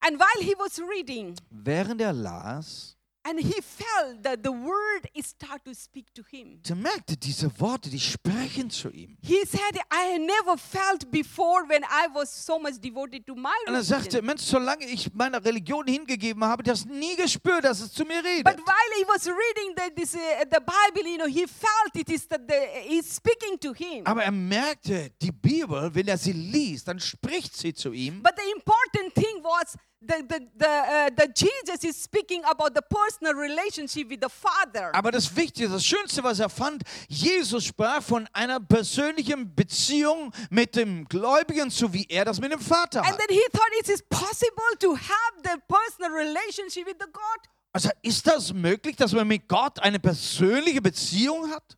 And 0.00 0.18
while 0.18 0.42
he 0.42 0.54
was 0.58 0.78
reading, 0.78 1.34
Während 1.50 2.00
er 2.00 2.12
las, 2.12 2.96
and 3.28 3.38
he 3.38 3.60
felt 3.60 4.22
that 4.22 4.42
the 4.42 4.50
word 4.50 5.08
is 5.14 5.26
start 5.26 5.64
to 5.64 5.74
speak 5.74 6.12
to 6.14 6.22
him. 6.30 6.60
der 6.62 6.76
merkte 6.76 7.16
diese 7.16 7.50
Worte, 7.60 7.90
die 7.90 8.00
sprechen 8.00 8.70
zu 8.70 8.88
ihm. 8.90 9.16
He 9.22 9.44
said, 9.44 9.76
"I 9.92 10.14
had 10.14 10.20
never 10.20 10.56
felt 10.56 11.10
before 11.10 11.68
when 11.68 11.82
I 11.82 12.08
was 12.14 12.30
so 12.30 12.58
much 12.58 12.80
devoted 12.80 13.26
to 13.26 13.34
my 13.34 13.50
Und 13.66 13.74
er 13.74 13.82
sagte, 13.82 14.18
religion." 14.18 14.26
Mensch, 14.26 14.42
solange 14.42 14.86
ich 14.86 15.12
meiner 15.14 15.44
Religion 15.44 15.86
hingegeben 15.86 16.44
habe, 16.44 16.62
das 16.62 16.86
nie 16.86 17.16
gespürt, 17.16 17.64
dass 17.64 17.80
es 17.80 17.92
zu 17.92 18.04
mir 18.04 18.24
redet. 18.24 18.44
But 18.44 18.58
while 18.66 18.92
he 18.96 19.04
was 19.06 19.26
reading 19.26 19.74
the, 19.76 19.94
this, 19.94 20.14
uh, 20.14 20.44
the 20.50 20.60
Bible, 20.60 21.08
you 21.08 21.18
know, 21.18 21.26
he 21.26 21.46
felt 21.46 21.94
it 21.94 22.10
is 22.10 22.26
that 22.28 22.42
the, 22.48 22.54
he's 22.88 23.14
speaking 23.14 23.58
to 23.60 23.72
him. 23.74 24.06
Aber 24.06 24.22
er 24.22 24.32
merkte, 24.32 25.10
die 25.20 25.32
Bibel, 25.32 25.94
wenn 25.94 26.08
er 26.08 26.18
sie 26.18 26.32
liest, 26.32 26.88
dann 26.88 27.00
spricht 27.00 27.56
sie 27.56 27.74
zu 27.74 27.92
ihm. 27.92 28.22
But 28.22 28.32
the 28.36 28.50
important 28.52 29.14
thing 29.14 29.42
was 29.42 29.76
the, 30.00 30.22
the, 30.28 30.40
the, 30.56 30.66
uh, 30.68 31.10
the 31.16 31.28
Jesus 31.34 31.82
is 31.84 31.96
speaking 31.96 32.42
about 32.44 32.74
the 32.74 32.82
personal 32.82 33.34
relationship 33.34 34.08
with 34.08 34.20
the 34.20 34.28
Father. 34.28 34.94
Aber 34.94 35.10
das 35.10 35.34
Wichtige, 35.34 35.68
das 35.68 35.84
Schönste, 35.84 36.22
was 36.22 36.38
er 36.40 36.48
fand, 36.48 36.82
Jesus 37.08 37.64
sprach 37.64 38.02
von 38.02 38.28
einer 38.32 38.60
persönlichen 38.60 39.54
Beziehung 39.54 40.32
mit 40.50 40.76
dem 40.76 41.06
Gläubigen, 41.08 41.70
so 41.70 41.92
wie 41.92 42.06
er 42.08 42.24
das 42.24 42.40
mit 42.40 42.52
dem 42.52 42.60
Vater 42.60 43.00
And 43.00 43.12
hat. 43.12 43.18
then 43.18 43.36
he 43.36 43.42
thought 43.52 43.70
it 43.80 43.88
is 43.88 44.02
possible 44.02 44.76
to 44.78 44.94
have 44.94 45.42
the 45.42 45.60
personal 45.68 46.12
relationship 46.12 46.86
with 46.86 46.96
the 47.00 47.10
God. 47.12 47.48
Also 47.72 47.90
ist 48.02 48.26
das 48.26 48.52
möglich, 48.52 48.96
dass 48.96 49.12
man 49.12 49.26
mit 49.28 49.48
Gott 49.48 49.78
eine 49.80 49.98
persönliche 49.98 50.80
Beziehung 50.80 51.50
hat? 51.50 51.76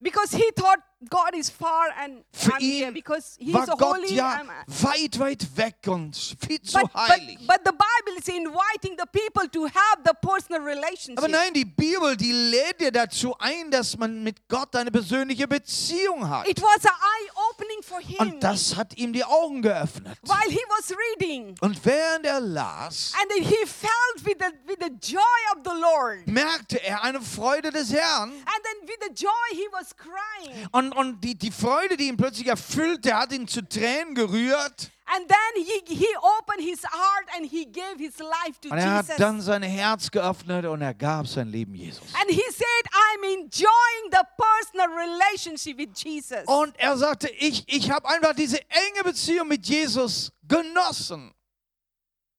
Because 0.00 0.36
he 0.36 0.50
thought 0.56 0.80
God 1.10 1.34
is 1.34 1.50
far 1.50 1.88
and 2.02 2.24
Für 2.32 2.52
I'm 2.54 2.60
here 2.60 2.88
ihn 2.88 2.94
because 2.94 3.36
he's 3.38 3.54
war 3.54 3.66
so 3.66 3.76
Gott 3.76 3.96
holy. 3.98 4.14
ja 4.14 4.40
I'm, 4.40 4.48
weit, 4.82 5.18
weit 5.18 5.56
weg 5.56 5.76
und 5.86 6.16
viel 6.46 6.60
zu 6.62 6.78
but, 6.78 6.94
heilig. 6.94 7.38
but 7.46 7.60
the 7.64 7.72
Bible 7.72 8.18
is 8.18 8.28
inviting 8.28 8.96
the 8.98 9.06
people 9.12 9.48
to 9.48 9.64
have 9.66 10.02
the 10.04 10.12
personal 10.20 10.62
relationship. 10.62 11.18
Aber 11.18 11.28
nein, 11.28 11.52
die 11.54 11.64
Bibel, 11.64 12.16
die 12.16 12.32
lädt 12.32 12.80
dir 12.80 12.92
dazu 12.92 13.34
ein, 13.38 13.70
dass 13.70 13.96
man 13.96 14.22
mit 14.22 14.48
Gott 14.48 14.74
eine 14.76 14.90
persönliche 14.90 15.48
Beziehung 15.48 16.28
hat. 16.28 16.46
It 16.48 16.60
was 16.62 16.84
an 16.84 16.92
eye-opening 16.92 17.82
for 17.82 18.00
him 18.00 18.16
Und 18.18 18.42
das 18.42 18.76
hat 18.76 18.96
ihm 18.96 19.12
die 19.12 19.24
Augen 19.24 19.62
geöffnet. 19.62 20.18
while 20.22 20.50
he 20.50 20.60
was 20.68 20.90
reading. 21.18 21.54
Und 21.60 21.84
während 21.84 22.26
er 22.26 22.40
las, 22.40 23.12
And 23.20 23.30
then 23.30 23.42
he 23.42 23.56
felt 23.66 24.24
with 24.24 24.36
the, 24.38 24.52
with 24.66 24.78
the 24.80 24.90
joy 25.00 25.20
of 25.54 25.60
the 25.64 25.78
Lord. 25.80 26.26
merkte 26.26 26.82
er 26.82 27.02
eine 27.02 27.20
Freude 27.20 27.70
des 27.70 27.92
Herrn. 27.92 28.30
And 28.30 28.62
then 28.64 28.88
with 28.88 28.98
the 29.00 29.12
joy 29.14 29.28
he 29.52 29.66
was 29.72 29.94
crying. 29.96 30.68
Und, 30.72 30.91
und 30.92 31.20
die, 31.22 31.36
die 31.36 31.50
Freude, 31.50 31.96
die 31.96 32.08
ihn 32.08 32.16
plötzlich 32.16 32.46
erfüllte, 32.46 33.14
hat 33.14 33.32
ihn 33.32 33.48
zu 33.48 33.66
Tränen 33.66 34.14
gerührt. 34.14 34.90
And 35.14 35.28
then 35.28 35.64
he, 35.64 35.82
he 35.94 36.08
opened 36.16 36.62
his 36.62 36.82
heart 36.84 37.28
and 37.36 37.44
he 37.44 37.66
gave 37.66 37.98
his 37.98 38.18
life 38.18 38.58
to 38.62 38.70
Und 38.70 38.78
er 38.78 38.96
Jesus. 38.96 39.10
hat 39.10 39.20
dann 39.20 39.40
sein 39.42 39.62
Herz 39.62 40.10
geöffnet 40.10 40.64
und 40.64 40.80
er 40.80 40.94
gab 40.94 41.26
sein 41.26 41.48
Leben 41.48 41.74
Jesus. 41.74 42.02
And 42.14 42.30
he 42.30 42.42
said, 42.50 42.84
I'm 42.92 43.24
enjoying 43.24 44.10
the 44.10 44.24
personal 44.38 44.88
relationship 44.96 45.76
with 45.76 45.90
Jesus. 45.94 46.46
Und 46.46 46.74
er 46.78 46.96
sagte, 46.96 47.28
ich, 47.38 47.64
ich 47.66 47.90
habe 47.90 48.08
einfach 48.08 48.34
diese 48.34 48.58
enge 48.70 49.04
Beziehung 49.04 49.48
mit 49.48 49.66
Jesus 49.66 50.32
genossen. 50.48 51.34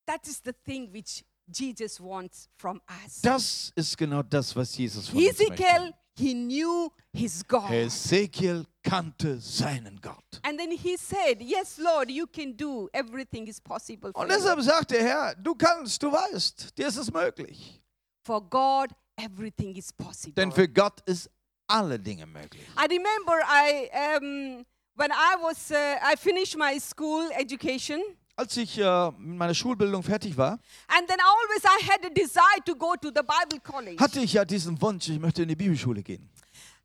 That 0.08 0.26
is 0.28 0.42
the 0.44 0.54
thing 0.66 0.92
which 0.92 1.24
Jesus 1.48 2.00
wants 2.00 2.50
from 2.58 2.82
us. 3.06 3.22
Das 3.22 3.72
ist 3.76 3.98
genau 3.98 4.24
das, 4.24 4.56
was 4.56 4.76
Jesus 4.76 5.10
von 5.10 5.18
uns 5.20 5.28
Ezekiel, 5.28 5.80
möchte. 5.80 5.94
He 6.16 6.34
knew 6.34 6.92
his 7.12 7.44
God. 7.44 7.72
Ezekiel 7.72 8.66
kannte 8.84 9.40
seinen 9.40 10.00
Gott. 10.02 10.40
And 10.44 10.60
then 10.60 10.72
he 10.72 10.98
said, 10.98 11.42
Yes, 11.42 11.78
Lord, 11.78 12.10
you 12.10 12.28
can 12.28 12.56
do. 12.56 12.90
Everything 12.94 13.48
is 13.48 13.60
possible 13.60 14.12
for 14.12 14.22
Und 14.22 14.30
deshalb 14.30 14.62
sagte 14.62 14.96
der 14.96 15.04
Herr, 15.04 15.36
du 15.36 15.56
kannst, 15.56 16.02
du 16.02 16.12
weißt, 16.12 16.78
dir 16.78 16.88
ist 16.88 16.98
es 16.98 17.12
möglich. 17.12 17.82
For 18.26 18.42
God, 18.42 18.92
everything 19.18 19.76
is 19.76 19.92
possible. 19.92 20.34
Denn 20.36 20.52
für 20.52 20.68
Gott 20.68 21.02
ist 21.06 21.30
alle 21.68 22.00
Dinge 22.00 22.26
möglich. 22.26 22.66
I 22.78 22.86
remember 22.86 23.40
I, 23.48 23.90
um, 24.18 24.66
when 24.96 25.12
I 25.12 25.36
was, 25.42 25.72
uh, 25.72 25.98
I 26.02 26.16
finished 26.16 26.58
my 26.58 26.80
school 26.80 27.30
education, 27.34 28.02
Als 28.36 28.58
ich 28.58 28.80
äh, 28.80 29.12
mit 29.20 29.38
meiner 29.38 29.54
Schulbildung 29.54 30.02
fertig 30.02 30.36
war, 30.38 30.58
to 32.66 32.74
to 32.74 33.12
hatte 34.00 34.20
ich 34.22 34.34
ja 34.34 34.44
diesen 34.44 34.82
Wunsch, 34.82 35.08
ich 35.10 35.20
möchte 35.20 35.44
in 35.44 35.50
die 35.50 35.56
Bibelschule 35.56 36.02
gehen. 36.02 36.30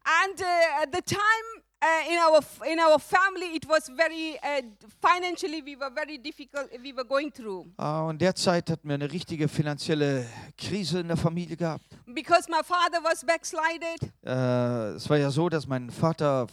And 0.05 0.41
uh, 0.41 0.83
at 0.83 0.89
the 0.95 1.01
time 1.03 1.63
uh, 1.83 2.13
in 2.13 2.19
our 2.19 2.43
in 2.71 2.79
our 2.79 2.99
family, 2.99 3.57
it 3.57 3.67
was 3.69 3.89
very 3.89 4.39
uh, 4.43 4.63
financially 5.01 5.63
we 5.65 5.75
were 5.79 5.91
very 5.91 6.19
difficult. 6.19 6.71
We 6.83 6.95
were 6.95 7.05
going 7.07 7.31
through 7.33 7.67
Äh, 7.79 7.83
Und 8.09 8.21
derzeit 8.21 8.71
hatten 8.71 8.87
wir 8.89 8.95
eine 8.95 9.11
richtige 9.11 9.49
finanzielle 9.49 10.27
Krise 10.59 11.01
in 11.01 11.09
der 11.09 11.17
Familie 11.17 11.57
gehabt. 11.57 11.85
because 12.07 12.49
my 12.51 12.63
father 12.63 13.03
was 13.03 13.25
backslided, 13.25 14.13
Äh, 14.25 14.97
Es 14.97 15.09
war 15.09 15.17
ja 15.19 15.31
so, 15.31 15.49
dass 15.49 15.67
mein 15.67 15.91
Vater 15.91 16.47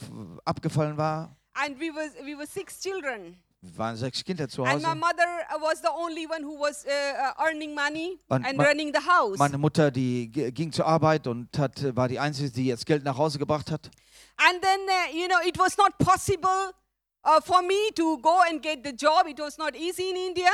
abgefallen 0.46 0.96
war. 0.98 1.36
and 1.54 1.80
we 1.80 1.90
was 1.94 2.12
we 2.26 2.38
were 2.38 2.48
six 2.48 2.80
children. 2.82 3.38
Waren 3.76 3.96
sechs 3.98 4.24
Kinder 4.24 4.48
zu 4.48 4.64
And 4.64 4.82
my 4.82 4.88
Hause. 4.90 4.96
mother 4.96 5.62
was 5.62 5.82
the 5.82 5.90
only 5.90 6.28
one 6.28 6.44
who 6.44 6.60
was 6.60 6.86
uh, 6.86 6.90
uh, 6.90 7.48
earning 7.48 7.74
money 7.74 8.20
Und 8.30 8.46
and 8.46 8.60
running 8.60 8.94
the 8.94 9.02
house. 9.08 9.38
Meine 9.38 9.58
Mutter, 9.58 9.92
die 9.92 10.30
ging 10.32 10.72
zur 10.72 10.86
Arbeit 10.86 11.28
und 11.28 11.58
hat, 11.58 11.96
war 11.96 12.08
die 12.08 12.20
Einzige, 12.20 12.50
die 12.52 12.66
jetzt 12.68 12.86
Geld 12.86 13.04
nach 13.04 13.18
Hause 13.18 13.40
gebracht 13.40 13.72
hat. 13.72 13.90
And 14.38 14.62
then, 14.62 14.80
uh, 14.88 15.18
you 15.18 15.28
know, 15.28 15.38
it 15.46 15.58
was 15.58 15.78
not 15.78 15.98
possible 15.98 16.72
uh, 17.26 17.42
for 17.42 17.62
me 17.62 17.94
to 17.96 18.18
go 18.20 18.42
and 18.50 18.62
get 18.62 18.80
the 18.84 18.92
job. 18.92 19.28
It 19.28 19.40
was 19.40 19.58
not 19.58 19.76
easy 19.76 20.10
in 20.10 20.16
India. 20.30 20.50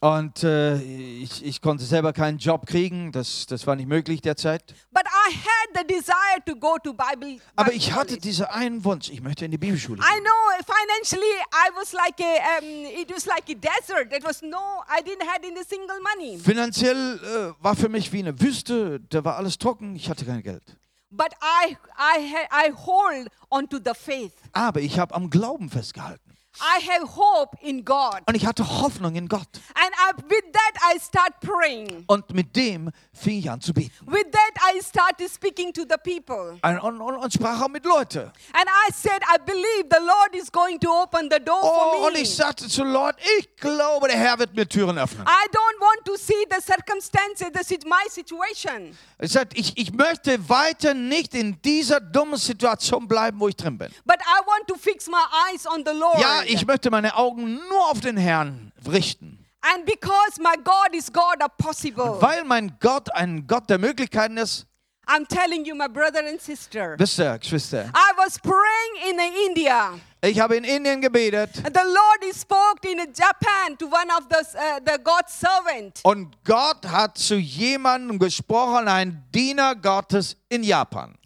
Und 0.00 0.42
äh, 0.42 0.82
ich, 0.82 1.44
ich 1.44 1.60
konnte 1.60 1.84
selber 1.84 2.12
keinen 2.12 2.38
Job 2.38 2.66
kriegen, 2.66 3.12
das, 3.12 3.46
das 3.46 3.68
war 3.68 3.76
nicht 3.76 3.86
möglich 3.88 4.20
derzeit. 4.20 4.74
But 4.90 5.04
I 5.32 5.34
had 5.34 5.74
the 5.74 5.94
desire 5.94 6.40
to 6.46 6.54
go 6.54 6.76
to 6.78 6.92
Bible. 6.92 7.40
Aber 7.56 7.72
ich 7.72 7.92
hatte 7.92 8.16
diesen 8.18 8.46
einen 8.46 8.84
Wunsch, 8.84 9.08
ich 9.10 9.20
möchte 9.22 9.44
in 9.44 9.50
die 9.50 9.58
Bibelschule 9.58 10.00
I 10.00 10.14
gehen. 10.14 10.24
know 10.24 10.64
financially 10.64 11.22
I 11.52 11.70
was 11.76 11.92
like 11.92 12.20
a, 12.20 12.58
um, 12.58 12.84
it 13.00 13.10
was 13.10 13.26
like 13.26 13.44
a 13.48 13.54
desert. 13.54 14.10
There 14.10 14.22
was 14.22 14.42
no, 14.42 14.82
I 14.88 15.00
didn't 15.02 15.26
have 15.26 15.40
any 15.44 15.64
single 15.64 15.98
money. 16.00 16.38
Finanziell 16.38 17.18
äh, 17.58 17.62
war 17.64 17.74
für 17.76 17.88
mich 17.88 18.12
wie 18.12 18.18
eine 18.20 18.38
Wüste, 18.40 19.00
da 19.10 19.24
war 19.24 19.36
alles 19.36 19.58
trocken, 19.58 19.96
ich 19.96 20.08
hatte 20.08 20.24
kein 20.24 20.42
Geld. 20.42 20.62
But 21.10 21.32
I, 21.42 21.76
I, 21.98 22.68
I 22.68 22.72
hold 22.72 23.28
onto 23.50 23.76
the 23.78 23.92
faith. 23.94 24.32
Aber 24.52 24.80
ich 24.80 24.98
habe 24.98 25.14
am 25.14 25.28
Glauben 25.30 25.68
festgehalten. 25.68 26.31
I 26.60 26.78
have 26.86 27.16
hope 27.16 27.56
in 27.62 27.84
God. 27.84 28.20
Und 28.26 28.34
ich 28.34 28.44
hatte 28.44 28.66
Hoffnung 28.68 29.14
in 29.16 29.26
Gott. 29.28 29.48
And 29.74 29.90
I, 29.94 30.22
with 30.28 30.52
that, 30.52 30.94
I 30.94 30.98
start 31.00 31.40
praying. 31.40 32.04
Und 32.06 32.30
mit 32.34 32.54
dem 32.54 32.90
fing 33.12 33.38
ich 33.38 33.50
an 33.50 33.60
zu 33.60 33.72
beten. 33.72 33.92
With 34.06 34.26
that, 34.30 34.62
I 34.74 34.80
started 34.82 35.30
speaking 35.30 35.72
to 35.72 35.82
the 35.82 35.96
people. 36.02 36.58
Und, 36.62 36.78
und, 36.80 37.00
und, 37.00 37.16
und 37.16 37.32
sprach 37.32 37.60
auch 37.62 37.68
mit 37.68 37.84
Leuten. 37.86 38.30
And 38.52 38.66
I 38.68 38.92
said, 38.92 39.22
I 39.22 39.38
believe 39.44 39.86
the 39.90 40.04
Lord 40.04 40.34
is 40.34 40.50
going 40.52 40.78
to 40.80 40.90
open 40.90 41.28
the 41.30 41.40
door 41.42 41.58
Oh, 41.62 41.92
for 41.98 42.06
und 42.08 42.12
me. 42.14 42.20
ich 42.20 42.34
sagte 42.34 42.68
zu 42.68 42.84
Lord, 42.84 43.16
ich 43.38 43.56
glaube, 43.56 44.08
der 44.08 44.16
Herr 44.18 44.38
wird 44.38 44.54
mir 44.54 44.68
Türen 44.68 44.98
öffnen. 44.98 45.26
I 45.26 45.46
don't 45.48 45.80
want 45.80 46.04
to 46.04 46.16
see 46.16 46.46
the 46.50 46.60
circumstances, 46.60 47.50
this 47.52 47.70
is 47.70 47.84
my 47.84 48.08
situation. 48.10 48.96
Er 49.18 49.24
ich 49.24 49.32
sagte, 49.32 49.56
ich, 49.56 49.76
ich 49.78 49.92
möchte 49.92 50.48
weiter 50.48 50.92
nicht 50.94 51.34
in 51.34 51.60
dieser 51.62 52.00
dummen 52.00 52.38
Situation 52.38 53.08
bleiben, 53.08 53.40
wo 53.40 53.48
ich 53.48 53.56
drin 53.56 53.78
bin. 53.78 53.88
But 54.04 54.16
I 54.20 54.46
want 54.46 54.68
to 54.68 54.74
fix 54.76 55.06
my 55.08 55.22
eyes 55.48 55.66
on 55.66 55.82
the 55.86 55.92
Lord. 55.92 56.18
Ja, 56.20 56.41
ich 56.46 56.66
möchte 56.66 56.90
meine 56.90 57.16
Augen 57.16 57.54
nur 57.68 57.90
auf 57.90 58.00
den 58.00 58.16
Herrn 58.16 58.72
richten. 58.86 59.38
and 59.62 59.86
because 59.86 60.40
my 60.40 60.56
God 60.62 60.94
is 60.94 61.12
God 61.12 61.40
of 61.42 61.56
possible. 61.56 62.20
Weil 62.20 62.44
mein 62.44 62.76
Gott 62.80 63.12
ein 63.14 63.46
Gott 63.46 63.68
der 63.70 63.78
Möglichkeiten 63.78 64.36
ist. 64.36 64.66
I'm 65.06 65.26
telling 65.26 65.64
you, 65.64 65.74
my 65.74 65.88
brother 65.88 66.20
and 66.26 66.40
sister. 66.40 66.94
Wisst 66.96 67.18
ihr, 67.18 67.36
Geschwister, 67.38 67.86
I 67.92 68.12
was 68.16 68.38
praying 68.38 69.10
in 69.10 69.18
India. 69.48 69.98
ich 70.20 70.38
habe 70.38 70.56
in 70.56 70.62
Indien 70.64 71.00
gebetet 71.00 71.50
And 71.64 71.76
the 71.76 71.82
Lord 71.84 72.34
spoke 72.34 72.84
in 72.88 72.98
Japan 72.98 73.76
to 73.78 73.86
one 73.86 74.08
of 74.16 74.26
the, 74.30 74.56
uh, 74.56 74.80
the 74.86 75.02
God's 75.02 75.32
servant. 75.38 76.00
und 76.04 76.36
Gott 76.44 76.86
hat 76.86 77.18
zu 77.18 77.34
jemandem 77.34 78.18
gesprochen, 78.18 78.86
ein 78.86 79.24
Diener 79.34 79.74
Gottes 79.74 80.36
in 80.48 80.62
Japan, 80.62 81.16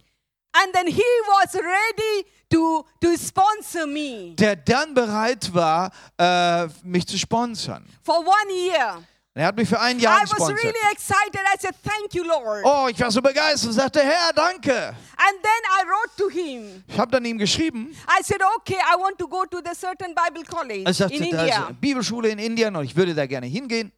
And 0.52 0.72
then 0.72 0.86
he 0.86 1.02
was 1.28 1.54
ready 1.54 2.26
to, 2.50 2.84
to 3.00 3.08
sponsor 3.16 3.86
me 3.86 4.34
der 4.36 4.56
dann 4.56 4.94
bereit 4.94 5.52
war, 5.52 5.90
äh, 6.18 6.66
mich 6.82 7.06
zu 7.06 7.18
sponsern. 7.18 7.84
for 8.02 8.18
one 8.20 8.52
year. 8.52 9.02
Und 9.34 9.42
er 9.42 9.48
hat 9.48 9.56
mich 9.56 9.68
für 9.68 9.78
ein 9.78 9.98
Jahr 9.98 10.18
I 10.18 10.22
was 10.22 10.30
gesponsert. 10.30 10.64
really 10.64 10.92
excited. 10.92 11.40
I 11.54 11.58
said, 11.60 11.74
Thank 11.84 12.14
you, 12.14 12.24
Lord. 12.24 12.64
Oh, 12.64 12.88
ich 12.88 12.98
war 12.98 13.10
so 13.10 13.20
begeistert 13.20 13.68
und 13.68 13.74
sagte, 13.74 14.00
Herr, 14.00 14.32
danke. 14.34 14.72
And 14.74 15.42
then 15.42 15.62
I 15.78 15.84
wrote 15.86 16.16
to 16.16 16.30
him. 16.30 16.82
Ich 16.88 16.98
habe 16.98 17.10
dann 17.10 17.22
ihm 17.26 17.36
geschrieben, 17.36 17.94
I 18.08 18.22
said, 18.22 18.40
Okay, 18.56 18.76
I 18.78 18.98
want 18.98 19.18
to 19.18 19.28
go 19.28 19.44
to 19.44 19.58
the 19.58 19.74
certain 19.78 20.14
Bible 20.14 20.42
college 20.44 20.88
ich 20.90 20.96
sagte, 20.96 21.16
in 21.16 21.30
da 21.30 21.42
ist 21.44 21.50
India. 21.50 21.66
eine 21.66 21.74
Bibelschule 21.74 22.30
in 22.30 22.38
Indien 22.38 22.74
und 22.76 22.84
ich 22.86 22.96
würde 22.96 23.14
da 23.14 23.26
gerne 23.26 23.46
hingehen. 23.46 23.92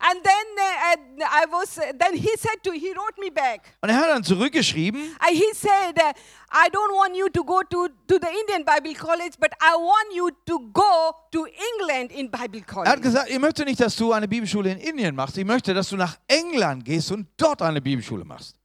And 0.00 0.22
then 0.22 0.46
uh, 0.58 1.22
uh, 1.22 1.42
I 1.42 1.46
was. 1.50 1.74
then 1.76 2.14
he 2.14 2.30
said 2.36 2.62
to. 2.64 2.72
He 2.72 2.92
wrote 2.94 3.18
me 3.20 3.30
back. 3.30 3.62
Und 3.80 3.90
er 3.90 3.96
hat 3.96 4.08
dann 4.08 4.24
zurückgeschrieben, 4.24 5.00
Uh, 5.20 5.32
he 5.32 5.44
said, 5.54 5.96
uh, 5.98 6.12
I 6.52 6.68
don't 6.70 6.92
want 6.92 7.16
you 7.16 7.28
to 7.30 7.44
go 7.44 7.62
to, 7.62 7.88
to 7.88 8.18
the 8.20 8.28
Indian 8.40 8.64
Bible 8.64 8.94
College, 8.94 9.36
but 9.38 9.50
I 9.60 9.74
want 9.76 10.14
you 10.14 10.30
to 10.46 10.58
go 10.72 11.14
to 11.32 11.46
England 11.46 12.12
in 12.12 12.30
Bible 12.30 12.60
er 12.60 12.66
hat 12.66 12.66
College. 12.66 13.00
gesagt, 13.00 13.30
ich 13.30 13.38
möchte 13.38 13.64
nicht, 13.64 13.80
dass 13.80 13.96
du 13.96 14.12
eine 14.12 14.28
Bibelschule 14.28 14.72
in 14.72 14.78
Indien 14.78 15.14
machst. 15.14 15.38
Ich 15.38 15.44
möchte, 15.44 15.72
dass 15.74 15.88
du 15.88 15.96
nach 15.96 16.16
England 16.28 16.84
gehst 16.84 17.10
und 17.12 17.26
dort 17.36 17.62
eine 17.62 17.80
Bibelschule 17.80 18.24
machst. 18.24 18.56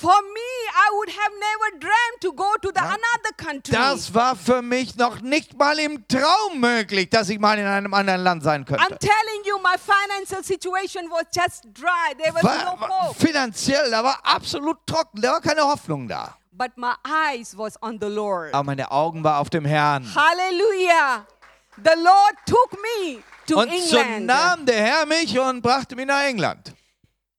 For 0.00 0.14
me, 0.32 0.50
I 0.70 0.90
would 0.94 1.08
have 1.10 1.32
never 1.40 1.78
dreamt 1.80 2.20
to 2.20 2.32
go 2.32 2.54
to 2.62 2.70
the 2.72 2.80
another 2.80 3.32
country. 3.36 3.72
Das 3.74 4.14
war 4.14 4.36
für 4.36 4.62
mich 4.62 4.94
noch 4.94 5.20
nicht 5.22 5.58
mal 5.58 5.76
im 5.80 6.06
Traum 6.06 6.60
möglich, 6.60 7.10
dass 7.10 7.28
ich 7.30 7.40
mal 7.40 7.58
in 7.58 7.66
einem 7.66 7.92
anderen 7.92 8.20
Land 8.22 8.44
sein 8.44 8.62
I'm 8.64 8.66
könnte. 8.76 8.96
telling 9.00 9.42
you, 9.44 9.58
my 9.58 9.74
financial 9.76 10.44
situation 10.44 11.10
was 11.10 11.24
just 11.34 11.64
dry. 11.74 12.14
There 12.16 12.32
was 12.32 12.44
War, 12.44 12.76
no 12.78 12.86
hope. 13.08 13.18
finanziell, 13.18 13.90
da 13.90 14.04
war 14.04 14.20
absolut 14.22 14.86
trocken, 14.86 15.20
da 15.20 15.32
war 15.32 15.40
keine 15.40 15.62
Hoffnung 15.62 16.06
da. 16.06 16.36
But 16.52 16.76
my 16.76 16.94
eyes 17.04 17.58
was 17.58 17.74
on 17.82 17.98
the 18.00 18.06
Lord. 18.08 18.54
Aber 18.54 18.62
meine 18.62 18.88
Augen 18.92 19.24
waren 19.24 19.40
auf 19.40 19.50
dem 19.50 19.64
Herrn. 19.64 20.04
Hallelujah. 20.14 21.26
The 21.76 22.00
Lord 22.00 22.36
took 22.46 22.72
me 22.72 23.22
to 23.48 23.58
Und 23.60 23.70
so 23.80 23.96
England. 23.98 24.26
nahm 24.26 24.64
der 24.64 24.80
Herr 24.80 25.06
mich 25.06 25.36
und 25.36 25.60
brachte 25.60 25.96
mich 25.96 26.06
nach 26.06 26.22
England. 26.22 26.72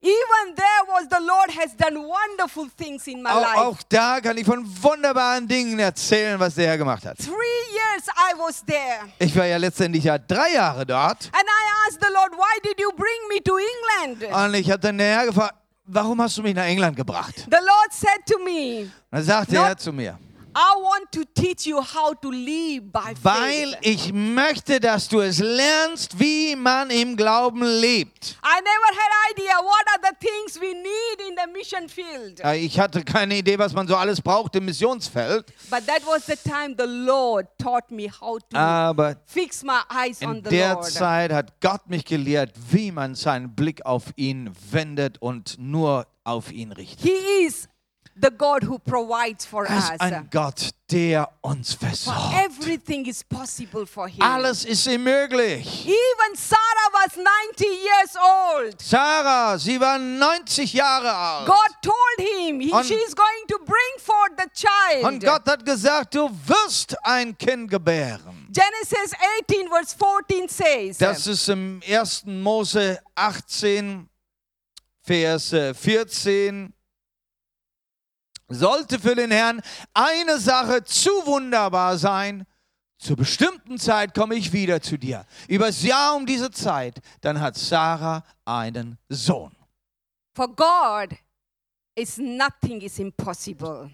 Even 0.02 0.56
there 0.56 0.84
was 0.88 1.08
the 1.10 1.20
Lord 1.20 1.52
has 1.60 1.76
done 1.76 1.98
wonderful 1.98 2.70
things 2.78 3.06
in 3.08 3.22
my 3.22 3.30
Auch, 3.32 3.42
life. 3.42 3.58
auch 3.58 3.78
da 3.90 4.22
kann 4.22 4.38
ich 4.38 4.46
von 4.46 4.64
wunderbaren 4.82 5.46
Dingen 5.46 5.78
erzählen, 5.78 6.40
was 6.40 6.56
der 6.56 6.68
Herr 6.68 6.78
gemacht 6.78 7.06
hat. 7.06 7.18
Three 7.18 7.34
years 7.74 8.08
I 8.08 8.34
was 8.40 8.64
there. 8.66 9.12
Ich 9.20 9.36
war 9.36 9.46
ja 9.46 9.58
letztendlich 9.58 10.06
ja 10.06 10.18
drei 10.18 10.54
Jahre 10.54 10.86
dort 10.86 11.26
And 11.34 11.44
I 11.44 11.88
asked 11.90 12.00
the 12.02 12.14
Lord, 12.14 12.32
why 12.32 12.60
did 12.64 12.80
you 12.80 12.92
bring 12.96 13.28
me 13.30 13.44
to 13.44 13.58
England? 13.58 14.34
und 14.34 14.54
ich 14.54 14.70
habe 14.72 14.80
dann 14.80 14.98
den 14.98 15.08
Herr 15.08 15.26
gefragt, 15.26 15.56
warum 15.86 16.22
hast 16.22 16.38
du 16.38 16.44
mich 16.44 16.56
nach 16.56 16.66
England 16.66 16.96
gebracht? 16.96 17.36
The 17.36 17.58
Lord 17.58 17.92
said 17.92 18.26
to 18.26 18.40
me, 18.40 18.90
dann 19.12 19.24
sagte 19.24 19.58
er 19.58 19.76
zu 19.78 19.92
mir, 19.92 20.18
I 20.60 20.76
want 20.82 21.10
to 21.14 21.24
teach 21.34 21.66
you 21.66 21.80
how 21.80 22.14
to 22.22 22.30
live 22.30 22.92
by 22.92 23.14
weil 23.24 23.78
ich 23.80 24.12
möchte, 24.12 24.82
dass 24.82 25.08
du 25.08 25.22
es 25.22 25.40
lernst, 25.40 26.20
wie 26.20 26.54
man 26.54 26.90
im 26.90 27.16
Glauben 27.16 27.64
lebt. 27.64 28.38
I 28.44 28.60
never 28.60 28.90
had 28.92 29.32
idea 29.32 29.54
what 29.64 29.88
are 29.88 30.02
the 30.04 30.28
things 30.28 30.60
we 30.60 30.74
need 30.74 31.30
in 31.30 31.36
the 31.38 31.50
mission 31.58 31.88
field. 31.88 32.42
Ich 32.62 32.78
hatte 32.78 33.06
keine 33.06 33.38
Idee, 33.38 33.58
was 33.58 33.72
man 33.72 33.88
so 33.88 33.96
alles 33.96 34.22
braucht 34.22 34.54
im 34.58 34.66
Missionsfeld, 34.66 35.46
But 35.70 35.88
that 35.88 36.06
was 36.06 36.26
the 36.26 36.36
time 36.36 36.76
the 36.78 36.86
Lord 36.86 37.48
taught 37.58 37.90
me 37.90 38.10
how 38.10 38.38
to 38.50 38.58
aber 38.58 39.16
fix 39.28 39.64
my 39.64 39.80
eyes 39.90 40.22
on 40.22 40.40
in 40.40 40.44
der. 40.44 40.82
Zeit 40.82 41.32
hat 41.32 41.62
Gott 41.62 41.88
mich 41.88 42.04
gelehrt, 42.04 42.52
wie 42.70 42.92
man 42.92 43.16
seinen 43.16 43.56
Blick 43.56 43.86
auf 43.86 44.08
ihn 44.18 44.52
wendet 44.72 45.22
und 45.22 45.56
nur 45.58 46.06
auf 46.26 46.52
ihn 46.52 46.74
richtet. 46.74 47.02
He 47.02 47.46
is 47.46 47.69
the 48.22 48.30
God 48.32 48.64
who 48.64 48.78
provides 48.80 49.46
for 49.46 49.64
us. 49.70 49.90
ein 50.00 50.28
Gott, 50.32 50.70
der 50.92 51.30
uns 51.42 51.74
versorgt. 51.74 52.34
Everything 52.34 53.06
is 53.06 53.24
possible 53.24 53.86
for 53.86 54.08
him. 54.08 54.22
Alles 54.22 54.66
ist 54.66 54.88
ihm 54.88 55.04
möglich. 55.04 55.86
Even 55.86 56.36
Sarah 56.36 56.60
was 56.94 57.16
90 57.16 57.66
years 57.66 58.16
old. 58.16 58.82
Sarah, 58.82 59.58
sie 59.58 59.80
war 59.80 59.98
90 59.98 60.74
Jahre 60.74 61.14
alt. 61.14 61.48
God 61.48 61.76
told 61.82 62.28
him 62.28 62.60
he, 62.60 62.72
Und- 62.72 62.86
she's 62.86 63.16
going 63.16 63.48
to 63.48 63.58
bring 63.60 64.00
forth 64.00 64.32
the 64.38 64.50
child. 64.54 65.04
Und 65.06 65.24
Gott 65.24 65.46
hat 65.48 65.66
gesagt, 65.66 66.16
du 66.16 66.30
wirst 66.46 66.96
ein 67.06 67.38
Kind 67.38 67.70
gebären. 67.70 68.48
Genesis 68.52 69.14
18, 69.48 69.68
verse 69.70 69.96
14 69.96 70.48
says, 70.50 70.98
Das 70.98 71.28
ist 71.28 71.48
im 71.50 71.82
1. 71.88 72.24
Mose 72.26 73.00
18, 73.16 74.10
Vers 75.04 75.54
äh, 75.54 75.74
14. 75.74 76.74
Sollte 78.50 79.00
für 79.00 79.16
den 79.16 79.32
Herrn 79.32 79.62
eine 79.94 80.40
Sache 80.40 80.84
zu 80.84 81.12
wunderbar 81.26 81.98
sein, 81.98 82.46
zur 82.98 83.16
bestimmten 83.16 83.78
Zeit 83.78 84.14
komme 84.14 84.36
ich 84.36 84.52
wieder 84.52 84.82
zu 84.82 84.98
dir. 84.98 85.26
Übers 85.48 85.84
Jahr 85.84 86.16
um 86.16 86.26
diese 86.26 86.52
Zeit, 86.52 87.00
dann 87.22 87.40
hat 87.40 87.56
Sarah 87.58 88.24
einen 88.44 88.98
Sohn. 89.08 89.56
For 90.36 90.48
God 90.48 91.18
is 91.96 92.18
nothing 92.18 92.82
is 92.82 93.00
impossible. 93.00 93.90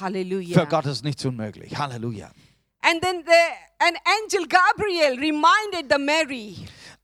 Hallelujah. 0.00 0.58
Für 0.58 0.66
Gott 0.66 0.86
ist 0.86 1.04
nichts 1.04 1.24
unmöglich. 1.24 1.76
Halleluja. 1.76 2.30
And 2.82 3.02
then 3.02 3.24
the, 3.24 3.84
an 3.84 3.94
angel 4.04 4.46
Gabriel 4.46 5.18
reminded 5.18 5.90
the 5.90 5.98
Mary. 5.98 6.56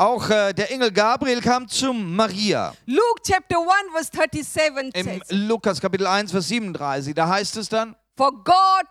Auch 0.03 0.29
äh, 0.31 0.53
der 0.53 0.69
Engel 0.73 0.91
Gabriel 0.91 1.41
kam 1.41 1.69
zu 1.69 1.93
Maria. 1.93 2.75
Luke 2.87 3.23
chapter 3.25 3.57
1 3.59 3.69
verse 3.93 4.11
37 4.11 4.95
Im 4.97 5.07
says, 5.07 5.31
Lukas 5.31 5.81
Kapitel 5.81 6.09
1, 6.09 6.33
Vers 6.33 6.49
37, 6.49 7.15
da 7.15 7.29
heißt 7.29 7.57
es 7.57 7.69
dann, 7.69 7.95
For 8.17 8.33
God, 8.33 8.85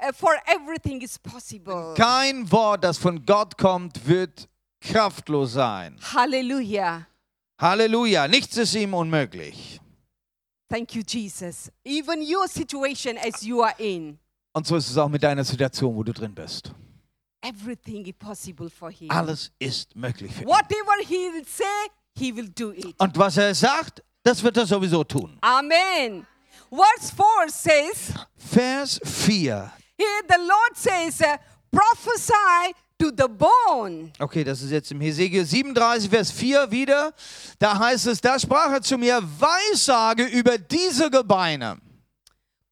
uh, 0.00 0.12
for 0.12 0.30
everything 0.46 1.00
is 1.00 1.18
possible. 1.18 1.94
kein 1.96 2.48
Wort, 2.52 2.84
das 2.84 2.96
von 2.96 3.26
Gott 3.26 3.58
kommt, 3.58 4.06
wird 4.06 4.48
kraftlos 4.80 5.54
sein. 5.54 5.96
Hallelujah. 6.14 7.08
Halleluja, 7.60 8.28
nichts 8.28 8.56
ist 8.56 8.76
ihm 8.76 8.94
unmöglich. 8.94 9.80
Thank 10.68 10.94
you, 10.94 11.02
Jesus. 11.04 11.72
Even 11.84 12.20
your 12.22 12.46
situation 12.46 13.18
as 13.18 13.42
you 13.42 13.62
are 13.64 13.74
in, 13.78 14.16
Und 14.52 14.64
so 14.64 14.76
ist 14.76 14.88
es 14.88 14.96
auch 14.96 15.08
mit 15.08 15.24
deiner 15.24 15.42
Situation, 15.42 15.92
wo 15.96 16.04
du 16.04 16.12
drin 16.12 16.32
bist. 16.32 16.72
Everything 17.42 18.06
is 18.06 18.14
possible 18.18 18.70
for 18.70 18.90
Him. 18.90 19.10
Alles 19.10 19.50
ist 19.58 19.94
möglich 19.94 20.32
für 20.32 20.42
ihn. 20.42 20.48
Whatever 20.48 21.06
He 21.06 21.30
will 21.32 21.46
say, 21.46 21.64
He 22.14 22.34
will 22.34 22.48
do 22.48 22.72
it. 22.72 22.94
Und 22.98 23.16
was 23.18 23.36
er 23.36 23.54
sagt, 23.54 24.02
das 24.22 24.42
wird 24.42 24.56
er 24.56 24.66
sowieso 24.66 25.04
tun. 25.04 25.38
Amen. 25.40 26.26
Verse 26.70 27.12
4 27.14 27.48
says, 27.48 28.14
Vers 28.36 29.00
4. 29.04 29.72
Here 29.98 30.22
the 30.28 30.38
Lord 30.38 30.76
says, 30.76 31.20
uh, 31.20 31.36
prophesy 31.70 32.74
to 32.98 33.10
the 33.10 33.28
bone. 33.28 34.12
Okay, 34.18 34.44
das 34.44 34.62
ist 34.62 34.70
jetzt 34.70 34.90
im 34.92 35.00
Hesekiel 35.00 35.44
37, 35.44 36.08
Vers 36.08 36.30
4 36.30 36.70
wieder. 36.70 37.12
Da 37.58 37.78
heißt 37.78 38.06
es, 38.06 38.20
da 38.20 38.38
sprach 38.38 38.72
er 38.72 38.82
zu 38.82 38.96
mir, 38.96 39.22
Weissage 39.38 40.24
über 40.24 40.56
diese 40.58 41.10
Gebeine. 41.10 41.78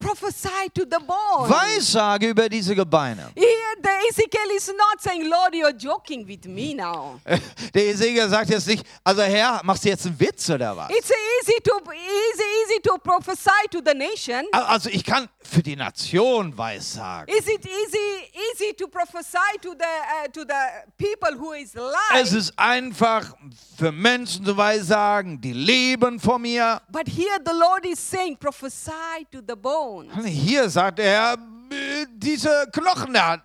Prophesy 0.01 0.69
to 0.73 0.81
the 0.83 0.97
bone. 1.05 1.47
Weissage 1.49 2.27
über 2.29 2.49
diese 2.49 2.75
Gebeine. 2.75 3.29
Here 3.35 3.75
the 3.81 3.89
Ezekiel 4.09 4.55
is 4.55 4.67
not 4.67 4.99
saying, 4.99 5.29
Lord, 5.29 5.53
you're 5.53 5.71
joking 5.77 6.27
with 6.27 6.45
me 6.45 6.73
now. 6.73 7.19
Der 7.73 7.83
Hesekiel 7.83 8.27
sagt 8.27 8.49
jetzt 8.49 8.67
nicht, 8.67 8.85
also 9.03 9.21
Herr, 9.21 9.61
machst 9.63 9.85
du 9.85 9.89
jetzt 9.89 10.05
einen 10.05 10.19
Witz 10.19 10.49
oder 10.49 10.75
was? 10.75 10.89
It's 10.89 11.11
easy 11.11 11.61
to 11.63 11.71
easy, 11.93 12.43
easy 12.63 12.81
to 12.83 12.97
prophesy 12.97 13.67
to 13.69 13.79
the 13.85 13.93
nation. 13.93 14.45
Also 14.51 14.89
ich 14.89 15.03
kann 15.05 15.29
für 15.43 15.61
die 15.61 15.75
Nation 15.75 16.57
Weissagen. 16.57 17.33
Is 17.33 17.47
it 17.47 17.65
easy 17.65 18.31
easy 18.51 18.73
to 18.73 18.87
prophesy 18.87 19.37
to 19.61 19.73
the 19.77 19.85
uh, 19.85 20.27
to 20.31 20.41
the 20.41 20.91
people 20.97 21.37
who 21.37 21.53
is 21.53 21.75
Es 21.75 21.81
alive? 21.81 22.37
ist 22.37 22.53
einfach 22.57 23.33
für 23.77 23.91
Menschen 23.91 24.45
zu 24.45 24.57
Weissagen, 24.57 25.39
die 25.39 25.53
leben 25.53 26.19
vor 26.19 26.39
mir. 26.39 26.81
But 26.89 27.07
here 27.07 27.37
the 27.45 27.53
Lord 27.53 27.85
is 27.85 27.99
saying, 27.99 28.37
prophesy 28.37 29.25
to 29.31 29.39
the 29.47 29.55
bones. 29.91 30.25
Hier 30.25 30.69
sagt 30.69 30.99
er, 30.99 31.37
äh, 31.69 32.05
diese 32.09 32.67
Knochen 32.71 33.13
da, 33.13 33.41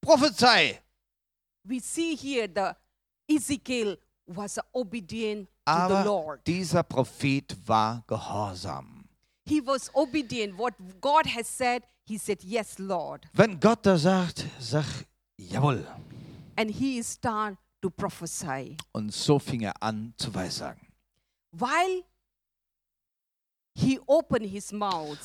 Prophezei. 0.00 0.80
We 1.64 1.80
see 1.80 2.16
here 2.16 2.48
the 2.48 2.74
Ezekiel 3.34 3.98
was 4.26 4.58
obedient 4.72 5.46
to 5.66 5.72
the 5.72 5.80
Aber 5.94 6.04
Lord. 6.04 6.46
dieser 6.46 6.82
Prophet 6.82 7.56
war 7.66 8.02
gehorsam. 8.06 9.04
He 9.46 9.60
was 9.64 9.90
obedient. 9.94 10.56
What 10.58 10.74
God 11.00 11.26
has 11.26 11.46
said, 11.48 11.82
he 12.04 12.18
said, 12.18 12.42
Yes, 12.44 12.78
Lord. 12.78 13.26
Wenn 13.32 13.58
Gott 13.58 13.84
da 13.84 13.96
sagt, 13.96 14.44
sag 14.60 14.84
jawohl. 15.38 15.86
And 16.56 16.70
he 16.70 17.02
started 17.02 17.58
to 17.82 17.90
prophesy. 17.90 18.76
Und 18.92 19.12
so 19.12 19.38
fing 19.38 19.62
er 19.62 19.74
an 19.82 20.12
zu 20.16 20.34
Weissagen. 20.34 20.86
While 21.52 22.02
he 23.74 23.98
opened 24.06 24.46
his 24.46 24.72
mouth, 24.72 25.18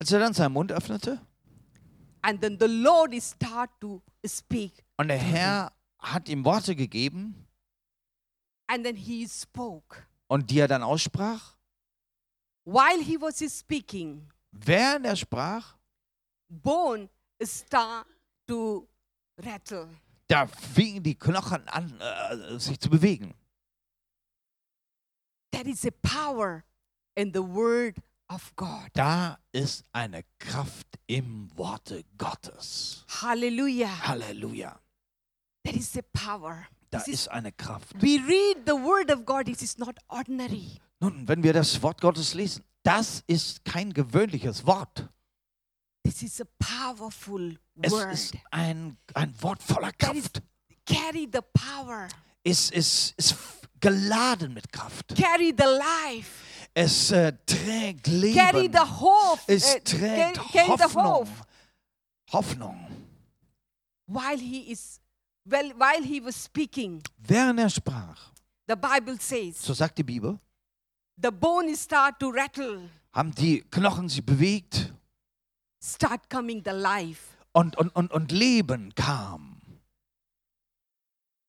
Als 0.00 0.10
er 0.12 0.18
dann 0.18 0.32
seinen 0.34 0.52
Mund 0.52 0.72
öffnete 0.72 1.20
and 2.22 2.40
then 2.42 2.58
the 2.60 2.66
Lord 2.66 3.14
started 3.22 3.80
to 3.80 4.02
speak, 4.26 4.84
und 4.98 5.08
der 5.08 5.16
Herr 5.18 5.72
hat 5.98 6.28
ihm 6.28 6.44
Worte 6.44 6.74
gegeben 6.76 7.46
and 8.66 8.84
then 8.84 8.96
he 8.96 9.26
spoke. 9.28 10.06
und 10.28 10.50
die 10.50 10.58
er 10.58 10.68
dann 10.68 10.82
aussprach, 10.82 11.56
While 12.64 13.02
he 13.02 13.16
was 13.20 13.38
speaking, 13.58 14.28
während 14.52 15.06
er 15.06 15.16
sprach, 15.16 15.76
bone 16.48 17.08
start 17.42 18.06
to 18.46 18.86
rattle. 19.38 19.88
da 20.28 20.46
fingen 20.46 21.02
die 21.02 21.14
Knochen 21.14 21.66
an, 21.68 21.98
äh, 22.00 22.58
sich 22.58 22.78
zu 22.78 22.88
bewegen. 22.90 23.34
there 25.52 25.68
is 25.68 25.84
a 25.86 25.90
power 26.02 26.62
in 27.16 27.32
the 27.32 27.42
word 27.42 27.96
of 28.32 28.54
God. 28.56 28.88
Da 28.94 29.38
ist 29.52 29.84
eine 29.92 30.24
Kraft 30.38 30.86
im 31.06 31.50
Worte 31.56 32.04
Gottes. 32.16 33.04
Hallelujah. 33.22 33.90
Halleluja. 34.06 34.78
There 35.64 35.76
is 35.76 35.96
a 35.96 36.02
power. 36.12 36.66
Da 36.90 36.98
This 36.98 37.08
is, 37.08 37.14
ist 37.22 37.28
eine 37.28 37.52
Kraft. 37.52 37.94
we 38.00 38.18
read 38.26 38.66
the 38.66 38.72
word 38.72 39.10
of 39.12 39.24
God, 39.24 39.48
it 39.48 39.62
is 39.62 39.78
not 39.78 39.96
ordinary. 40.08 40.78
Nun, 41.00 41.26
wenn 41.28 41.42
wir 41.42 41.52
das 41.52 41.80
Wort 41.82 42.00
Gottes 42.00 42.34
lesen, 42.34 42.64
das 42.82 43.22
ist 43.26 43.64
kein 43.64 43.92
gewöhnliches 43.92 44.66
Wort. 44.66 45.08
This 46.04 46.22
is 46.22 46.40
a 46.40 46.44
powerful 46.58 47.56
Es 47.82 47.92
word. 47.92 48.12
ist 48.12 48.34
ein, 48.50 48.96
ein 49.14 49.34
Wort 49.42 49.62
voller 49.62 49.92
That 49.98 50.14
is 50.16 50.24
Kraft. 50.32 50.42
carry 50.86 51.28
the 51.32 51.40
power, 51.54 52.08
Es 52.42 52.70
ist, 52.70 53.14
ist 53.18 53.36
geladen 53.80 54.54
mit 54.54 54.72
Kraft. 54.72 55.14
carry 55.16 55.54
the 55.56 55.64
life, 55.64 56.49
Es 56.74 57.10
äh, 57.10 57.32
trägt 57.46 58.04
carry 58.04 58.62
Leben. 58.62 58.72
the 58.72 58.78
hope, 59.00 59.40
Es 59.46 59.74
uh, 59.74 59.78
trägt 59.80 60.36
the 60.54 60.68
Hoffnung. 60.68 61.04
hope. 61.04 61.30
Hoffnung. 62.32 62.86
While 64.06 64.38
he 64.38 64.70
is, 64.72 65.00
well, 65.44 65.70
while 65.76 66.02
he 66.02 66.20
was 66.24 66.36
speaking, 66.44 67.02
Während 67.18 67.58
er 67.60 67.70
sprach, 67.70 68.32
the 68.68 68.76
Bible 68.76 69.18
says 69.20 69.60
so 69.60 69.72
sagt 69.74 69.98
die 69.98 70.02
Bibel, 70.04 70.38
the 71.20 71.30
bones 71.30 71.82
start 71.84 72.18
to 72.20 72.28
rattle, 72.30 72.88
haben 73.12 73.32
die 73.34 73.62
Knochen 73.70 74.08
sich 74.08 74.24
bewegt 74.24 74.92
start 75.82 76.28
coming 76.30 76.62
the 76.64 76.70
life. 76.72 77.36
und, 77.52 77.76
und, 77.76 77.90
und, 77.96 78.12
und 78.12 78.30
Leben 78.32 78.94
kam. 78.94 79.60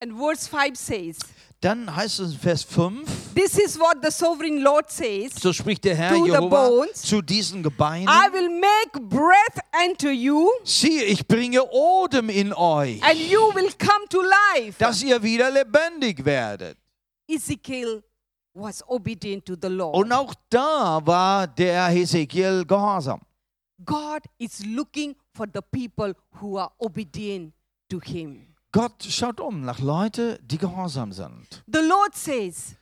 And 0.00 0.14
verse 0.18 0.48
5 0.48 0.76
says, 0.76 1.18
Dann 1.62 1.94
heißt 1.94 2.18
es 2.18 2.32
in 2.32 2.38
Vers 2.40 2.64
5, 2.64 3.34
This 3.36 3.56
is 3.56 3.78
what 3.78 3.98
the 4.02 4.10
sovereign 4.10 4.58
Lord 4.62 4.90
says 4.90 5.32
so 5.40 5.52
spricht 5.52 5.84
der 5.84 5.94
Herr 5.94 6.16
Jehova 6.16 6.68
bones. 6.68 7.02
zu 7.02 7.22
diesen 7.22 7.62
Gebeinen. 7.62 8.08
I 8.08 8.32
will 8.32 8.48
make 8.50 9.00
breath 9.08 9.60
enter 9.70 10.10
you, 10.10 10.48
Siehe, 10.64 11.04
ich 11.04 11.24
bringe 11.26 11.62
Odem 11.70 12.30
in 12.30 12.52
euch, 12.52 13.00
and 13.04 13.16
you 13.16 13.40
will 13.54 13.70
come 13.78 14.08
to 14.10 14.20
life. 14.56 14.76
dass 14.78 15.02
ihr 15.04 15.22
wieder 15.22 15.52
lebendig 15.52 16.24
werdet. 16.24 16.76
Ezekiel 17.28 18.02
was 18.54 18.82
obedient 18.88 19.46
to 19.46 19.54
the 19.62 19.68
Lord. 19.68 19.94
Und 19.94 20.12
auch 20.12 20.34
da 20.50 21.00
war 21.04 21.46
der 21.46 21.86
Hesekiel 21.86 22.64
gehorsam. 22.66 23.20
God 23.84 24.22
is 24.38 24.64
looking 24.66 25.14
for 25.32 25.46
the 25.54 25.60
people 25.70 26.12
who 26.40 26.58
are 26.58 26.72
obedient 26.78 27.54
to 27.88 28.00
him. 28.02 28.51
Gott 28.72 29.02
schaut 29.04 29.38
um 29.40 29.60
nach 29.64 29.80
Leute, 29.80 30.38
die 30.42 30.58
gehorsam 30.58 31.12
sind. 31.12 31.62
The 31.66 31.80
Lord 31.80 32.14
says, 32.14 32.74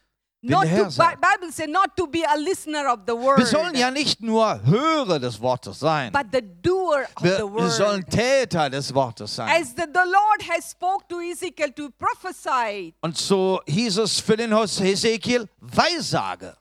Wenn 0.43 0.53
not 0.53 0.63
der 0.65 0.71
to, 0.71 0.77
Herr 0.77 0.85
Bi- 0.85 0.91
sagt- 0.91 1.21
Bible 1.21 1.53
says 1.53 1.67
not 1.69 1.97
to 1.97 2.07
be 2.07 2.21
a 2.27 2.37
listener 2.37 2.93
of 2.93 3.01
the 3.07 3.13
word, 3.13 3.39
Wir 3.39 3.47
sollen 3.47 3.75
ja 3.75 3.91
nicht 3.91 4.23
nur 4.23 4.63
Hörer 4.65 5.19
des 5.19 5.41
Wortes 5.41 5.81
sein. 5.81 6.13
but 6.13 6.27
the 6.33 6.41
doer 6.63 7.07
of 7.17 7.23
Wir, 7.25 7.37
the 7.39 7.43
wir 7.43 7.69
sollen 7.71 8.03
word. 8.03 8.11
Täter 8.11 8.71
des 8.71 8.95
Wortes 8.95 9.35
sein. 9.35 9.49
As 9.51 9.71
the, 9.77 9.83
the 9.93 9.99
Lord 10.07 10.49
has 10.49 10.71
spoke 10.71 11.07
to 11.09 11.21
Ezekiel 11.21 11.73
to 11.73 11.91
prophesy, 11.99 12.95
Und 13.03 13.19
so 13.19 13.61
hieß 13.67 13.99
es 13.99 14.21
für 14.21 14.37
den 14.37 14.53
Hesekiel 14.57 15.49
Weissage. 15.61 16.57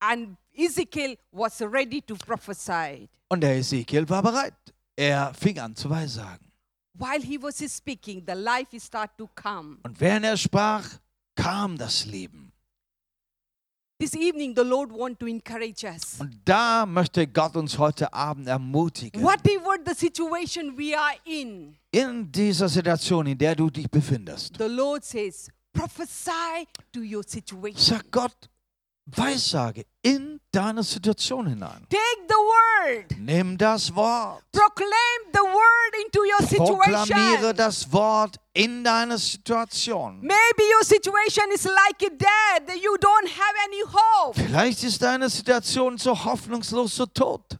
and 0.00 0.36
Ezekiel 0.56 1.16
was 1.32 1.60
ready 1.60 2.00
to 2.00 2.14
prophesy. 2.16 3.08
Und 3.28 3.40
der 3.42 3.54
Hesekiel 3.56 4.08
war 4.08 4.22
bereit. 4.22 4.54
Er 4.96 5.32
fing 5.34 5.58
an 5.58 5.74
zu 5.76 5.90
weissagen. 5.90 6.43
While 6.96 7.22
he 7.22 7.42
was 7.42 7.56
speaking, 7.56 8.24
the 8.26 8.34
life 8.34 8.68
start 8.78 9.10
to 9.18 9.28
come. 9.34 9.78
Und 9.82 10.00
während 10.00 10.24
er 10.24 10.36
sprach, 10.36 10.84
kam 11.34 11.76
das 11.76 12.06
Leben. 12.06 12.52
This 13.98 14.14
evening, 14.14 14.54
the 14.56 14.62
Lord 14.62 14.90
want 14.92 15.18
to 15.20 15.26
encourage 15.26 15.84
us. 15.84 16.20
Und 16.20 16.40
da 16.44 16.84
möchte 16.84 17.26
Gott 17.26 17.56
uns 17.56 17.78
heute 17.78 18.12
Abend 18.12 18.48
ermutigen. 18.48 19.22
Whatever 19.22 19.76
the 19.86 19.94
situation 19.94 20.76
we 20.76 20.96
are 20.98 21.14
in, 21.24 21.76
In 21.92 22.30
dieser 22.30 22.68
Situation, 22.68 23.26
in 23.26 23.38
der 23.38 23.54
du 23.54 23.70
dich 23.70 23.88
befindest, 23.88 24.56
the 24.58 24.66
Lord 24.66 25.04
says, 25.04 25.48
prophesy 25.72 26.66
to 26.92 27.00
your 27.00 27.22
situation. 27.24 27.78
sag 27.80 28.10
Gott, 28.10 28.50
Weissage 29.06 29.84
in 30.02 30.40
deine 30.50 30.82
Situation 30.82 31.46
hinein. 31.46 31.86
Take 31.90 32.26
the 32.28 32.34
word, 32.34 33.18
Nimm 33.18 33.58
das 33.58 33.94
Wort. 33.94 34.42
proclaim 34.50 35.20
the 35.32 35.40
word 35.42 36.04
into 36.04 36.20
your 36.24 36.38
Proklamiere 36.38 37.36
situation. 37.36 37.56
das 37.56 37.92
Wort 37.92 38.36
in 38.54 38.82
deine 38.82 39.18
Situation. 39.18 40.20
Maybe 40.20 40.62
your 40.72 40.84
situation 40.84 41.44
is 41.52 41.64
like 41.66 42.02
a 42.06 42.10
dead, 42.10 42.76
you 42.82 42.96
don't 42.98 43.28
have 43.28 43.54
any 43.66 43.82
hope. 43.92 44.40
Vielleicht 44.40 44.82
ist 44.84 45.02
deine 45.02 45.28
Situation 45.28 45.98
so 45.98 46.14
hoffnungslos, 46.24 46.96
so 46.96 47.04
tot. 47.06 47.58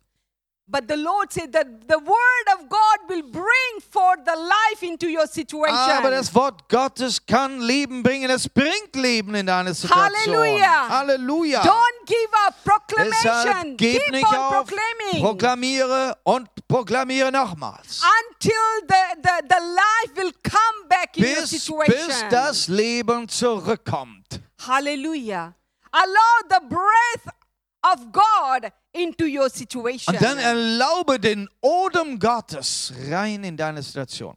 But 0.66 0.88
the 0.88 0.96
Lord 0.96 1.30
said 1.30 1.52
that 1.52 1.66
the 1.86 1.98
word 1.98 2.46
of 2.58 2.68
God 2.70 2.98
will 3.10 3.22
bring 3.30 3.80
forth 3.90 4.24
the 4.24 4.34
life 4.34 4.82
into 4.82 5.06
your 5.08 5.26
situation. 5.26 5.76
Aber 5.98 6.10
das 6.10 6.34
Wort 6.34 6.66
Gottes 6.70 7.24
kann 7.26 7.60
Leben 7.60 8.02
bringen. 8.02 8.30
Es 8.30 8.48
bringt 8.48 8.96
Leben 8.96 9.34
in 9.34 9.46
deine 9.46 9.74
Situation. 9.74 10.34
Halleluja. 10.34 10.88
Halleluja. 10.88 11.60
Don't 11.60 12.06
give 12.06 12.30
up 12.46 12.54
proclamation. 12.64 13.44
Deshalb 13.44 13.76
gib 13.78 14.00
Keep 14.04 14.12
nicht 14.12 14.26
on 14.26 14.34
auf. 14.36 14.52
proclaiming 14.66 15.22
Proklamiere 15.22 16.16
und 16.22 16.48
proklamiere 16.66 17.30
nochmals. 17.30 18.00
until 18.30 18.54
the, 18.88 19.20
the, 19.22 19.46
the 19.46 19.60
life 19.60 20.16
will 20.16 20.32
come 20.42 20.88
back 20.88 21.14
in 21.18 21.24
your 21.24 21.40
Bis, 21.42 21.50
situation. 21.50 22.06
bis 22.06 22.24
das 22.30 22.68
Leben 22.68 23.28
zurückkommt. 23.28 24.40
Hallelujah. 24.66 25.54
Allow 25.92 26.48
the 26.48 26.60
breath 26.70 27.34
of 27.82 28.10
God 28.12 28.72
into 28.94 29.24
your 29.24 29.50
situation. 29.50 30.14
Und 30.14 30.22
dann 30.22 30.38
erlaube 30.38 31.18
den 31.20 31.48
Odem 31.60 32.18
Gottes 32.18 32.92
rein 33.10 33.44
in 33.44 33.56
deine 33.56 33.82
Situation. 33.82 34.36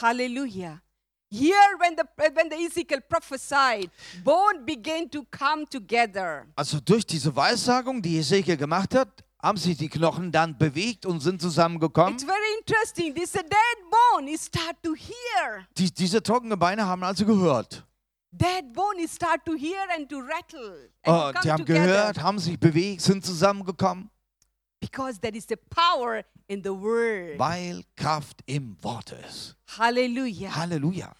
Hallelujah. 0.00 0.80
Here, 1.28 1.54
when 1.80 1.96
the 1.96 2.04
when 2.34 2.48
the 2.48 2.66
Ezekiel 2.66 3.00
prophesied, 3.00 3.90
bone 4.22 4.64
began 4.64 5.10
to 5.10 5.24
come 5.36 5.66
together. 5.68 6.46
Also 6.54 6.78
durch 6.80 7.04
diese 7.04 7.34
Weissagung, 7.34 8.00
die 8.00 8.18
Ezekiel 8.18 8.56
gemacht 8.56 8.94
hat, 8.94 9.24
haben 9.42 9.58
sich 9.58 9.76
die 9.76 9.88
Knochen 9.88 10.30
dann 10.30 10.56
bewegt 10.56 11.04
und 11.04 11.20
sind 11.20 11.40
zusammengekommen. 11.40 12.14
It's 12.14 12.24
very 12.24 12.38
interesting. 12.60 13.14
This 13.14 13.32
dead 13.32 13.50
bone 13.90 14.30
is 14.30 14.46
start 14.46 14.76
to 14.82 14.94
hear. 14.94 15.66
Die, 15.76 15.92
diese 15.92 16.22
trockenen 16.22 16.58
Beine 16.58 16.86
haben 16.86 17.02
also 17.02 17.26
gehört. 17.26 17.84
Dead 18.36 18.72
bone 18.72 18.98
is 19.02 19.12
start 19.12 19.44
to 19.46 19.54
hear 19.54 19.78
and 19.96 20.08
to 20.10 20.20
rattle 20.20 20.74
and 21.04 21.14
Oh, 21.16 21.32
die 21.42 21.50
haben 21.50 21.64
together 21.64 21.86
gehört, 21.86 22.20
haben 22.22 22.38
sich 22.38 22.58
bewegt, 22.58 23.00
sind 23.00 23.24
zusammengekommen, 23.24 24.10
because 24.80 25.18
there 25.20 25.34
is 25.34 25.46
a 25.50 25.56
power 25.70 26.22
in 26.48 26.62
the 26.62 26.70
word. 26.70 27.38
weil 27.38 27.82
Kraft 27.96 28.42
im 28.46 28.76
Wort 28.82 29.12
ist. 29.12 29.56
Hallelujah. 29.78 30.54
Halleluja. 30.54 31.14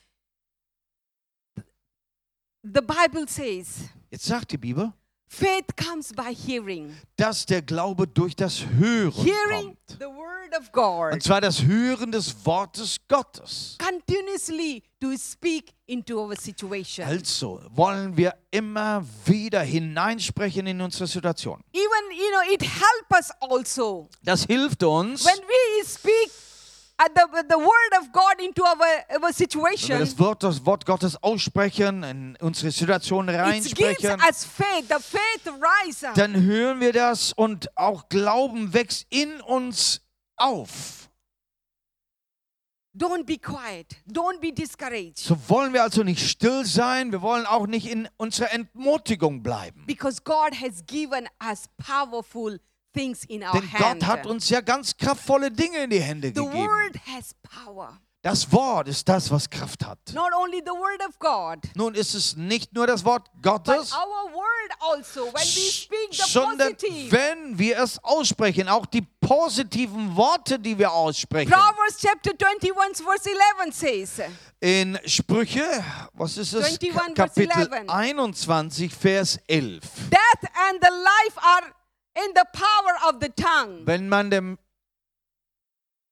The 2.62 2.80
Bible 2.82 3.26
says, 3.28 3.88
Jetzt 4.10 4.24
sagt 4.26 4.50
die 4.52 4.58
Bibel, 4.58 4.92
faith 5.28 5.66
comes 5.76 6.12
by 6.12 6.34
hearing. 6.34 6.94
dass 7.16 7.46
der 7.46 7.62
Glaube 7.62 8.06
durch 8.06 8.36
das 8.36 8.64
Hören 8.64 9.12
Hearing 9.24 9.76
kommt. 9.86 9.98
the 9.98 10.06
word 10.06 10.56
of 10.58 10.70
God. 10.72 11.12
Und 11.14 11.22
zwar 11.22 11.40
das 11.40 11.62
Hören 11.62 12.12
des 12.12 12.34
Wortes 12.44 12.96
Gottes. 13.08 13.76
continuously 13.78 14.82
to 15.00 15.16
speak 15.16 15.72
into 15.86 16.18
our 16.18 16.34
situation. 16.36 17.06
Also 17.06 17.60
wollen 17.70 18.16
wir 18.16 18.34
immer 18.50 19.04
wieder 19.24 19.60
hineinsprechen 19.62 20.66
in 20.66 20.80
unsere 20.80 21.06
Situation. 21.06 21.60
Even, 21.72 21.86
you 22.12 22.30
know, 22.30 22.52
it 22.54 22.62
helps 22.62 23.30
us 23.30 23.30
also. 23.40 24.08
Das 24.22 24.44
hilft 24.44 24.82
uns, 24.82 25.24
When 25.24 25.38
we 25.46 25.84
speak 25.86 26.30
das 26.98 27.08
Wort, 30.18 30.42
das 30.42 30.66
Wort 30.66 30.86
Gottes 30.86 31.22
aussprechen, 31.22 32.02
in 32.02 32.36
unsere 32.40 32.70
Situation 32.70 33.28
reinsprechen, 33.28 34.20
us 34.20 34.44
faith. 34.44 34.88
The 34.88 35.00
faith 35.00 35.46
rises. 35.46 36.14
dann 36.14 36.42
hören 36.42 36.80
wir 36.80 36.92
das 36.92 37.32
und 37.32 37.76
auch 37.76 38.08
Glauben 38.08 38.72
wächst 38.72 39.06
in 39.10 39.40
uns 39.42 40.00
auf. 40.36 41.06
Don't 42.96 43.26
be 43.26 43.36
quiet. 43.36 43.94
Don't 44.10 44.40
be 44.40 44.52
discouraged. 44.52 45.18
So 45.18 45.36
wollen 45.48 45.74
wir 45.74 45.82
also 45.82 46.02
nicht 46.02 46.30
still 46.30 46.64
sein, 46.64 47.12
wir 47.12 47.20
wollen 47.20 47.44
auch 47.44 47.66
nicht 47.66 47.86
in 47.86 48.08
unserer 48.16 48.52
Entmutigung 48.52 49.42
bleiben. 49.42 49.84
Because 49.86 50.22
God 50.22 50.58
has 50.58 50.82
given 50.86 51.28
us 51.46 51.68
powerful 51.76 52.58
things 52.96 53.24
in 53.26 53.42
our 53.44 53.52
Denn. 53.52 53.70
Gott 53.78 54.04
hat 54.04 54.26
uns 54.26 54.48
ja 54.48 54.60
ganz 54.60 54.96
kraftvolle 54.96 55.50
Dinge 55.50 55.84
in 55.84 55.90
die 55.90 56.00
Hände 56.00 56.28
the 56.28 56.34
gegeben. 56.34 56.54
word 56.66 56.96
has 57.06 57.34
power. 57.42 57.98
Das 58.22 58.50
Wort 58.50 58.88
ist 58.88 59.08
das, 59.08 59.30
was 59.30 59.48
Kraft 59.48 59.86
hat. 59.86 59.98
Not 60.12 60.32
only 60.36 60.58
the 60.64 60.72
word 60.72 61.00
of 61.08 61.16
God, 61.20 61.58
Nun 61.76 61.94
ist 61.94 62.12
es 62.12 62.34
nicht 62.34 62.74
nur 62.74 62.84
das 62.88 63.04
Wort 63.04 63.28
but 63.34 63.42
Gottes, 63.42 63.92
our 63.92 64.32
word 64.34 64.72
also. 64.80 65.26
When 65.26 65.34
we 65.34 65.70
speak 65.70 66.08
the 66.12 66.22
sondern 66.28 66.74
positive, 66.74 67.12
wenn 67.12 67.56
wir 67.56 67.78
es 67.78 68.02
aussprechen, 68.02 68.68
auch 68.68 68.84
die 68.86 69.02
positiven 69.20 70.16
Worte, 70.16 70.58
die 70.58 70.76
wir 70.76 70.90
aussprechen. 70.90 71.52
Proverbs 71.52 71.98
chapter 72.00 72.32
21, 72.32 73.06
verse 73.06 73.30
11 73.30 73.72
says, 73.72 74.20
In 74.58 74.98
Sprüche, 75.04 75.84
was 76.14 76.36
ist 76.36 76.52
es? 76.54 76.64
21, 76.64 77.14
Ka- 77.14 77.28
verse 77.28 77.46
Kapitel 77.46 77.72
11. 77.74 77.88
21, 77.88 78.92
Vers 78.92 79.38
11. 79.46 79.82
Death 80.10 80.50
and 80.68 80.80
the 80.82 80.90
life 80.90 81.36
are 81.38 81.75
in 82.16 82.32
the 82.34 82.44
power 82.52 83.08
of 83.08 83.20
the 83.20 83.28
tongue. 83.28 83.86
Wenn 83.86 84.08
man 84.08 84.30
dem. 84.30 84.58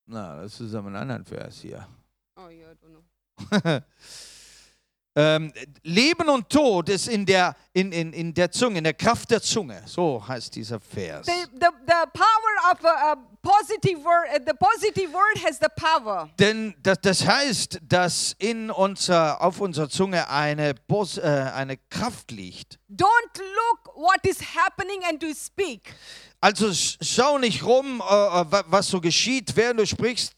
Na, 0.06 0.42
das 0.42 0.60
ist 0.60 0.74
aber 0.74 0.88
ein 0.88 0.96
anderer 0.96 1.24
Vers 1.24 1.60
hier. 1.60 1.86
Oh, 2.36 2.48
yeah, 2.48 2.72
I 2.72 2.74
don't 2.74 3.62
know. 3.62 3.80
Ähm, 5.16 5.52
Leben 5.84 6.28
und 6.28 6.48
Tod 6.50 6.88
ist 6.88 7.06
in 7.06 7.24
der, 7.24 7.54
in, 7.72 7.92
in, 7.92 8.12
in 8.12 8.34
der 8.34 8.50
Zunge, 8.50 8.78
in 8.78 8.84
der 8.84 8.94
Kraft 8.94 9.30
der 9.30 9.40
Zunge. 9.40 9.80
So 9.86 10.26
heißt 10.26 10.56
dieser 10.56 10.80
Vers. 10.80 11.26
The, 11.26 11.32
the, 11.52 11.66
the 11.86 11.92
power 12.12 12.72
of 12.72 12.84
a, 12.84 13.12
a 13.12 13.16
positive 13.40 14.02
word, 14.04 14.42
the 14.44 14.54
positive 14.58 15.12
word 15.12 15.44
has 15.44 15.58
the 15.60 15.68
power. 15.76 16.28
Denn 16.40 16.74
das, 16.82 16.98
das 17.02 17.24
heißt, 17.24 17.78
dass 17.88 18.34
in 18.40 18.70
unser, 18.72 19.40
auf 19.40 19.60
unserer 19.60 19.88
Zunge 19.88 20.28
eine, 20.28 20.74
Bos, 20.88 21.16
äh, 21.18 21.22
eine 21.22 21.76
Kraft 21.76 22.32
liegt. 22.32 22.80
Don't 22.90 23.38
look 23.38 23.94
what 23.96 24.18
is 24.26 24.38
happening 24.56 25.00
and 25.08 25.20
to 25.20 25.28
speak. 25.32 25.94
Also 26.40 26.66
sch- 26.70 26.96
schau 27.00 27.38
nicht 27.38 27.62
rum, 27.64 28.00
äh, 28.00 28.04
äh, 28.04 28.50
wa- 28.50 28.64
was 28.66 28.88
so 28.88 29.00
geschieht, 29.00 29.54
während 29.54 29.78
du 29.78 29.86
sprichst. 29.86 30.34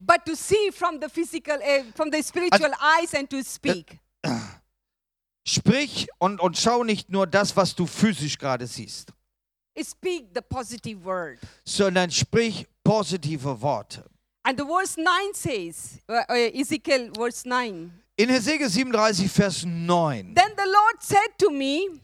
But 0.00 0.24
to 0.26 0.34
see 0.36 0.70
from 0.72 1.00
the 1.00 1.08
physical, 1.08 1.54
uh, 1.56 1.84
from 1.94 2.10
the 2.10 2.22
spiritual 2.22 2.72
eyes 2.80 3.14
and 3.14 3.28
to 3.30 3.42
speak. 3.42 3.98
Sprich 5.44 6.08
und, 6.18 6.40
und 6.40 6.58
schau 6.58 6.82
nicht 6.82 7.08
nur 7.10 7.26
das, 7.26 7.56
was 7.56 7.74
du 7.74 7.86
physisch 7.86 8.36
gerade 8.38 8.66
siehst, 8.66 9.12
Speak 9.80 10.30
the 10.34 10.40
positive 10.40 11.04
word. 11.04 11.38
sondern 11.64 12.10
sprich 12.10 12.66
positive 12.82 13.60
Worte. 13.62 14.04
And 14.42 14.58
the 14.58 14.64
verse 14.64 14.96
9 14.96 15.34
says, 15.34 16.00
uh, 16.08 16.22
uh, 16.28 16.34
Ezekiel 16.34 17.10
verse 17.16 17.44
9. 17.48 17.92
In 18.18 18.28
Hesekiel 18.30 18.70
37, 18.70 19.28
Vers 19.28 19.64
9. 19.66 20.34
Then 20.34 20.50
the 20.56 20.64
Lord 20.66 21.02
said 21.02 21.38
to 21.38 21.50
me, 21.50 22.00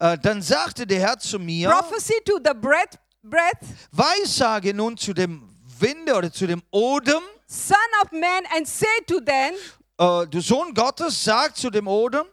Äh, 0.00 0.18
dann 0.18 0.42
sagte 0.42 0.84
der 0.86 0.98
Herr 1.00 1.18
zu 1.18 1.38
mir, 1.38 1.70
Prophecy 1.70 2.14
to 2.24 2.38
the 2.44 2.52
breath, 2.52 2.98
breath, 3.22 3.62
Weissage 3.92 4.74
nun 4.74 4.96
zu 4.96 5.12
dem 5.14 5.48
Winde 5.78 6.14
oder 6.16 6.32
zu 6.32 6.46
dem 6.48 6.60
Odem. 6.72 7.22
Son 7.52 7.76
of 8.02 8.12
man, 8.12 8.44
and 8.56 8.66
say 8.66 8.86
to 9.06 9.20
them, 9.20 9.52
Äh, 9.98 10.26
du 10.26 10.40
Sohn 10.40 10.72
Gottes, 10.72 11.22
sag 11.22 11.54
zu 11.54 11.68
dem 11.68 11.86
Odem. 11.86 12.24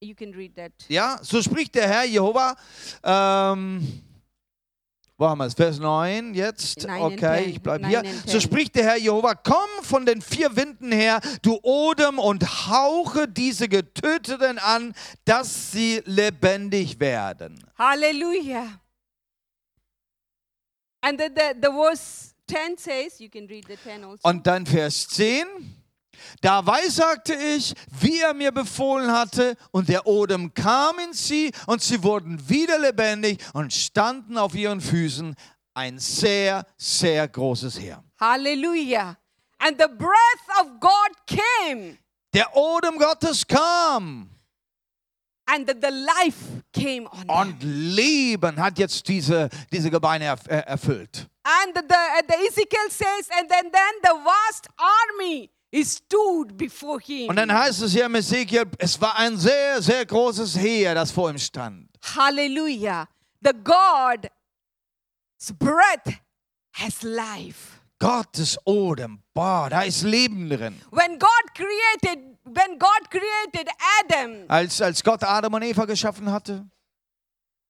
you 0.00 0.14
can 0.14 0.32
read 0.32 0.54
that. 0.56 0.72
Ja, 0.88 1.18
so 1.22 1.40
spricht 1.40 1.74
der 1.74 1.88
Herr 1.88 2.04
Jehova. 2.04 2.56
Ähm, 3.04 4.02
wo 5.16 5.28
haben 5.28 5.38
wir 5.38 5.46
es? 5.46 5.54
Vers 5.54 5.78
9 5.78 6.34
jetzt. 6.34 6.78
Nine 6.82 6.92
and 6.92 7.14
okay, 7.14 7.44
ich 7.44 7.62
bleibe 7.62 7.86
hier. 7.86 8.02
So 8.26 8.40
spricht 8.40 8.74
der 8.74 8.84
Herr 8.84 8.96
Jehova: 8.98 9.34
Komm 9.36 9.68
von 9.82 10.04
den 10.04 10.20
vier 10.20 10.54
Winden 10.56 10.90
her, 10.92 11.20
du 11.42 11.58
Odem, 11.62 12.18
und 12.18 12.68
hauche 12.68 13.28
diese 13.28 13.68
Getöteten 13.68 14.58
an, 14.58 14.94
dass 15.24 15.70
sie 15.70 16.02
lebendig 16.06 16.98
werden. 17.00 17.64
Hallelujah. 17.78 18.80
And 21.02 21.20
the, 21.20 21.28
the, 21.34 21.54
the 21.62 21.68
verse 21.68 22.32
10 22.32 22.35
says, 22.76 23.20
you 23.20 23.28
can 23.28 23.46
read 23.46 23.66
the 23.66 23.76
10 23.76 24.04
also. 24.04 24.28
Und 24.28 24.46
dann 24.46 24.66
Vers 24.66 25.08
10. 25.08 25.46
Da 26.40 26.66
weissagte 26.66 27.34
ich, 27.34 27.74
wie 28.00 28.20
er 28.20 28.34
mir 28.34 28.50
befohlen 28.52 29.12
hatte, 29.12 29.56
und 29.70 29.88
der 29.88 30.06
Odem 30.06 30.52
kam 30.54 30.98
in 30.98 31.12
sie, 31.12 31.52
und 31.66 31.82
sie 31.82 32.02
wurden 32.02 32.48
wieder 32.48 32.78
lebendig 32.78 33.38
und 33.52 33.72
standen 33.72 34.38
auf 34.38 34.54
ihren 34.54 34.80
Füßen, 34.80 35.34
ein 35.74 35.98
sehr, 35.98 36.64
sehr 36.78 37.28
großes 37.28 37.78
Heer. 37.78 38.02
Hallelujah. 38.18 39.18
And 39.58 39.78
the 39.78 39.88
breath 39.88 40.60
of 40.60 40.80
God 40.80 41.26
came, 41.26 41.98
Der 42.34 42.54
Odem 42.56 42.98
Gottes 42.98 43.46
kam 43.46 44.30
and 45.46 45.66
the, 45.66 45.74
the 45.74 45.90
life 45.90 46.62
came 46.72 47.06
on 47.28 47.46
und 47.46 47.62
Leben 47.62 48.56
hat 48.60 48.78
jetzt 48.78 49.06
diese, 49.08 49.48
diese 49.72 49.90
Gebeine 49.90 50.24
erf 50.24 50.46
äh, 50.48 50.58
erfüllt. 50.66 51.28
And 51.44 51.74
the, 51.74 51.82
the, 52.28 52.34
Ezekiel 52.46 52.90
says, 52.90 53.28
and 53.38 53.48
then, 53.48 53.70
then 53.70 53.94
the 54.02 54.14
vast 54.24 54.68
army 54.76 55.50
stood 55.84 56.56
before 56.56 56.98
him. 57.00 57.28
Und 57.28 57.36
dann 57.36 57.52
heißt 57.52 57.82
es 57.82 57.92
hier 57.92 58.06
im 58.06 58.14
Ezekiel, 58.14 58.64
es 58.78 59.00
war 59.00 59.16
ein 59.16 59.36
sehr, 59.36 59.80
sehr 59.80 60.04
großes 60.04 60.56
Heer, 60.56 60.94
das 60.94 61.10
vor 61.12 61.30
ihm 61.30 61.38
stand. 61.38 61.88
Hallelujah. 62.16 63.08
The 63.42 63.52
God's 63.52 64.28
breath 65.58 66.20
has 66.72 67.02
life. 67.02 67.80
Gottes 67.98 68.58
Odem, 68.66 69.22
boah, 69.32 69.68
da 69.70 69.82
ist 69.82 70.02
Leben 70.02 70.50
drin. 70.50 70.80
When 70.90 71.18
God 71.18 71.54
created, 71.54 72.35
when 72.46 72.78
God 72.78 73.10
created 73.10 73.68
Adam, 74.00 74.44
Als, 74.48 74.80
als 74.80 75.02
Gott 75.02 75.22
Adam 75.22 75.52
und 75.54 75.62
Eva 75.62 75.84
geschaffen 75.84 76.30
hatte, 76.30 76.66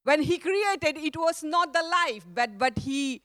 when 0.05 0.22
he 0.22 0.39
created 0.39 0.97
it 1.03 1.16
was 1.16 1.43
not 1.43 1.68
the 1.72 1.81
life 1.83 2.24
but 2.33 2.57
but 2.59 2.79
he 2.79 3.22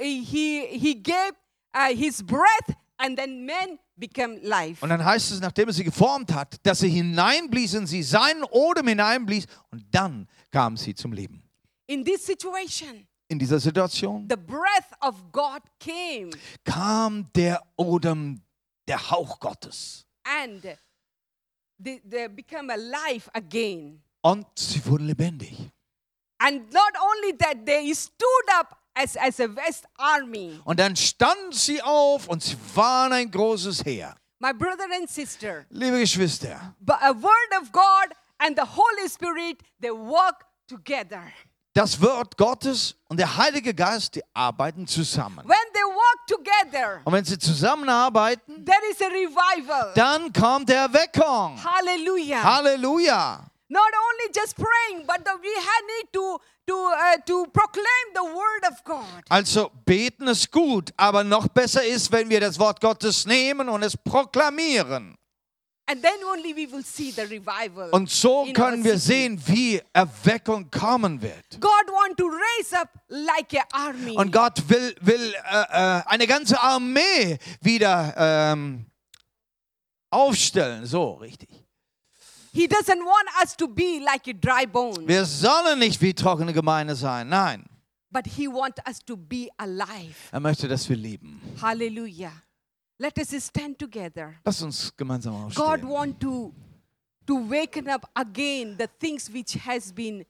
he 0.00 0.66
he 0.66 0.94
gave 0.94 1.32
uh, 1.74 1.94
his 1.94 2.22
breath 2.22 2.74
and 2.98 3.16
then 3.18 3.44
men 3.44 3.78
become 3.96 4.38
life 4.42 4.82
Und 4.82 4.88
dann 4.90 5.04
heißt 5.04 5.30
es, 5.32 5.40
nachdem 5.40 5.68
er 5.68 5.74
sie 5.74 5.84
geformt 5.84 6.32
hat, 6.32 6.56
dass 6.66 6.82
er 6.82 6.88
hineinblies 6.88 7.74
in 7.74 7.86
sie, 7.86 8.02
seinen 8.02 8.42
Odem 8.44 8.88
hineinblies 8.88 9.46
und 9.70 9.84
dann 9.92 10.26
kam 10.50 10.76
sie 10.76 10.94
zum 10.94 11.12
Leben. 11.12 11.42
in 11.86 12.04
this 12.04 12.24
situation 12.24 13.06
In 13.28 13.38
dieser 13.38 13.58
Situation 13.60 14.26
the 14.28 14.36
breath 14.36 14.90
of 15.00 15.14
god 15.32 15.62
came 15.78 16.30
kam 16.64 17.30
der 17.34 17.62
Odem, 17.76 18.42
der 18.88 19.10
Hauch 19.10 19.38
Gottes. 19.38 20.04
and 20.24 20.64
they, 21.78 22.00
they 22.04 22.28
become 22.28 22.70
alive 22.70 23.28
again. 23.34 24.00
Und 24.22 24.46
sie 24.56 24.84
wurden 24.86 25.06
lebendig. 25.06 25.70
and 26.40 26.70
not 26.72 26.92
only 27.00 27.32
that 27.32 27.64
they 27.64 27.92
stood 27.94 28.48
up 28.52 28.78
as, 28.96 29.16
as 29.16 29.40
a 29.40 29.48
west 29.48 29.86
army. 29.98 30.60
Und 30.64 30.78
dann 30.78 30.94
standen 30.96 31.52
sie 31.52 31.80
auf 31.82 32.28
und 32.28 32.42
sie 32.42 32.56
waren 32.74 33.12
ein 33.12 33.30
großes 33.30 33.84
Heer. 33.84 34.14
my 34.40 34.52
brother 34.52 34.84
and 34.92 35.08
sister. 35.08 35.64
Liebe 35.70 35.98
Geschwister, 36.00 36.74
but 36.80 36.98
a 37.02 37.12
word 37.12 37.60
of 37.60 37.72
god 37.72 38.12
and 38.40 38.56
the 38.56 38.64
holy 38.64 39.08
spirit 39.08 39.62
they 39.80 39.90
work 39.90 40.44
together 40.68 41.32
das 41.74 42.00
Wort 42.00 42.36
Gottes 42.36 42.94
und 43.08 43.18
der 43.18 43.36
Heilige 43.36 43.74
Geist, 43.74 44.14
die 44.14 44.22
arbeiten 44.32 44.86
zusammen. 44.86 45.38
when 45.44 45.56
they 45.72 45.82
work 45.82 46.26
together 46.26 47.00
Und 47.04 47.12
wenn 47.12 47.24
sie 47.24 47.38
zusammenarbeiten, 47.38 48.64
There 48.64 48.78
is 48.90 49.02
a 49.02 49.06
revival. 49.08 49.92
dann 49.94 50.32
kommt 50.32 50.68
der 50.68 50.82
Erweckung. 50.82 51.58
Hallelujah. 51.62 52.42
Halleluja. 52.42 53.50
Not 53.68 53.80
only 53.82 54.32
just 54.34 54.56
praying, 54.56 55.06
but 55.06 55.20
we 55.42 55.48
need 55.48 56.12
to 56.12 56.38
to 56.66 56.74
uh, 56.74 57.16
to 57.26 57.46
proclaim 57.52 58.06
the 58.14 58.22
word 58.22 58.72
of 58.72 58.84
God. 58.84 59.24
Also 59.28 59.70
beten 59.84 60.28
ist 60.28 60.50
gut, 60.50 60.92
aber 60.96 61.24
noch 61.24 61.48
besser 61.48 61.84
ist, 61.84 62.12
wenn 62.12 62.30
wir 62.30 62.40
das 62.40 62.58
Wort 62.58 62.80
Gottes 62.80 63.26
nehmen 63.26 63.68
und 63.68 63.82
es 63.82 63.96
proklamieren. 63.96 65.16
Und 67.90 68.10
so 68.10 68.46
können 68.54 68.84
wir 68.84 68.98
sehen, 68.98 69.40
wie 69.46 69.82
Erweckung 69.92 70.70
kommen 70.70 71.20
wird. 71.20 71.60
God 71.60 71.70
want 71.88 72.16
to 72.16 72.26
raise 72.26 72.78
up 72.78 72.88
like. 73.08 73.52
Und 74.16 74.32
Gott 74.32 74.66
will, 74.68 74.94
will 75.00 75.34
äh, 75.50 75.98
äh, 75.98 76.02
eine 76.06 76.26
ganze 76.26 76.58
Armee 76.60 77.38
wieder 77.60 78.14
ähm, 78.16 78.86
aufstellen. 80.10 80.86
So, 80.86 81.14
richtig. 81.14 81.64
he 82.54 82.68
doesn't 82.68 83.04
want 83.04 83.28
us 83.42 83.56
to 83.56 83.66
be 83.66 83.98
like 83.98 84.28
a 84.28 84.32
dry 84.32 84.64
bone, 84.64 85.06
Wir 85.06 85.24
sollen 85.24 85.78
nicht 85.80 86.00
wie 86.00 86.14
trockene 86.14 86.52
Gemeinde 86.52 86.94
sein. 86.94 87.28
Nein, 87.28 87.64
but 88.10 88.26
he 88.26 88.46
want 88.46 88.78
us 88.88 89.00
to 89.04 89.16
be 89.16 89.48
alive. 89.58 90.14
er 90.30 90.40
möchte, 90.40 90.68
dass 90.68 90.88
wir 90.88 90.96
leben. 90.96 91.40
Hallelujah. 91.60 92.32
Let 92.98 93.18
us 93.18 93.44
stand 93.44 93.78
together. 93.78 94.34
Lass 94.44 94.62
uns 94.62 94.92
gemeinsam 94.96 95.32
God 95.54 95.80
aufstehen. 95.82 95.88
want 95.88 96.20
to 96.20 96.52
to 97.26 97.50
waken 97.50 97.88
up 97.88 98.08
again 98.14 98.76
the 98.78 98.86
things 99.00 99.32
which 99.32 99.56
has 99.66 99.92
been 99.92 100.24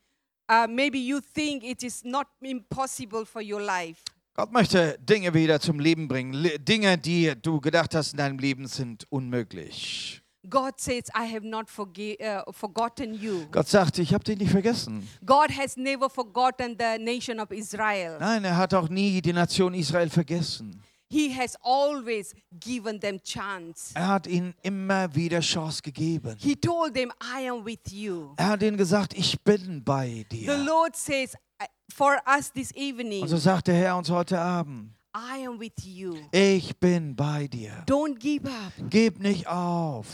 uh, 0.49 0.67
maybe 0.69 0.99
you 0.99 1.21
think 1.21 1.65
it 1.65 1.83
is 1.83 2.05
not 2.05 2.27
impossible 2.41 3.25
for 3.27 3.43
your 3.43 3.61
life 3.61 4.03
Gott 4.37 4.53
möchte 4.53 4.99
Dinge 4.99 5.33
wieder 5.33 5.61
zum 5.61 5.79
Leben 5.79 6.09
bringen. 6.09 6.33
Dinge, 6.65 6.99
die 6.99 7.35
du 7.41 7.61
gedacht 7.61 7.95
hast 7.95 8.13
in 8.13 8.19
deinem 8.19 8.39
Leben 8.39 8.67
sind 8.67 9.07
unmöglich. 9.11 10.23
god 10.49 10.79
says 10.79 11.05
i 11.15 11.25
have 11.25 11.47
not 11.47 11.67
uh, 11.79 12.53
forgotten 12.53 13.15
you 13.15 13.47
Gott 13.51 13.69
sagt, 13.69 13.99
ich 13.99 14.13
habe 14.13 14.25
dich 14.25 14.39
nicht 14.39 14.51
vergessen. 14.51 15.09
god 15.25 15.51
has 15.51 15.77
never 15.77 16.11
forgotten 16.11 16.77
the 16.79 16.99
nation 16.99 17.39
of 17.41 17.51
israel 17.51 18.19
Nein, 18.19 18.45
er 18.45 18.57
hat 18.57 18.75
auch 18.75 18.89
nie 18.89 19.21
die 19.23 19.33
Nation 19.33 19.75
Israel 19.75 20.11
vergessen. 20.11 20.81
He 21.15 21.33
has 21.33 21.57
always 21.63 22.35
given 22.59 22.99
them 23.01 23.21
chance 23.23 23.93
Er 23.95 24.09
hat 24.09 24.27
ihnen 24.27 24.55
immer 24.63 25.15
wieder 25.15 25.41
Chance 25.41 25.81
gegeben. 25.83 26.37
he 26.39 26.57
told 26.57 26.95
them 26.95 27.13
i 27.21 27.49
am 27.49 27.65
with 27.65 27.79
you 27.93 28.35
Er 28.37 28.49
hat 28.49 28.63
ihnen 28.63 28.77
gesagt, 28.77 29.15
ich 29.17 29.41
bin 29.43 29.83
bei 29.85 30.27
the 30.31 30.39
dir. 30.47 30.57
lord 30.59 30.97
says 30.97 31.35
"I- 31.63 31.67
for 31.95 32.17
us 32.27 32.51
this 32.53 32.73
evening, 32.73 33.23
Und 33.23 33.29
so 33.29 33.37
sagt 33.37 33.69
der 33.69 33.75
Herr 33.77 33.97
uns 33.97 34.11
heute 34.11 34.39
Abend, 34.41 34.91
I 35.17 35.47
am 35.47 35.61
with 35.61 35.73
you. 35.85 36.17
ich 36.33 36.77
bin 36.81 37.15
bei 37.15 37.47
dir. 37.47 37.85
Don't 37.87 38.19
give 38.19 38.49
up. 38.49 38.73
Gib 38.91 39.21
nicht 39.21 39.47
auf. 39.47 40.07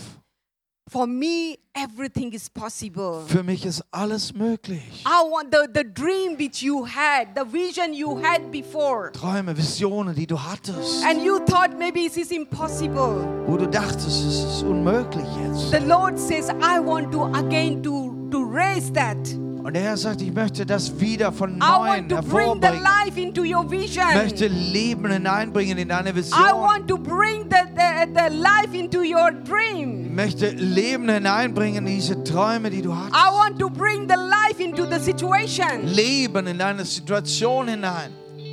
For 0.93 1.07
me, 1.07 1.57
everything 1.73 2.33
is 2.33 2.51
possible. 2.51 3.23
Für 3.29 3.45
mich 3.45 3.65
ist 3.65 3.81
alles 3.93 4.35
möglich. 4.35 5.05
I 5.07 5.23
want 5.31 5.53
the, 5.53 5.69
the 5.73 5.85
dream 5.85 6.37
which 6.37 6.63
you 6.65 6.85
had, 6.85 7.29
the 7.37 7.45
vision 7.45 7.95
you 7.95 8.21
had 8.21 8.51
before. 8.51 9.13
Träume, 9.13 9.57
Visionen, 9.57 10.17
die 10.17 10.27
du 10.27 10.37
hattest, 10.37 11.05
And 11.05 11.23
you 11.23 11.39
thought 11.47 11.79
maybe 11.79 12.01
it 12.07 12.17
is 12.17 12.33
impossible. 12.33 13.25
wo 13.47 13.57
du 13.57 13.69
dachtest, 13.69 14.09
es 14.09 14.43
ist 14.43 14.63
unmöglich 14.65 15.29
jetzt. 15.47 15.71
The 15.71 15.87
Lord 15.87 16.19
says, 16.19 16.49
I 16.61 16.81
want 16.81 17.13
to 17.13 17.27
again 17.37 17.81
to, 17.85 18.13
to 18.31 18.43
raise 18.45 18.93
that. 18.93 19.17
Und 19.63 19.75
der 19.75 19.83
Herr 19.83 19.97
sagt, 19.99 20.23
ich 20.23 20.33
möchte 20.33 20.65
das 20.65 20.99
wieder 20.99 21.31
von 21.33 21.51
I 21.57 21.59
neuem 21.59 22.09
want 22.09 22.09
to 22.09 22.17
bring 22.23 22.61
the 22.63 22.67
hervorbringen. 22.69 22.83
life 22.83 23.21
into 23.21 23.43
your 23.43 23.71
vision. 23.71 24.07
Ich 24.09 24.23
möchte 24.23 24.47
Leben 24.47 25.11
hineinbringen 25.13 25.77
in 25.77 25.89
deine 25.89 26.11
I 26.11 26.15
Vision. 26.15 26.41
want 26.41 26.89
to 26.89 26.97
bring 26.97 27.45
the, 27.51 27.69
the, 27.77 28.09
the 28.15 28.35
life 28.35 28.75
into 28.75 29.01
your 29.01 29.31
Ich 29.47 30.11
möchte 30.11 30.49
Leben 30.51 31.11
hineinbringen 31.11 31.87
in 31.87 31.95
diese 31.95 32.25
Träume, 32.25 32.71
die 32.71 32.81
du 32.81 32.95
hast. 32.97 33.11
I 33.13 33.31
want 33.35 33.59
to 33.59 33.69
bring 33.69 34.09
the 34.09 34.17
life 34.17 34.59
into 34.63 34.87
the 34.87 34.99
situation. 34.99 35.85
Leben 35.87 36.47
in 36.47 36.57
deine 36.59 36.85
Situation 36.87 37.69
hinein. 37.69 38.13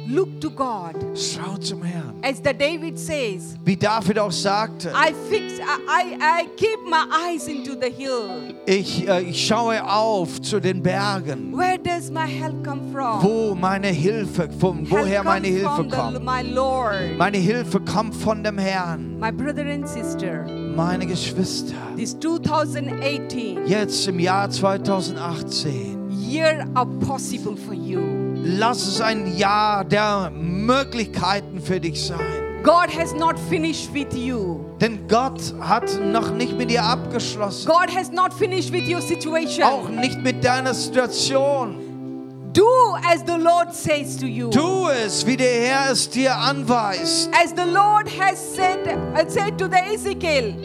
Look 0.09 0.39
to 0.39 0.49
God. 0.49 0.95
Schau 1.15 1.57
zum 1.57 1.83
Herrn. 1.83 2.13
As 2.23 2.37
the 2.37 2.53
David 2.53 2.97
says, 2.97 3.57
Wie 3.65 3.75
David 3.75 4.17
auch 4.19 4.31
sagte, 4.31 4.89
I 4.93 5.13
fix 5.29 5.59
I, 5.59 6.15
I, 6.19 6.47
keep 6.55 6.79
my 6.85 7.05
eyes 7.11 7.47
into 7.47 7.73
the 7.73 7.89
hill. 7.91 8.55
ich, 8.65 9.07
äh, 9.07 9.21
ich 9.23 9.45
schaue 9.45 9.83
auf 9.83 10.41
zu 10.41 10.61
den 10.61 10.81
Bergen, 10.81 11.51
Where 11.57 11.77
does 11.77 12.09
my 12.09 12.25
help 12.25 12.63
come 12.63 12.81
from? 12.91 13.21
wo 13.21 13.53
meine 13.53 13.87
Hilfe, 13.87 14.49
von 14.59 14.85
Help 14.85 14.91
woher 14.91 15.23
meine 15.23 15.47
Hilfe 15.47 15.87
kommt. 15.89 16.23
my 16.23 16.41
Lord. 16.41 17.17
Meine 17.17 17.37
Hilfe 17.37 17.79
kommt 17.81 18.15
von 18.15 18.43
dem 18.43 18.57
Herrn. 18.57 19.19
My 19.19 19.31
brother 19.31 19.65
and 19.65 19.87
sister, 19.87 20.45
Meine 20.75 21.05
Geschwister, 21.05 21.75
this 21.97 22.17
2018 22.19 23.67
jetzt 23.67 24.07
im 24.07 24.19
Jahr 24.19 24.49
2018, 24.49 26.09
year 26.09 26.65
of 26.75 26.87
possible 27.01 27.57
for 27.57 27.73
you. 27.73 28.26
Lass 28.43 28.87
es 28.87 29.01
ein 29.01 29.37
Jahr 29.37 29.83
der 29.85 30.31
Möglichkeiten 30.31 31.61
für 31.61 31.79
dich 31.79 32.05
sein. 32.05 32.19
God 32.63 32.89
has 32.89 33.13
not 33.13 33.39
finished 33.49 33.93
with 33.93 34.13
you. 34.13 34.59
Denn 34.81 35.07
Gott 35.07 35.53
hat 35.61 35.89
noch 36.01 36.31
nicht 36.31 36.57
mit 36.57 36.69
dir 36.69 36.83
abgeschlossen. 36.83 37.67
God 37.67 37.89
has 37.95 38.11
not 38.11 38.33
finished 38.33 38.73
with 38.73 38.89
your 38.89 39.01
situation. 39.01 39.63
Auch 39.63 39.87
nicht 39.87 40.21
mit 40.21 40.43
deiner 40.43 40.73
Situation. 40.73 41.77
Do 42.53 42.65
as 43.05 43.23
the 43.25 43.37
Lord 43.37 43.73
says 43.73 44.17
to 44.17 44.25
you. 44.25 44.49
Tu 44.49 44.89
es, 44.89 45.25
wie 45.25 45.37
der 45.37 45.61
Herr 45.61 45.91
es 45.91 46.09
dir 46.09 46.35
anweist. 46.35 47.29
As 47.31 47.51
the 47.55 47.71
Lord 47.71 48.09
has 48.19 48.37
said, 48.55 48.79
uh, 48.87 49.29
said 49.29 49.57
to 49.57 49.67
the 49.67 49.77
Ezekiel, 49.93 50.55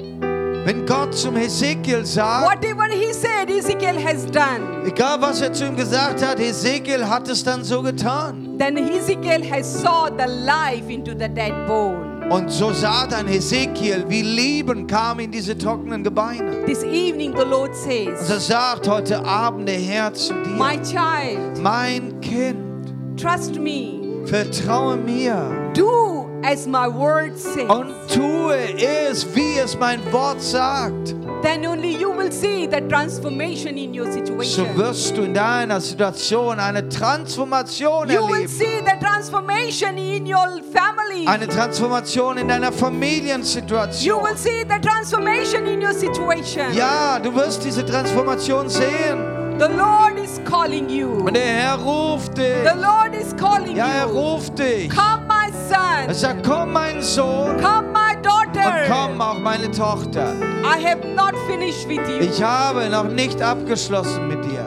Wenn 0.65 0.87
Gott 0.87 1.13
zum 1.13 1.35
Hesekiel 1.37 2.07
sagt, 2.07 2.45
whatever 2.47 2.85
he 2.89 3.13
said, 3.13 3.51
Ezekiel 3.51 3.99
has 4.01 4.25
done. 4.27 4.87
egal 4.87 5.21
was 5.21 5.41
er 5.41 5.53
zu 5.53 5.67
ihm 5.67 5.77
gesagt 5.77 6.25
hat, 6.25 6.39
Hesekiel 6.39 7.09
hat 7.09 7.29
es 7.29 7.43
dann 7.43 7.65
so 7.65 7.83
getan. 7.83 8.59
Then 8.59 8.77
Ezekiel 8.77 9.43
has 9.51 9.67
saw 9.83 10.09
the 10.09 10.27
life 10.27 10.89
into 10.89 11.13
the 11.19 11.29
dead 11.29 11.53
bone. 11.67 12.11
Und 12.31 12.49
so 12.49 12.73
sah 12.73 13.07
dann 13.09 13.27
Hesekiel, 13.27 14.05
wie 14.09 14.23
Leben 14.23 14.87
kam 14.87 15.19
in 15.19 15.33
diese 15.33 15.59
trockenen 15.59 16.05
Gebeine. 16.05 16.65
This 16.65 16.85
evening 16.85 17.35
the 17.37 17.45
Lord 17.45 17.71
Und 17.71 17.77
says, 17.77 18.29
so 18.29 18.39
sagt 18.39 18.87
heute 18.89 19.25
Abend 19.25 19.69
der 19.69 19.81
Herr 19.81 20.15
zu 20.15 20.33
My 20.33 20.77
dir, 20.77 20.83
child, 20.85 21.61
mein 21.61 22.21
Kind, 22.21 22.57
trust 23.21 23.59
me. 23.59 24.01
vertraue 24.27 24.97
mir 24.97 25.73
Do 25.75 26.29
as 26.45 26.67
my 26.67 26.87
word 26.89 27.37
says. 27.39 27.69
und 27.69 27.95
tue 28.13 28.55
es, 29.11 29.27
wie 29.35 29.59
es 29.59 29.79
mein 29.79 30.01
Wort 30.13 30.41
sagt. 30.41 31.15
Then 31.43 31.67
only 31.67 31.97
you 31.97 32.13
will 32.17 32.31
see 32.31 32.69
the 32.71 32.81
transformation 32.89 33.77
in 33.77 33.93
your 33.93 34.07
So 34.07 34.13
situation. 34.13 34.77
wirst 34.77 35.17
du 35.17 35.23
in 35.23 35.35
deiner 35.35 35.81
Situation 35.81 36.61
eine 36.61 36.89
Transformation 36.89 38.09
You 38.09 38.21
will 38.29 38.35
erleben. 38.43 38.49
see 38.49 38.81
the 38.85 38.97
transformation 39.05 39.97
in 39.99 40.25
your 40.27 40.61
family. 40.73 41.27
Eine 41.27 41.49
Transformation 41.49 42.39
in 42.39 42.47
deiner 42.49 42.71
You 42.71 42.77
Familiensituation. 42.77 44.23
will 44.23 44.37
see 44.37 44.65
the 44.69 44.79
transformation 44.81 45.67
in 45.67 45.83
your 45.83 45.93
situation. 45.95 46.73
Ja, 46.75 47.19
du 47.19 47.35
wirst 47.35 47.65
diese 47.65 47.85
Transformation 47.85 48.69
sehen. 48.69 49.41
The 49.59 49.67
Lord 49.77 50.19
is 50.23 50.41
calling 50.49 50.89
you. 50.89 51.09
Und 51.27 51.35
der 51.35 51.43
Herr 51.45 51.77
ruft 51.79 52.37
The 52.37 52.43
dich. 52.43 52.75
Lord 52.83 53.15
is 53.15 53.35
calling 53.37 53.77
Ja, 53.77 53.87
er 53.87 54.07
you. 54.09 54.13
ruft 54.19 54.59
dich. 54.59 54.89
Come, 54.91 55.22
my 55.73 56.07
Er 56.07 56.15
son. 56.15 56.15
sagt, 56.15 56.47
komm 56.47 56.73
mein 56.73 57.03
Sohn 57.03 57.57
Come, 57.61 57.89
my 57.93 58.17
und 58.17 58.27
daughter. 58.27 58.73
komm 58.89 59.21
auch 59.21 59.39
meine 59.39 59.71
Tochter. 59.71 60.35
I 60.65 60.79
have 60.85 61.07
not 61.15 61.35
finished 61.49 61.89
with 61.89 61.99
you. 62.09 62.21
Ich 62.21 62.43
habe 62.43 62.89
noch 62.91 63.05
nicht 63.09 63.41
abgeschlossen 63.43 64.29
mit 64.29 64.45
dir. 64.45 64.65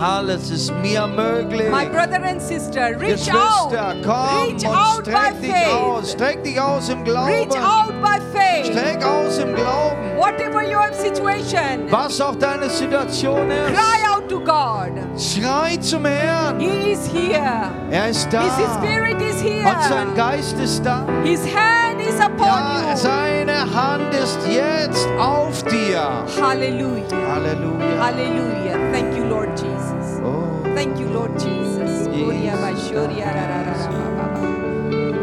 Alles 0.00 0.50
ist 0.50 0.72
mir 0.80 1.06
möglich. 1.06 1.68
My 1.70 1.86
brother 1.86 2.22
and 2.24 2.40
sister, 2.40 2.90
reach 3.00 3.28
out. 3.32 3.70
Geschwister, 3.70 3.94
komm 4.04 4.44
Reach 4.46 4.64
und 4.64 4.76
out 4.76 5.06
streck 5.06 5.40
dich 5.40 5.66
aus. 5.66 6.00
faith. 6.00 6.10
Streck 6.12 6.44
dich 6.44 6.60
aus 6.60 6.88
im 6.88 7.02
Reach 7.02 7.48
Glauben. 7.48 7.64
out 7.64 8.02
by 8.02 8.18
faith. 8.38 8.66
Streck 8.66 9.04
aus 9.04 9.38
im 9.38 9.54
Glauben. 9.54 10.16
Whatever 10.16 10.62
your 10.62 10.92
situation, 10.92 11.90
Was 11.90 12.20
auch 12.20 12.34
deine 12.36 12.68
Situation 12.70 13.50
ist. 13.50 13.72
cry 13.74 14.08
out 14.14 14.28
to 14.28 14.38
God. 14.40 14.92
Schrei 15.18 15.76
zum 15.78 16.04
Herrn. 16.04 16.60
He 16.60 16.92
is 16.92 17.06
here. 17.12 17.70
Er 17.90 18.08
ist 18.10 18.28
da. 18.32 18.42
His 18.42 18.66
spirit 18.76 19.20
is 19.20 19.36
Und 19.42 19.82
sein 19.88 20.06
here. 20.08 20.16
Geist 20.16 20.58
ist 20.60 20.84
da. 20.84 21.04
His 21.24 21.40
hand 21.42 22.00
is 22.00 22.20
upon 22.20 22.46
Ja, 22.46 22.90
you. 22.90 22.96
seine 22.96 23.74
Hand 23.74 24.14
ist 24.14 24.38
jetzt 24.48 25.08
auf 25.18 25.62
dir. 25.64 26.24
Hallelujah. 26.40 27.04
Halleluja. 27.34 27.98
Hallelujah. 28.04 28.78
Thank 28.92 29.07
Lord 29.38 29.56
Jesus. 29.56 30.20
Oh. 30.24 30.62
Thank 30.74 30.98
you, 30.98 31.06
Lord 31.10 31.38
Jesus. 31.38 32.08
Ba. 32.08 32.72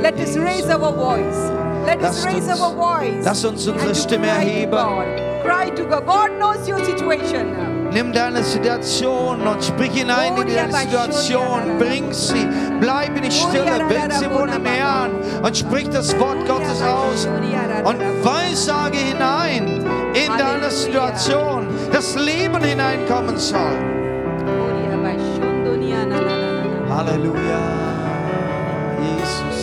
Let 0.01 0.16
us 0.20 0.38
raise 0.38 0.70
our 0.70 0.91
voice. 0.93 1.51
Let 1.86 2.01
us 2.01 2.26
raise 2.26 2.47
uns- 2.47 2.61
our 2.61 2.74
voice. 2.76 3.26
lasst 3.26 3.45
uns 3.45 3.68
unsere 3.68 3.93
Stimme 3.93 4.28
erheben. 4.28 4.78
Cry 5.43 5.70
to 5.76 5.84
God. 5.84 6.05
God 6.05 6.30
knows 6.39 6.68
your 6.68 6.80
situation. 6.86 7.45
Nimm 7.91 8.13
deine 8.13 8.43
Situation 8.43 9.45
und 9.45 9.63
sprich 9.63 9.91
hinein 9.91 10.38
in 10.38 10.47
deine 10.55 10.74
Situation. 10.74 11.78
Bring 11.78 12.13
sie. 12.13 12.47
Bleib 12.80 13.18
in 13.18 13.24
die 13.24 13.32
Stille. 13.32 13.84
Bring 13.88 14.11
sie 14.11 14.26
vor 14.26 14.47
dem 14.47 14.66
Herrn 14.66 15.11
und 15.43 15.57
sprich 15.57 15.89
das 15.89 16.18
Wort 16.20 16.45
Gottes 16.47 16.82
aus. 16.82 17.28
Und 17.84 17.99
weissage 18.24 18.97
hinein 18.97 19.86
in 20.13 20.38
deine 20.38 20.70
Situation, 20.72 21.68
dass 21.91 22.16
Leben 22.16 22.63
hineinkommen 22.63 23.38
soll. 23.38 23.94
Na 26.95 27.03
na. 27.03 27.11
Halleluja. 27.11 27.59
Jesus, 28.99 29.55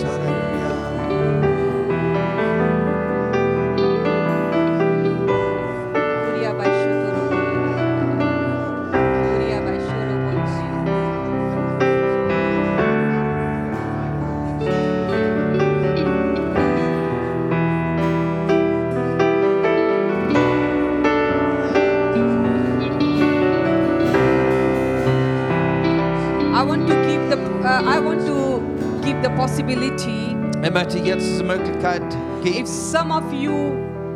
possibility 29.67 30.37
Er 30.63 30.71
möchte 30.71 30.99
jetzt 30.99 31.27
diese 31.27 31.45
Möglichkeit 31.45 32.03
if 32.45 32.53
geben. 32.53 32.67
some 32.67 33.11
of 33.13 33.23
you 33.33 33.73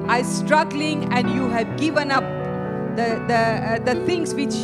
are 0.09 0.23
struggling 0.25 1.05
and 1.13 1.29
you 1.31 1.49
have 1.51 1.67
given 1.77 2.11
up 2.11 2.25
the 2.97 3.17
the 3.27 3.35
uh, 3.35 3.79
the 3.85 3.95
things 4.07 4.35
which 4.35 4.55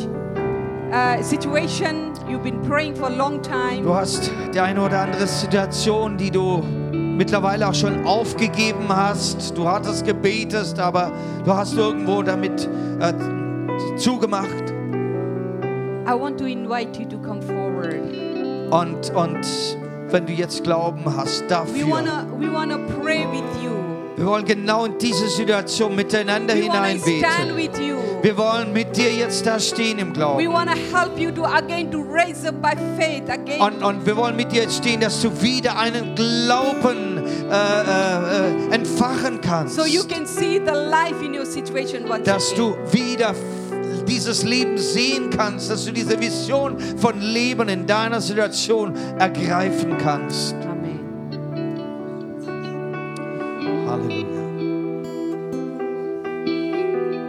uh, 0.92 1.20
situation 1.22 2.12
you've 2.28 2.42
been 2.44 2.60
praying 2.62 2.94
for 2.94 3.06
a 3.08 3.16
long 3.16 3.40
time 3.42 3.82
Du 3.82 3.92
hast 3.94 4.30
die 4.54 4.60
eine 4.60 4.80
oder 4.80 5.00
andere 5.02 5.26
Situation, 5.26 6.16
die 6.16 6.30
du 6.30 6.62
mittlerweile 7.16 7.68
auch 7.68 7.74
schon 7.74 8.06
aufgegeben 8.06 8.88
hast. 8.88 9.56
Du 9.56 9.68
hattest 9.68 10.06
gebetet, 10.06 10.78
aber 10.78 11.10
du 11.44 11.52
hast 11.52 11.76
irgendwo 11.76 12.22
damit 12.22 12.68
äh, 13.00 13.12
zugemacht. 13.96 14.72
I 16.06 16.14
want 16.18 16.38
to 16.38 16.46
invite 16.46 16.98
you 17.00 17.06
to 17.08 17.18
come 17.18 17.40
forward 17.42 18.02
Und, 18.70 19.10
und 19.14 19.38
wenn 20.12 20.26
du 20.26 20.32
jetzt 20.32 20.62
Glauben 20.62 21.02
hast 21.16 21.42
we 21.42 21.48
dafür, 21.48 21.90
wanna 21.90 22.78
Wir 24.22 24.26
wollen 24.26 24.44
genau 24.44 24.84
in 24.84 24.98
diese 24.98 25.26
Situation 25.28 25.96
miteinander 25.96 26.54
We 26.54 26.62
hineinbeten. 26.62 27.18
stand 27.18 27.56
with 27.56 27.76
you. 27.80 27.96
Wir 28.22 28.36
wollen 28.36 28.72
mit 28.72 28.96
dir 28.96 29.10
jetzt 29.12 29.44
da 29.44 29.58
stehen 29.58 29.98
im 29.98 30.10
We 30.10 30.12
Glauben. 30.12 30.52
want 30.52 30.70
to 30.70 30.76
help 30.96 31.18
you 31.18 31.32
to 31.32 31.44
again 31.44 31.90
to 31.90 32.02
raise 32.02 32.46
up 32.46 32.54
by 32.62 32.76
faith 32.96 33.28
again. 33.28 33.60
Und, 33.60 33.82
und 33.82 34.06
wir 34.06 34.16
wollen 34.16 34.36
mit 34.36 34.52
dir 34.52 34.62
jetzt 34.62 34.76
stehen, 34.76 35.00
dass 35.00 35.20
du 35.22 35.42
wieder 35.42 35.76
einen 35.76 36.14
Glauben 36.14 37.24
äh, 37.50 37.54
äh, 37.54 38.68
äh, 38.70 38.74
entfachen 38.74 39.40
kannst. 39.40 39.74
so 39.74 39.84
you 39.84 40.04
can 40.04 40.24
see 40.24 40.60
the 40.64 40.70
life 40.72 41.20
in 41.24 41.34
your 41.36 41.46
situation 41.46 42.08
once 42.08 42.24
dass 42.24 42.54
du 42.54 42.76
wieder 42.92 43.34
dieses 44.12 44.42
Leben 44.42 44.76
sehen 44.76 45.30
kannst, 45.30 45.70
dass 45.70 45.86
du 45.86 45.92
diese 45.92 46.20
Vision 46.20 46.78
von 46.98 47.18
Leben 47.20 47.68
in 47.70 47.86
deiner 47.86 48.20
Situation 48.20 48.94
ergreifen 49.18 49.96
kannst. 49.96 50.54